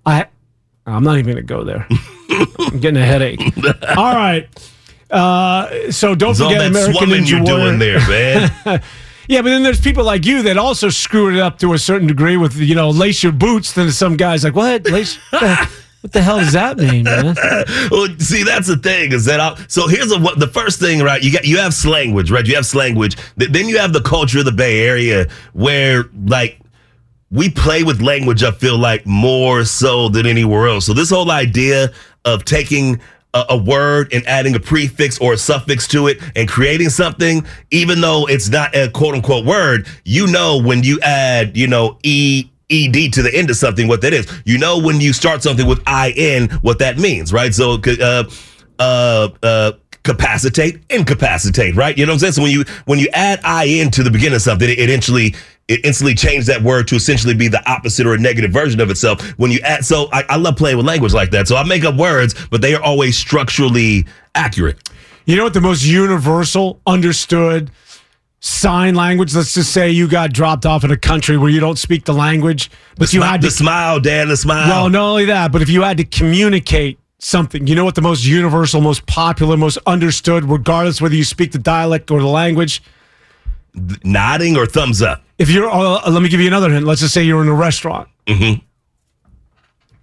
I. 0.06 0.26
I'm 0.86 1.04
not 1.04 1.18
even 1.18 1.34
going 1.34 1.36
to 1.36 1.42
go 1.42 1.62
there. 1.62 1.86
I'm 2.58 2.80
getting 2.80 3.00
a 3.00 3.06
headache. 3.06 3.40
All 3.96 4.14
right. 4.14 4.48
Uh, 5.12 5.92
so 5.92 6.14
don't 6.14 6.30
It's 6.30 6.40
all 6.40 6.48
forget 6.48 6.60
that 6.62 6.70
American 6.70 7.10
Ninja 7.10 7.28
you're 7.28 7.42
Warrior. 7.42 7.66
doing 7.66 7.78
there, 7.78 7.98
man. 8.08 8.82
Yeah, 9.28 9.40
but 9.40 9.50
then 9.50 9.62
there's 9.62 9.80
people 9.80 10.02
like 10.02 10.26
you 10.26 10.42
that 10.42 10.58
also 10.58 10.88
screw 10.88 11.32
it 11.32 11.38
up 11.38 11.58
to 11.60 11.74
a 11.74 11.78
certain 11.78 12.08
degree 12.08 12.36
with 12.36 12.56
you 12.56 12.74
know 12.74 12.90
lace 12.90 13.22
your 13.22 13.30
boots. 13.32 13.72
Then 13.72 13.90
some 13.92 14.16
guys 14.16 14.42
like 14.44 14.54
what 14.54 14.84
lace. 14.86 15.18
What 16.02 16.10
the, 16.10 16.20
hell 16.20 16.40
does 16.40 16.52
that 16.54 16.78
mean, 16.78 17.04
man? 17.04 17.36
well, 17.92 18.08
see, 18.18 18.42
that's 18.42 18.66
the 18.66 18.76
thing 18.76 19.12
is 19.12 19.24
that 19.26 19.38
I, 19.38 19.54
so 19.68 19.86
here's 19.86 20.10
a, 20.10 20.18
what 20.18 20.40
the 20.40 20.48
first 20.48 20.80
thing, 20.80 20.98
right? 20.98 21.22
You 21.22 21.32
got 21.32 21.44
you 21.44 21.58
have 21.58 21.70
slanguage, 21.70 22.28
right? 22.28 22.44
You 22.44 22.56
have 22.56 22.64
slanguage. 22.64 23.16
Then 23.36 23.68
you 23.68 23.78
have 23.78 23.92
the 23.92 24.00
culture 24.00 24.40
of 24.40 24.44
the 24.44 24.50
Bay 24.50 24.84
Area 24.84 25.28
where 25.52 26.06
like 26.26 26.58
we 27.30 27.48
play 27.48 27.84
with 27.84 28.02
language. 28.02 28.42
I 28.42 28.50
feel 28.50 28.76
like 28.78 29.06
more 29.06 29.64
so 29.64 30.08
than 30.08 30.26
anywhere 30.26 30.66
else. 30.66 30.86
So 30.86 30.92
this 30.92 31.10
whole 31.10 31.30
idea 31.30 31.92
of 32.24 32.44
taking 32.44 33.00
a, 33.34 33.44
a 33.50 33.56
word 33.56 34.12
and 34.12 34.26
adding 34.26 34.54
a 34.54 34.60
prefix 34.60 35.18
or 35.18 35.32
a 35.34 35.38
suffix 35.38 35.86
to 35.88 36.06
it 36.06 36.18
and 36.36 36.48
creating 36.48 36.88
something, 36.88 37.46
even 37.70 38.00
though 38.00 38.26
it's 38.28 38.48
not 38.48 38.74
a 38.74 38.90
quote 38.90 39.14
unquote 39.14 39.44
word, 39.44 39.86
you 40.04 40.26
know 40.26 40.60
when 40.62 40.82
you 40.82 41.00
add, 41.00 41.56
you 41.56 41.66
know, 41.66 41.98
e 42.02 42.48
ed 42.70 43.12
to 43.12 43.22
the 43.22 43.30
end 43.34 43.50
of 43.50 43.56
something 43.56 43.86
what 43.88 44.00
that 44.00 44.12
is. 44.12 44.26
You 44.44 44.58
know 44.58 44.78
when 44.78 45.00
you 45.00 45.12
start 45.12 45.42
something 45.42 45.66
with 45.66 45.82
in 46.16 46.48
what 46.62 46.78
that 46.78 46.98
means, 46.98 47.32
right? 47.32 47.52
So 47.54 47.80
uh 48.00 48.24
uh 48.78 49.28
uh 49.42 49.72
capacitate, 50.05 50.80
incapacitate, 50.90 51.74
right? 51.76 51.96
You 51.96 52.07
know 52.07 52.12
what 52.12 52.14
I'm 52.14 52.18
saying? 52.20 52.32
So 52.34 52.42
when 52.42 52.50
you 52.53 52.64
when 52.86 52.98
you 52.98 53.09
add 53.12 53.40
I 53.44 53.64
in 53.64 53.90
to 53.92 54.03
the 54.03 54.11
beginning 54.11 54.36
of 54.36 54.42
something, 54.42 54.68
it, 54.68 54.78
it 54.78 54.90
instantly 54.90 55.34
it 55.68 55.80
instantly 55.84 56.14
changes 56.14 56.46
that 56.46 56.61
word 56.62 56.88
to 56.88 56.96
essentially 56.96 57.34
be 57.34 57.48
the 57.48 57.62
opposite 57.70 58.07
or 58.07 58.14
a 58.14 58.18
negative 58.18 58.50
version 58.50 58.80
of 58.80 58.90
itself. 58.90 59.22
When 59.38 59.50
you 59.53 59.61
add, 59.61 59.84
so 59.84 60.09
I, 60.12 60.24
I 60.28 60.36
love 60.36 60.57
playing 60.57 60.76
with 60.76 60.86
language 60.86 61.12
like 61.14 61.30
that. 61.30 61.46
So 61.46 61.57
I 61.57 61.62
make 61.64 61.84
up 61.84 61.94
words, 61.96 62.34
but 62.50 62.61
they 62.61 62.74
are 62.74 62.82
always 62.82 63.16
structurally 63.16 64.05
accurate. 64.34 64.76
You 65.24 65.36
know 65.36 65.44
what 65.44 65.55
the 65.55 65.61
most 65.61 65.84
universal, 65.84 66.80
understood 66.84 67.70
sign 68.40 68.96
language? 68.96 69.34
Let's 69.36 69.55
just 69.55 69.72
say 69.72 69.90
you 69.90 70.09
got 70.09 70.32
dropped 70.32 70.66
off 70.66 70.82
in 70.82 70.90
a 70.90 70.96
country 70.96 71.38
where 71.38 71.48
you 71.48 71.61
don't 71.61 71.78
speak 71.78 72.05
the 72.07 72.12
language, 72.12 72.68
but 72.98 73.09
The, 73.11 73.16
you 73.18 73.22
smi- 73.22 73.28
had 73.30 73.40
the 73.42 73.46
to. 73.48 73.55
smile, 73.55 74.00
Dan, 74.00 74.26
the 74.28 74.36
smile. 74.36 74.68
Well, 74.68 74.88
not 74.90 75.11
only 75.11 75.26
that, 75.26 75.53
but 75.53 75.62
if 75.62 75.68
you 75.68 75.82
had 75.82 75.96
to 75.98 76.05
communicate 76.05 76.98
something, 77.22 77.66
you 77.66 77.74
know 77.74 77.84
what 77.84 77.94
the 77.94 78.02
most 78.02 78.24
universal, 78.24 78.80
most 78.80 79.06
popular, 79.06 79.56
most 79.56 79.78
understood, 79.86 80.44
regardless 80.44 81.00
whether 81.00 81.14
you 81.14 81.24
speak 81.24 81.52
the 81.52 81.58
dialect 81.58 82.10
or 82.10 82.20
the 82.20 82.26
language. 82.26 82.82
Nodding 84.04 84.56
or 84.56 84.66
thumbs 84.66 85.00
up. 85.00 85.24
If 85.38 85.48
you're, 85.48 85.68
uh, 85.70 86.10
let 86.10 86.22
me 86.22 86.28
give 86.28 86.40
you 86.40 86.46
another 86.48 86.70
hint. 86.70 86.84
Let's 86.84 87.00
just 87.00 87.14
say 87.14 87.22
you're 87.22 87.42
in 87.42 87.48
a 87.48 87.54
restaurant. 87.54 88.08
Mm-hmm. 88.26 88.60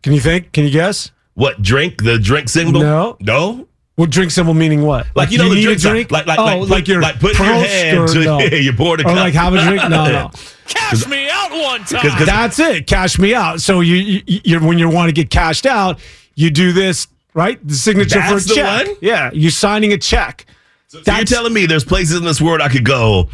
Can 0.02 0.14
you 0.14 0.20
think? 0.22 0.52
Can 0.54 0.64
you 0.64 0.72
guess? 0.72 1.12
What 1.36 1.62
drink? 1.62 2.04
The 2.04 2.18
drink 2.18 2.50
symbol? 2.50 2.82
No. 2.82 3.18
No. 3.20 3.68
Well, 3.98 4.08
drink 4.08 4.32
symbol 4.32 4.54
meaning 4.54 4.82
what? 4.84 5.08
Like, 5.14 5.30
you 5.30 5.38
know 5.38 5.50
the 5.50 5.56
need 5.56 5.64
drink 5.64 5.78
a 5.80 5.82
drink. 5.82 6.12
Like- 6.12 6.26
like- 6.26 6.40
oh, 6.40 6.60
like 6.60 6.70
like, 6.70 6.70
put- 6.70 6.88
your 6.88 7.02
like 7.02 7.20
putting 7.20 7.46
your 7.46 7.54
hand 7.56 7.98
or 7.98 8.08
to- 8.08 8.24
no. 8.24 8.40
you 8.40 8.72
poured 8.74 9.02
a 9.02 9.04
or 9.04 9.08
cup. 9.10 9.18
like 9.18 9.34
have 9.34 9.54
a 9.54 9.62
drink. 9.62 9.90
No, 9.90 10.06
no. 10.06 10.32
Cash 10.68 11.06
me 11.08 11.30
out 11.30 11.52
one 11.52 11.84
time. 11.84 12.02
'Cause- 12.02 12.16
'cause- 12.16 12.26
That's 12.26 12.60
it. 12.60 12.88
Cash 12.88 13.20
me 13.20 13.34
out. 13.36 13.60
So 13.62 13.82
you, 13.82 13.96
you 14.26 14.40
you're 14.46 14.62
when 14.62 14.80
you 14.80 14.90
want 14.90 15.10
to 15.10 15.14
get 15.14 15.30
cashed 15.30 15.66
out, 15.66 16.00
you 16.40 16.50
do 16.50 16.72
this 16.72 17.08
right? 17.34 17.66
The 17.68 17.76
signature 17.76 18.20
That's 18.20 18.32
for 18.32 18.38
a 18.38 18.42
the 18.42 18.56
check. 18.56 18.88
one? 18.88 18.96
Yeah, 19.02 19.30
you're 19.34 19.52
signing 19.52 19.94
a 19.94 19.98
check. 19.98 20.46
So 20.88 21.02
you're 21.06 21.24
telling 21.26 21.54
me 21.54 21.66
there's 21.68 21.86
places 21.86 22.18
in 22.18 22.24
this 22.24 22.42
world 22.42 22.62
I 22.62 22.70
could 22.70 22.86
go 22.86 23.30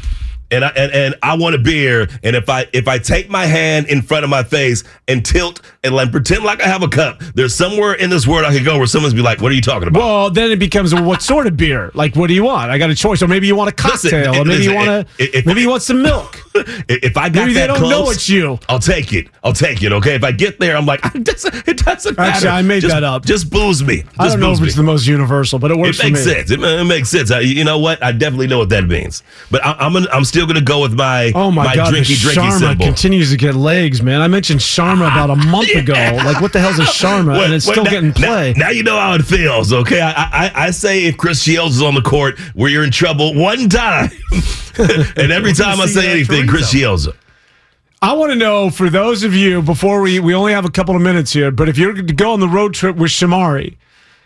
and 0.52 0.64
I 0.66 0.70
and, 0.70 0.92
and 0.94 1.16
I 1.24 1.36
want 1.38 1.56
a 1.56 1.58
beer, 1.58 2.08
and 2.24 2.36
if 2.36 2.50
I 2.50 2.66
if 2.74 2.88
I 2.88 2.98
take 2.98 3.30
my 3.30 3.46
hand 3.46 3.88
in 3.88 4.02
front 4.02 4.24
of 4.24 4.30
my 4.30 4.44
face 4.44 4.84
and 5.08 5.26
tilt 5.26 5.62
and 5.84 5.96
like 5.96 6.12
pretend 6.12 6.44
like 6.44 6.62
I 6.62 6.68
have 6.68 6.84
a 6.84 6.88
cup, 6.88 7.20
there's 7.34 7.54
somewhere 7.56 7.94
in 7.94 8.10
this 8.10 8.28
world 8.28 8.46
I 8.46 8.54
could 8.54 8.66
go 8.66 8.78
where 8.78 8.88
someone's 8.88 9.14
be 9.14 9.22
like, 9.22 9.42
"What 9.42 9.52
are 9.52 9.56
you 9.56 9.62
talking 9.62 9.88
about?" 9.88 10.00
Well, 10.00 10.30
then 10.30 10.52
it 10.52 10.60
becomes 10.60 10.94
well, 10.94 11.04
what 11.04 11.22
sort 11.22 11.48
of 11.48 11.58
beer? 11.58 11.92
Like, 11.94 12.16
what 12.16 12.28
do 12.28 12.34
you 12.34 12.44
want? 12.44 12.72
I 12.72 12.78
got 12.78 12.90
a 12.90 12.96
choice, 12.96 13.22
or 13.22 13.28
maybe 13.28 13.48
you 13.48 13.56
want 13.56 13.72
a 13.80 13.84
Listen, 13.88 14.12
cocktail, 14.12 14.42
or 14.42 14.46
maybe 14.46 14.64
you 14.64 14.74
want 14.76 15.08
to, 15.18 15.44
maybe 15.46 15.62
you 15.62 15.70
want 15.70 15.82
some 15.82 16.02
milk. 16.02 16.40
if 16.56 17.18
I 17.18 17.28
got 17.30 17.42
Maybe 17.42 17.54
they 17.54 17.62
that 17.62 17.68
don't 17.68 17.78
close, 17.80 17.90
know 17.92 18.10
it's 18.12 18.30
you. 18.30 18.58
I'll 18.70 18.80
take 18.80 19.12
it. 19.14 19.28
I'll 19.44 19.52
take 19.54 19.84
it. 19.84 19.92
Okay. 19.92 20.16
If 20.16 20.24
I 20.24 20.32
get 20.32 20.58
there, 20.60 20.78
I'm 20.78 20.86
like, 20.86 21.02
it 21.16 21.24
doesn't, 21.26 21.68
it 21.68 21.78
doesn't 21.78 22.18
matter. 22.18 22.32
Actually, 22.32 22.50
I 22.50 22.62
made 22.62 22.82
Just- 22.82 22.94
that 22.94 23.04
up. 23.04 23.26
Just 23.26 23.50
booze 23.50 23.84
me. 23.84 24.04
Just 24.04 24.20
I 24.20 24.28
don't 24.30 24.40
know 24.40 24.52
if 24.54 24.62
me. 24.62 24.68
it's 24.68 24.76
the 24.78 24.84
most 24.84 25.06
universal, 25.06 25.60
but 25.60 25.70
it 25.72 25.78
works 25.78 26.00
It 26.00 26.04
for 26.04 26.08
makes 26.12 26.26
me. 26.26 26.34
sense. 26.34 26.52
It, 26.52 26.62
it 26.62 26.84
makes 26.86 27.10
sense. 27.10 27.30
I, 27.32 27.42
you 27.42 27.64
know 27.66 27.78
what? 27.80 28.02
I 28.02 28.12
definitely 28.14 28.48
know 28.48 28.58
what 28.60 28.70
that 28.70 28.86
means. 28.86 29.22
But 29.52 29.66
I, 29.66 29.74
I'm 29.74 29.92
gonna, 29.94 30.08
I'm 30.14 30.24
still 30.36 30.46
gonna 30.46 30.60
go 30.60 30.82
with 30.82 30.94
my 30.94 31.32
Oh 31.34 31.50
my, 31.50 31.74
god, 31.74 31.94
drinky 31.94 32.16
drinky 32.16 32.34
Sharma 32.36 32.60
symbol. 32.60 32.86
continues 32.86 33.32
to 33.32 33.38
get 33.38 33.56
legs, 33.56 34.02
man. 34.02 34.20
I 34.20 34.28
mentioned 34.28 34.60
Sharma 34.60 35.08
about 35.08 35.30
a 35.30 35.36
month 35.38 35.70
ago. 35.76 35.94
Like, 35.94 36.42
what 36.42 36.52
the 36.52 36.60
hell's 36.60 36.78
a 36.78 36.82
Sharma? 36.82 37.28
Well, 37.28 37.44
and 37.46 37.54
it's 37.54 37.66
well, 37.66 37.74
still 37.76 37.84
now- 37.86 37.92
getting 37.92 38.12
play. 38.12 38.54
Now, 38.58 38.66
now 38.66 38.72
you 38.72 38.84
know 38.84 39.00
how 39.00 39.14
it 39.14 39.22
feels, 39.22 39.72
okay? 39.72 40.02
I, 40.02 40.12
I, 40.12 40.52
I 40.66 40.72
say 40.72 41.06
if 41.06 41.16
Chris 41.16 41.42
Shields 41.42 41.78
is 41.78 41.82
on 41.82 41.96
the 41.96 42.02
court 42.02 42.38
where 42.54 42.70
you're 42.70 42.84
in 42.84 42.92
trouble 42.92 43.34
one 43.34 43.70
time, 43.70 44.10
and 44.78 45.32
every 45.32 45.54
time 45.54 45.80
I 45.80 45.86
say 45.86 46.10
uh, 46.10 46.12
anything, 46.12 46.48
Chris 46.48 46.70
Shields. 46.70 47.08
I 48.02 48.12
want 48.14 48.34
to 48.34 48.38
know 48.38 48.70
for 48.70 48.90
those 48.90 49.24
of 49.24 49.34
you 49.34 49.62
before 49.62 50.02
we 50.02 50.20
we 50.20 50.36
only 50.36 50.52
have 50.52 50.66
a 50.66 50.70
couple 50.70 50.98
of 50.98 51.02
minutes 51.02 51.32
here, 51.32 51.50
but 51.50 51.70
if 51.70 51.78
you're 51.78 51.94
going 51.94 52.08
to 52.08 52.14
go 52.14 52.34
on 52.34 52.42
the 52.42 52.50
road 52.50 52.74
trip 52.74 52.98
with 52.98 53.10
Shamari, 53.12 53.78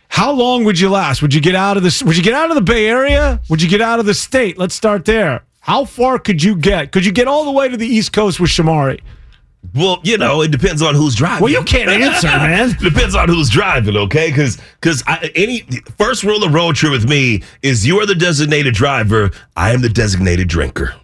how 0.07 0.31
long 0.31 0.63
would 0.63 0.79
you 0.79 0.89
last? 0.89 1.21
Would 1.21 1.35
you 1.35 1.39
get 1.39 1.53
out 1.53 1.77
of 1.77 1.83
this? 1.83 2.01
Would 2.01 2.17
you 2.17 2.23
get 2.23 2.33
out 2.33 2.49
of 2.49 2.55
the 2.55 2.61
Bay 2.61 2.87
Area? 2.87 3.39
Would 3.47 3.61
you 3.61 3.69
get 3.69 3.79
out 3.79 3.99
of 3.99 4.07
the 4.07 4.15
state? 4.15 4.57
Let's 4.57 4.73
start 4.73 5.05
there. 5.05 5.43
How 5.61 5.85
far 5.85 6.19
could 6.19 6.41
you 6.43 6.55
get? 6.55 6.91
Could 6.91 7.05
you 7.05 7.11
get 7.11 7.27
all 7.27 7.45
the 7.45 7.51
way 7.51 7.69
to 7.69 7.77
the 7.77 7.87
East 7.87 8.13
Coast 8.13 8.39
with 8.39 8.49
Shamari? 8.49 9.01
Well, 9.75 9.99
you 10.03 10.17
know, 10.17 10.41
it 10.41 10.51
depends 10.51 10.81
on 10.81 10.95
who's 10.95 11.15
driving. 11.15 11.43
Well, 11.43 11.51
you 11.51 11.63
can't 11.63 11.89
answer, 11.89 12.27
man. 12.27 12.71
depends 12.81 13.13
on 13.13 13.27
who's 13.27 13.49
driving, 13.49 13.97
okay? 13.97 14.29
Because 14.29 14.57
because 14.79 15.03
any 15.35 15.61
first 15.97 16.23
rule 16.23 16.43
of 16.43 16.53
road 16.53 16.75
trip 16.75 16.91
with 16.93 17.09
me 17.09 17.43
is 17.61 17.85
you 17.85 17.99
are 17.99 18.05
the 18.05 18.15
designated 18.15 18.73
driver. 18.73 19.31
I 19.57 19.71
am 19.71 19.81
the 19.81 19.89
designated 19.89 20.47
drinker. 20.47 20.95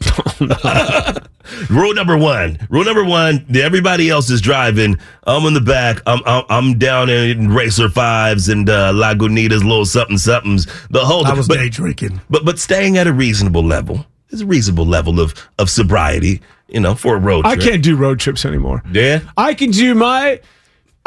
rule 1.70 1.94
number 1.94 2.16
one. 2.16 2.58
Rule 2.70 2.84
number 2.84 3.04
one. 3.04 3.46
Everybody 3.54 4.10
else 4.10 4.30
is 4.30 4.40
driving. 4.40 4.98
I'm 5.24 5.44
in 5.46 5.54
the 5.54 5.60
back. 5.60 6.00
I'm 6.06 6.20
I'm, 6.26 6.44
I'm 6.48 6.78
down 6.78 7.10
in 7.10 7.50
Racer 7.50 7.88
Fives 7.88 8.48
and 8.48 8.68
uh, 8.68 8.92
Lagunitas, 8.92 9.62
little 9.62 9.84
something 9.84 10.18
somethings. 10.18 10.66
The 10.90 11.04
whole. 11.04 11.26
I 11.26 11.32
was 11.32 11.48
but, 11.48 11.56
day 11.56 11.68
drinking. 11.68 12.20
but 12.30 12.44
but 12.44 12.58
staying 12.58 12.98
at 12.98 13.06
a 13.06 13.12
reasonable 13.12 13.62
level. 13.62 14.06
There's 14.30 14.42
a 14.42 14.46
reasonable 14.46 14.86
level 14.86 15.20
of 15.20 15.34
of 15.58 15.70
sobriety. 15.70 16.40
You 16.68 16.80
know, 16.80 16.94
for 16.94 17.16
a 17.16 17.18
road 17.18 17.46
I 17.46 17.56
can't 17.56 17.82
do 17.82 17.96
road 17.96 18.20
trips 18.20 18.44
anymore. 18.44 18.82
Yeah. 18.92 19.20
I 19.36 19.54
can 19.54 19.70
do 19.70 19.94
my. 19.94 20.40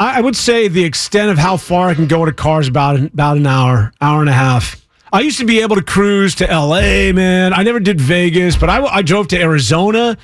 I 0.00 0.18
I 0.18 0.20
would 0.20 0.36
say 0.36 0.68
the 0.68 0.84
extent 0.84 1.30
of 1.30 1.38
how 1.38 1.56
far 1.56 1.88
I 1.88 1.94
can 1.94 2.08
go 2.08 2.22
in 2.24 2.28
a 2.28 2.32
car 2.32 2.60
is 2.60 2.68
about 2.68 2.98
about 2.98 3.36
an 3.36 3.46
hour, 3.46 3.92
hour 4.00 4.20
and 4.20 4.28
a 4.28 4.32
half. 4.32 4.82
I 5.12 5.20
used 5.20 5.38
to 5.40 5.44
be 5.44 5.60
able 5.60 5.76
to 5.76 5.82
cruise 5.82 6.34
to 6.36 6.50
L.A. 6.50 7.12
Man, 7.12 7.52
I 7.52 7.62
never 7.62 7.78
did 7.80 8.00
Vegas, 8.00 8.56
but 8.56 8.70
I, 8.70 8.82
I 8.82 9.02
drove 9.02 9.28
to 9.28 9.40
Arizona. 9.40 10.16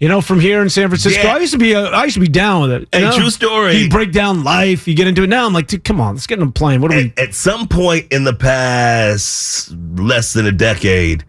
You 0.00 0.08
know, 0.08 0.20
from 0.20 0.40
here 0.40 0.62
in 0.62 0.68
San 0.68 0.88
Francisco, 0.88 1.22
Yeah. 1.22 1.34
I 1.36 1.38
used 1.38 1.52
to 1.52 1.58
be 1.58 1.76
uh, 1.76 1.90
I 1.90 2.04
used 2.04 2.14
to 2.14 2.20
be 2.20 2.26
down 2.26 2.62
with 2.62 2.72
it. 2.72 2.88
Hey, 2.90 3.02
know? 3.02 3.12
true 3.12 3.30
story. 3.30 3.76
You 3.76 3.88
break 3.88 4.10
down 4.10 4.42
life, 4.42 4.88
you 4.88 4.96
get 4.96 5.06
into 5.06 5.22
it. 5.22 5.28
Now 5.28 5.46
I'm 5.46 5.52
like, 5.52 5.68
dude, 5.68 5.84
come 5.84 6.00
on, 6.00 6.14
let's 6.14 6.26
get 6.26 6.40
in 6.40 6.48
a 6.48 6.50
plane. 6.50 6.80
What 6.80 6.92
are 6.92 6.96
we? 6.96 7.12
at 7.16 7.34
some 7.34 7.68
point 7.68 8.10
in 8.10 8.24
the 8.24 8.32
past 8.32 9.70
less 9.70 10.32
than 10.32 10.46
a 10.46 10.50
decade 10.52 11.24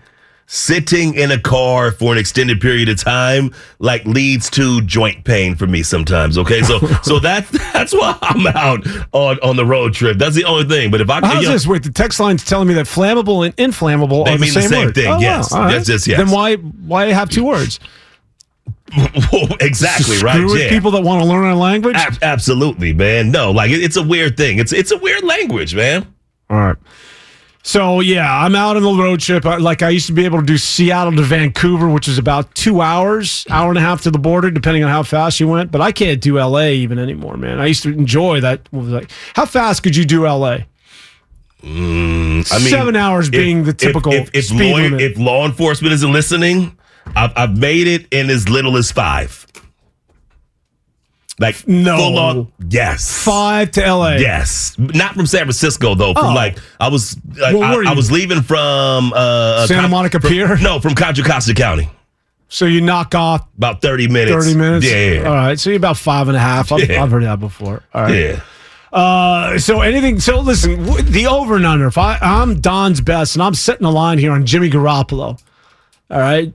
sitting 0.56 1.16
in 1.16 1.32
a 1.32 1.40
car 1.40 1.90
for 1.92 2.12
an 2.14 2.20
extended 2.20 2.62
period 2.62 2.88
of 2.88 2.96
time 3.04 3.52
like 3.80 4.06
leads 4.06 4.52
to 4.52 4.82
joint 4.82 5.24
pain 5.24 5.56
for 5.56 5.66
me 5.66 5.82
sometimes 5.82 6.38
okay 6.38 6.62
so 6.62 6.78
so 7.04 7.18
that's 7.18 7.50
that's 7.74 7.92
why 7.92 8.16
i'm 8.22 8.46
out 8.56 8.86
on 9.14 9.40
on 9.40 9.56
the 9.56 9.66
road 9.66 9.96
trip 9.96 10.16
that's 10.20 10.36
the 10.36 10.44
only 10.46 10.64
thing 10.66 10.92
but 10.92 11.02
if 11.02 11.10
i 11.10 11.20
How's 11.26 11.42
you 11.42 11.48
know, 11.48 11.54
this? 11.54 11.66
Wait, 11.66 11.82
the 11.82 11.90
text 11.92 12.20
line's 12.20 12.46
telling 12.46 12.68
me 12.68 12.76
that 12.76 12.86
flammable 12.86 13.44
and 13.44 13.56
inflammable 13.58 14.26
They 14.26 14.34
are 14.34 14.38
the 14.38 14.42
mean 14.42 14.54
the 14.54 14.62
same, 14.62 14.70
same 14.70 14.86
word. 14.86 14.94
thing, 14.96 15.08
Oh, 15.08 15.14
wow. 15.16 15.20
yes. 15.20 15.52
All 15.52 15.72
Yes, 15.72 15.90
yes, 15.90 16.08
yes. 16.08 16.18
Then 16.20 16.30
why 16.30 16.56
why 16.58 17.06
have 17.08 17.32
two 17.32 17.46
words? 17.46 17.80
exactly 19.60 20.18
Screw 20.18 20.28
right 20.54 20.60
yeah 20.60 20.70
people 20.70 20.92
that 20.92 21.02
want 21.02 21.22
to 21.24 21.28
learn 21.28 21.46
our 21.46 21.56
language. 21.56 21.96
Ab- 21.96 22.20
absolutely 22.22 22.94
man 22.94 23.32
no 23.32 23.50
like 23.52 23.72
it, 23.72 23.82
it's 23.84 23.98
a 23.98 24.04
weird 24.04 24.38
thing 24.38 24.60
it's 24.60 24.72
it's 24.72 24.92
a 24.92 24.98
weird 24.98 25.24
language 25.24 25.74
man 25.76 26.06
All 26.52 26.58
right. 26.58 26.76
So 27.66 28.02
yeah, 28.02 28.30
I'm 28.44 28.56
out 28.56 28.76
on 28.76 28.84
the 28.84 28.92
road 29.02 29.22
trip. 29.22 29.46
Like 29.46 29.82
I 29.82 29.90
used 29.90 30.08
to 30.08 30.14
be 30.14 30.26
able 30.26 30.40
to 30.40 30.46
do 30.46 30.58
Seattle 30.58 31.16
to 31.16 31.22
Vancouver, 31.22 31.88
which 31.90 32.10
is 32.10 32.18
about 32.18 32.54
two 32.56 32.82
hours, 32.82 33.46
hour 33.50 33.70
and 33.70 33.78
a 33.78 33.82
half 33.82 34.02
to 34.02 34.12
the 34.12 34.20
border, 34.20 34.52
depending 34.52 34.84
on 34.84 34.90
how 34.90 35.02
fast 35.02 35.40
you 35.40 35.48
went. 35.48 35.72
But 35.72 35.80
I 35.80 35.94
can't 35.94 36.20
do 36.20 36.38
LA 36.38 36.68
even 36.68 37.00
anymore, 37.00 37.38
man. 37.38 37.62
I 37.62 37.68
used 37.68 37.84
to 37.84 37.90
enjoy 37.94 38.42
that. 38.42 38.68
like, 38.74 39.10
how 39.34 39.46
fast 39.46 39.82
could 39.82 39.96
you 39.96 40.04
do 40.04 40.24
LA? 40.28 40.60
Mm, 41.62 42.52
I 42.52 42.60
mean, 42.60 42.68
Seven 42.70 42.98
hours 42.98 43.30
being 43.30 43.64
the 43.64 43.72
typical 43.72 44.12
If, 44.12 44.30
if, 44.34 44.46
speed 44.48 44.72
law, 44.72 44.78
limit. 44.80 45.02
if 45.02 45.18
law 45.18 45.46
enforcement 45.46 45.94
isn't 45.94 46.12
listening, 46.12 46.78
I've, 47.16 47.32
I've 47.38 47.58
made 47.58 47.88
it 47.88 48.08
in 48.12 48.30
as 48.30 48.50
little 48.50 48.76
as 48.76 48.92
five. 48.92 49.48
Like 51.40 51.68
No. 51.68 51.98
full 51.98 52.20
on, 52.20 52.52
yes, 52.70 53.24
Five 53.24 53.72
to 53.72 53.82
LA. 53.82 54.18
yes, 54.18 54.76
not 54.78 55.16
from 55.16 55.26
San 55.26 55.42
Francisco 55.42 55.96
though. 55.96 56.14
From 56.14 56.28
Oh. 56.28 56.34
like 56.34 56.60
I 56.80 56.90
was, 56.90 57.18
like, 57.38 57.56
Well, 57.56 57.64
I, 57.88 57.92
I 57.92 57.96
was 57.96 58.12
leaving 58.12 58.44
from 58.44 59.12
uh, 59.14 59.66
Santa 59.66 59.82
Con- 59.82 59.92
Monica 59.92 60.20
from- 60.20 60.30
Pier? 60.30 60.58
No, 60.58 60.80
from 60.80 60.94
Contra 60.94 61.24
Costa 61.26 61.54
County. 61.56 61.90
So 62.50 62.66
you 62.66 62.82
knock 62.82 63.16
off 63.16 63.48
About 63.58 63.82
thirty 63.82 64.08
minutes. 64.08 64.46
30 64.46 64.58
minutes? 64.60 64.86
Yeah, 64.86 65.24
All 65.26 65.34
right. 65.34 65.60
So 65.60 65.72
you're 65.72 65.78
about 65.78 65.98
five 65.98 66.28
and 66.28 66.38
a 66.38 66.40
half. 66.40 66.72
I've, 66.72 66.88
Yeah. 66.88 67.02
I've 67.04 67.10
heard 67.10 67.24
that 67.24 67.40
before. 67.40 67.82
All 67.96 68.04
right. 68.04 68.14
yeah. 68.16 68.42
Uh, 68.96 69.58
so 69.58 69.82
anything. 69.82 70.20
So 70.20 70.40
listen, 70.40 70.86
w- 70.86 71.02
the 71.04 71.26
over 71.26 71.56
and 71.56 71.66
under. 71.66 71.88
If 71.88 71.98
I, 71.98 72.20
I'm 72.22 72.60
Don's 72.62 73.02
best, 73.02 73.36
and 73.36 73.42
I'm 73.42 73.56
setting 73.56 73.88
a 73.88 73.90
line 73.90 74.20
here 74.20 74.32
on 74.32 74.46
Jimmy 74.46 74.70
Garoppolo. 74.70 75.42
All 76.12 76.20
right. 76.20 76.54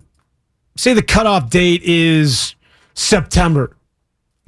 Say 0.76 0.92
the 0.94 1.02
cutoff 1.02 1.50
date 1.50 1.82
is 1.82 2.54
September. 2.94 3.74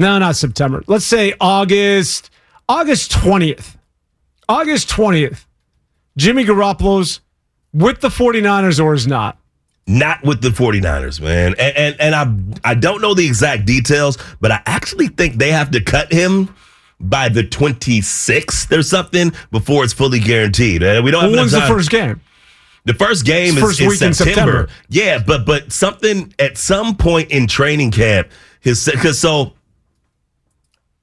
No, 0.01 0.19
not 0.19 0.35
September. 0.35 0.83
Let's 0.87 1.05
say 1.05 1.35
August. 1.41 2.31
August 2.69 3.13
twentieth. 3.13 3.77
August 4.49 4.89
twentieth. 4.89 5.47
Jimmy 6.17 6.45
Garoppolo's 6.45 7.21
with 7.73 8.01
the 8.01 8.09
49ers 8.09 8.83
or 8.83 8.95
is 8.95 9.07
not. 9.07 9.39
not 9.87 10.23
with 10.25 10.43
the 10.43 10.49
49ers, 10.49 11.21
man. 11.21 11.55
And 11.59 11.77
and, 11.77 12.01
and 12.01 12.15
I 12.65 12.71
I 12.71 12.75
don't 12.75 13.01
know 13.03 13.15
the 13.15 13.27
exact 13.27 13.67
details, 13.67 14.17
but 14.41 14.51
I 14.51 14.63
actually 14.67 15.09
think 15.09 15.37
they 15.37 15.53
have 15.53 15.71
to 15.73 15.81
cut 15.81 16.11
him 16.13 16.55
by 16.99 17.29
the 17.29 17.43
26th 17.43 18.77
or 18.77 18.83
something 18.83 19.33
before 19.51 19.85
it's 19.85 19.93
fully 19.93 20.19
guaranteed. 20.19 20.83
Uh, 20.83 21.01
we 21.05 21.11
don't 21.11 21.23
have 21.23 21.31
Well, 21.31 21.41
when's 21.41 21.53
the 21.53 21.61
first 21.63 21.91
game? 21.91 22.21
The 22.87 22.95
first 22.95 23.25
game 23.27 23.55
is, 23.57 23.61
First 23.61 23.81
is 23.81 23.89
week 23.89 24.03
in 24.03 24.15
September. 24.15 24.69
September. 24.69 24.69
Yeah, 24.89 25.19
but 25.25 25.45
but 25.45 25.71
something 25.73 26.33
at 26.39 26.57
some 26.57 26.97
point 26.97 27.31
in 27.31 27.47
training 27.47 27.91
camp, 27.91 28.29
his 28.61 28.85
because 28.85 29.19
so 29.19 29.53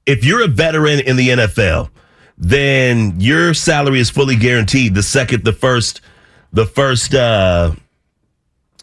if 0.08 0.24
you're 0.24 0.42
a 0.42 0.48
veteran 0.48 1.00
in 1.00 1.16
the 1.16 1.28
NFL, 1.28 1.90
then 2.38 3.20
your 3.20 3.52
salary 3.52 4.00
is 4.00 4.08
fully 4.08 4.36
guaranteed 4.36 4.94
the 4.94 5.02
second 5.02 5.44
the 5.44 5.52
first 5.52 6.00
the 6.52 6.64
first 6.64 7.14
uh 7.14 7.72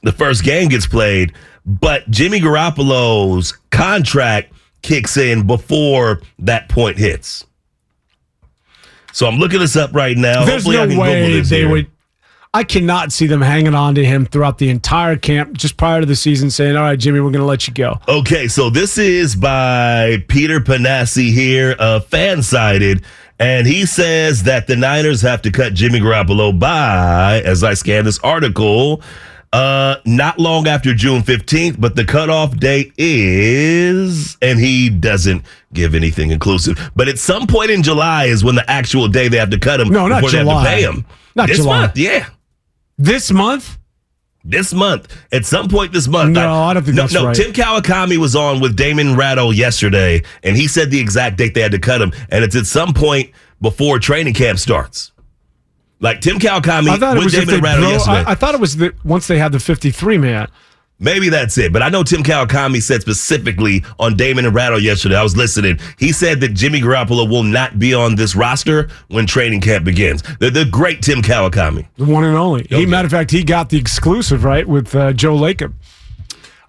the 0.04 0.12
first 0.12 0.44
game 0.44 0.70
gets 0.70 0.86
played. 0.86 1.34
But 1.66 2.10
Jimmy 2.12 2.40
Garoppolo's 2.40 3.58
contract 3.72 4.54
kicks 4.84 5.18
in 5.18 5.48
before 5.48 6.22
that 6.40 6.70
point 6.70 6.98
hits. 6.98 7.44
So 9.12 9.26
I'm 9.26 9.38
looking 9.38 9.60
this 9.60 9.76
up 9.76 9.94
right 9.94 10.16
now. 10.16 10.46
There's 10.46 10.64
Hopefully 10.64 10.78
I 10.78 10.86
no 10.86 10.92
can 10.92 11.00
way 11.00 11.42
they 11.42 11.58
here. 11.58 11.70
would. 11.70 11.88
I 12.56 12.64
cannot 12.64 13.12
see 13.12 13.28
them 13.28 13.42
hanging 13.42 13.76
on 13.76 13.96
to 13.96 14.06
him 14.06 14.26
throughout 14.26 14.60
the 14.60 14.70
entire 14.70 15.18
camp, 15.18 15.58
just 15.58 15.76
prior 15.76 16.00
to 16.00 16.06
the 16.06 16.16
season, 16.16 16.50
saying, 16.50 16.78
"All 16.78 16.84
right, 16.84 16.98
Jimmy, 16.98 17.20
we're 17.20 17.32
going 17.32 17.42
to 17.42 17.46
let 17.46 17.68
you 17.68 17.74
go." 17.74 18.00
Okay, 18.08 18.48
so 18.48 18.70
this 18.70 18.98
is 18.98 19.36
by 19.36 20.24
Peter 20.30 20.62
Panassi 20.62 21.34
here, 21.34 21.76
uh, 21.80 22.00
fan 22.00 22.42
sided, 22.42 23.04
and 23.40 23.68
he 23.68 23.86
says 23.86 24.44
that 24.44 24.68
the 24.68 24.76
Niners 24.78 25.22
have 25.22 25.42
to 25.42 25.52
cut 25.52 25.74
Jimmy 25.74 26.00
Garoppolo 26.00 26.58
by, 26.58 27.42
as 27.44 27.62
I 27.62 27.74
scan 27.74 28.06
this 28.06 28.20
article, 28.20 29.02
uh, 29.52 29.98
not 30.06 30.40
long 30.40 30.66
after 30.66 30.94
June 30.94 31.24
15th, 31.24 31.76
but 31.78 31.98
the 31.98 32.06
cutoff 32.06 32.58
date 32.58 32.94
is, 32.98 34.38
and 34.42 34.60
he 34.60 34.90
doesn't 34.90 35.44
give 35.74 35.94
anything 35.94 36.32
inclusive, 36.32 36.92
but 36.96 37.10
at 37.10 37.20
some 37.20 37.48
point 37.48 37.70
in 37.72 37.84
July 37.84 38.26
is 38.26 38.46
when 38.46 38.56
the 38.56 38.70
actual 38.72 39.10
day 39.10 39.28
they 39.28 39.38
have 39.38 39.50
to 39.50 39.60
cut 39.60 39.82
him 39.82 39.90
No, 39.90 40.08
not 40.08 40.22
before 40.22 40.32
they 40.32 40.38
have 40.38 40.46
July. 40.48 40.64
to 40.64 40.70
pay 40.70 40.82
him. 40.84 41.06
Not 41.36 41.48
this 41.50 41.58
July. 41.58 41.82
month, 41.82 41.98
yeah. 41.98 42.28
This 42.98 43.32
month, 43.32 43.78
This 44.44 44.74
month, 44.74 45.12
at 45.32 45.46
some 45.46 45.68
point 45.68 45.92
this 45.92 46.08
month. 46.08 46.32
No, 46.32 46.54
I 46.54 46.74
don't 46.74 46.84
think 46.84 46.96
no, 46.96 47.04
that's 47.04 47.14
no, 47.14 47.26
right. 47.26 47.36
Tim 47.36 47.52
Kawakami 47.52 48.18
was 48.18 48.36
on 48.36 48.60
with 48.60 48.76
Damon 48.76 49.16
Ratto 49.16 49.50
yesterday, 49.52 50.22
and 50.44 50.56
he 50.56 50.68
said 50.68 50.92
the 50.92 51.00
exact 51.00 51.38
date 51.38 51.56
they 51.56 51.62
had 51.62 51.72
to 51.72 51.80
cut 51.80 52.00
him, 52.02 52.14
and 52.30 52.44
it's 52.44 52.56
at 52.56 52.68
some 52.68 52.94
point 52.94 53.32
before 53.60 53.98
training 54.00 54.36
camp 54.36 54.60
starts. 54.60 55.12
Like 56.00 56.22
Tim 56.22 56.38
Kawakami 56.38 57.02
I 57.02 57.18
with 57.18 57.32
Damon 57.32 57.60
bro- 57.60 57.90
yesterday. 57.90 58.24
I, 58.28 58.32
I 58.32 58.36
thought 58.36 58.54
it 58.54 58.62
was 58.62 58.78
that 58.78 59.04
once 59.04 59.28
they 59.28 59.40
had 59.40 59.52
the 59.52 59.60
53 59.60 60.18
man. 60.20 60.48
Maybe 60.98 61.28
that's 61.28 61.58
it. 61.58 61.74
But 61.74 61.82
I 61.82 61.90
know 61.90 62.04
Tim 62.04 62.24
Kawakami 62.24 62.82
said 62.82 63.02
specifically 63.02 63.84
on 64.00 64.16
Damon 64.16 64.46
and 64.46 64.56
Ratto 64.56 64.78
yesterday. 64.78 65.16
I 65.18 65.24
was 65.24 65.36
listening. 65.36 65.78
He 66.00 66.14
said 66.14 66.40
that 66.40 66.54
Jimmy 66.54 66.80
Garoppolo 66.80 67.30
will 67.30 67.44
not 67.44 67.78
be 67.78 67.94
on 67.94 68.16
this 68.16 68.34
roster 68.36 68.90
when 69.10 69.26
training 69.26 69.60
camp 69.62 69.84
begins. 69.84 70.24
The, 70.40 70.50
the 70.50 70.64
great 70.64 71.02
Tim 71.02 71.22
Kawakami. 71.22 71.86
The 71.98 72.06
one 72.06 72.24
and 72.24 72.38
only. 72.38 72.66
He, 72.70 72.86
matter 72.86 73.08
of 73.08 73.12
fact, 73.12 73.32
he 73.32 73.44
got 73.44 73.70
the 73.70 73.78
exclusive 73.78 74.46
right 74.46 74.66
with 74.66 74.96
uh, 74.96 75.12
Joe 75.12 75.36
Lacob. 75.36 75.74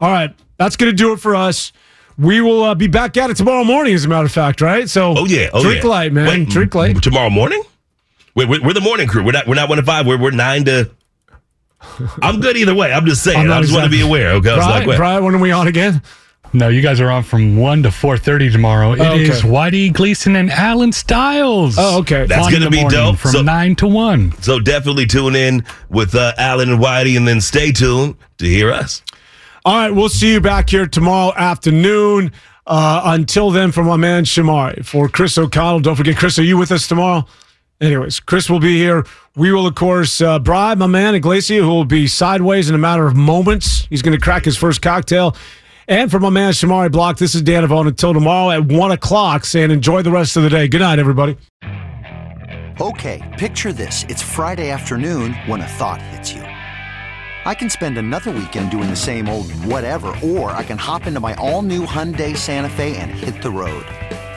All 0.00 0.10
right, 0.10 0.34
that's 0.56 0.76
going 0.76 0.90
to 0.90 0.96
do 0.96 1.12
it 1.12 1.20
for 1.20 1.36
us. 1.36 1.72
We 2.18 2.40
will 2.40 2.64
uh, 2.64 2.74
be 2.74 2.88
back 2.88 3.16
at 3.16 3.30
it 3.30 3.36
tomorrow 3.36 3.62
morning, 3.62 3.94
as 3.94 4.04
a 4.06 4.08
matter 4.08 4.26
of 4.26 4.32
fact, 4.32 4.60
right? 4.60 4.88
So, 4.88 5.14
Oh 5.16 5.26
yeah. 5.26 5.50
Oh 5.52 5.62
drink 5.62 5.84
yeah. 5.84 5.90
light, 5.90 6.12
man. 6.12 6.26
Wait, 6.26 6.48
drink 6.48 6.74
light. 6.74 7.00
Tomorrow 7.02 7.30
morning? 7.30 7.62
We're, 8.34 8.48
we're, 8.48 8.62
we're 8.62 8.72
the 8.72 8.80
morning 8.80 9.06
crew. 9.06 9.22
We're 9.24 9.32
not. 9.32 9.46
We're 9.46 9.54
not 9.54 9.68
one 9.68 9.78
to 9.78 9.84
five. 9.84 10.06
We're 10.06 10.18
we're 10.18 10.30
nine 10.32 10.64
to. 10.64 10.90
I'm 12.22 12.40
good 12.40 12.56
either 12.56 12.74
way. 12.74 12.92
I'm 12.92 13.06
just 13.06 13.22
saying. 13.24 13.38
I'm 13.38 13.46
I 13.46 13.54
not 13.56 13.62
just 13.62 13.72
want 13.74 13.84
to 13.84 13.90
be 13.90 14.00
aware. 14.02 14.32
Okay. 14.32 14.50
I 14.50 14.56
was 14.56 14.64
Brian, 14.64 14.78
like, 14.80 14.86
wait. 14.88 14.96
Brian, 14.96 15.24
when 15.24 15.34
are 15.34 15.38
we 15.38 15.52
on 15.52 15.66
again? 15.68 16.02
No, 16.52 16.68
you 16.68 16.80
guys 16.80 17.00
are 17.00 17.10
on 17.10 17.22
from 17.24 17.56
one 17.56 17.82
to 17.82 17.90
four 17.90 18.16
thirty 18.16 18.50
tomorrow. 18.50 18.92
It 18.92 19.00
is 19.00 19.02
Oh, 19.44 19.48
okay. 19.48 19.48
Whitey 19.48 19.92
Gleason 19.92 20.36
and 20.36 20.50
Alan 20.50 20.92
Styles. 20.92 21.76
Oh, 21.78 21.98
okay. 22.00 22.24
That's 22.26 22.50
gonna 22.50 22.70
be 22.70 22.80
morning 22.80 22.98
dope. 22.98 23.16
from 23.18 23.30
So- 23.32 23.42
nine 23.42 23.74
to 23.76 23.86
one. 23.86 24.32
So 24.40 24.58
definitely 24.60 25.06
tune 25.06 25.34
in 25.34 25.64
with 25.90 26.14
uh, 26.14 26.32
Alan 26.38 26.70
and 26.70 26.80
Whitey, 26.80 27.16
and 27.16 27.26
then 27.26 27.40
stay 27.40 27.72
tuned 27.72 28.14
to 28.38 28.46
hear 28.46 28.72
us. 28.72 29.02
All 29.64 29.74
right, 29.76 29.90
we'll 29.90 30.08
see 30.08 30.32
you 30.32 30.40
back 30.40 30.70
here 30.70 30.86
tomorrow 30.86 31.34
afternoon. 31.36 32.30
Uh, 32.68 33.02
until 33.06 33.50
then, 33.50 33.70
for 33.72 33.82
my 33.84 33.96
man 33.96 34.24
Shamari, 34.24 34.84
for 34.84 35.08
Chris 35.08 35.36
O'Connell, 35.38 35.80
don't 35.80 35.96
forget, 35.96 36.16
Chris, 36.16 36.38
are 36.38 36.42
you 36.44 36.56
with 36.56 36.70
us 36.72 36.86
tomorrow? 36.88 37.24
Anyways, 37.80 38.20
Chris 38.20 38.48
will 38.48 38.60
be 38.60 38.76
here. 38.76 39.04
We 39.36 39.52
will, 39.52 39.66
of 39.66 39.74
course, 39.74 40.20
uh, 40.20 40.38
bribe 40.38 40.78
my 40.78 40.86
man 40.86 41.14
Iglesia, 41.14 41.62
who 41.62 41.68
will 41.68 41.84
be 41.84 42.06
sideways 42.06 42.70
in 42.70 42.74
a 42.74 42.78
matter 42.78 43.06
of 43.06 43.14
moments. 43.14 43.86
He's 43.90 44.00
going 44.00 44.16
to 44.16 44.22
crack 44.22 44.44
his 44.46 44.56
first 44.56 44.80
cocktail. 44.80 45.36
And 45.88 46.10
for 46.10 46.18
my 46.18 46.30
man 46.30 46.52
Shamari 46.52 46.90
Block, 46.90 47.18
this 47.18 47.34
is 47.34 47.42
Dan 47.42 47.62
Avon 47.62 47.86
until 47.86 48.14
tomorrow 48.14 48.50
at 48.50 48.64
1 48.64 48.90
o'clock, 48.92 49.44
saying 49.44 49.70
enjoy 49.70 50.02
the 50.02 50.10
rest 50.10 50.36
of 50.36 50.42
the 50.42 50.48
day. 50.48 50.68
Good 50.68 50.80
night, 50.80 50.98
everybody. 50.98 51.36
Okay, 52.80 53.22
picture 53.38 53.72
this. 53.72 54.04
It's 54.08 54.22
Friday 54.22 54.70
afternoon 54.70 55.34
when 55.46 55.60
a 55.60 55.66
thought 55.66 56.00
hits 56.02 56.32
you. 56.32 56.42
I 56.42 57.54
can 57.54 57.70
spend 57.70 57.96
another 57.96 58.32
weekend 58.32 58.70
doing 58.70 58.90
the 58.90 58.96
same 58.96 59.28
old 59.28 59.52
whatever, 59.64 60.08
or 60.24 60.50
I 60.50 60.64
can 60.64 60.78
hop 60.78 61.06
into 61.06 61.20
my 61.20 61.34
all 61.34 61.62
new 61.62 61.86
Hyundai 61.86 62.36
Santa 62.36 62.68
Fe 62.68 62.96
and 62.96 63.10
hit 63.10 63.40
the 63.40 63.50
road. 63.50 63.86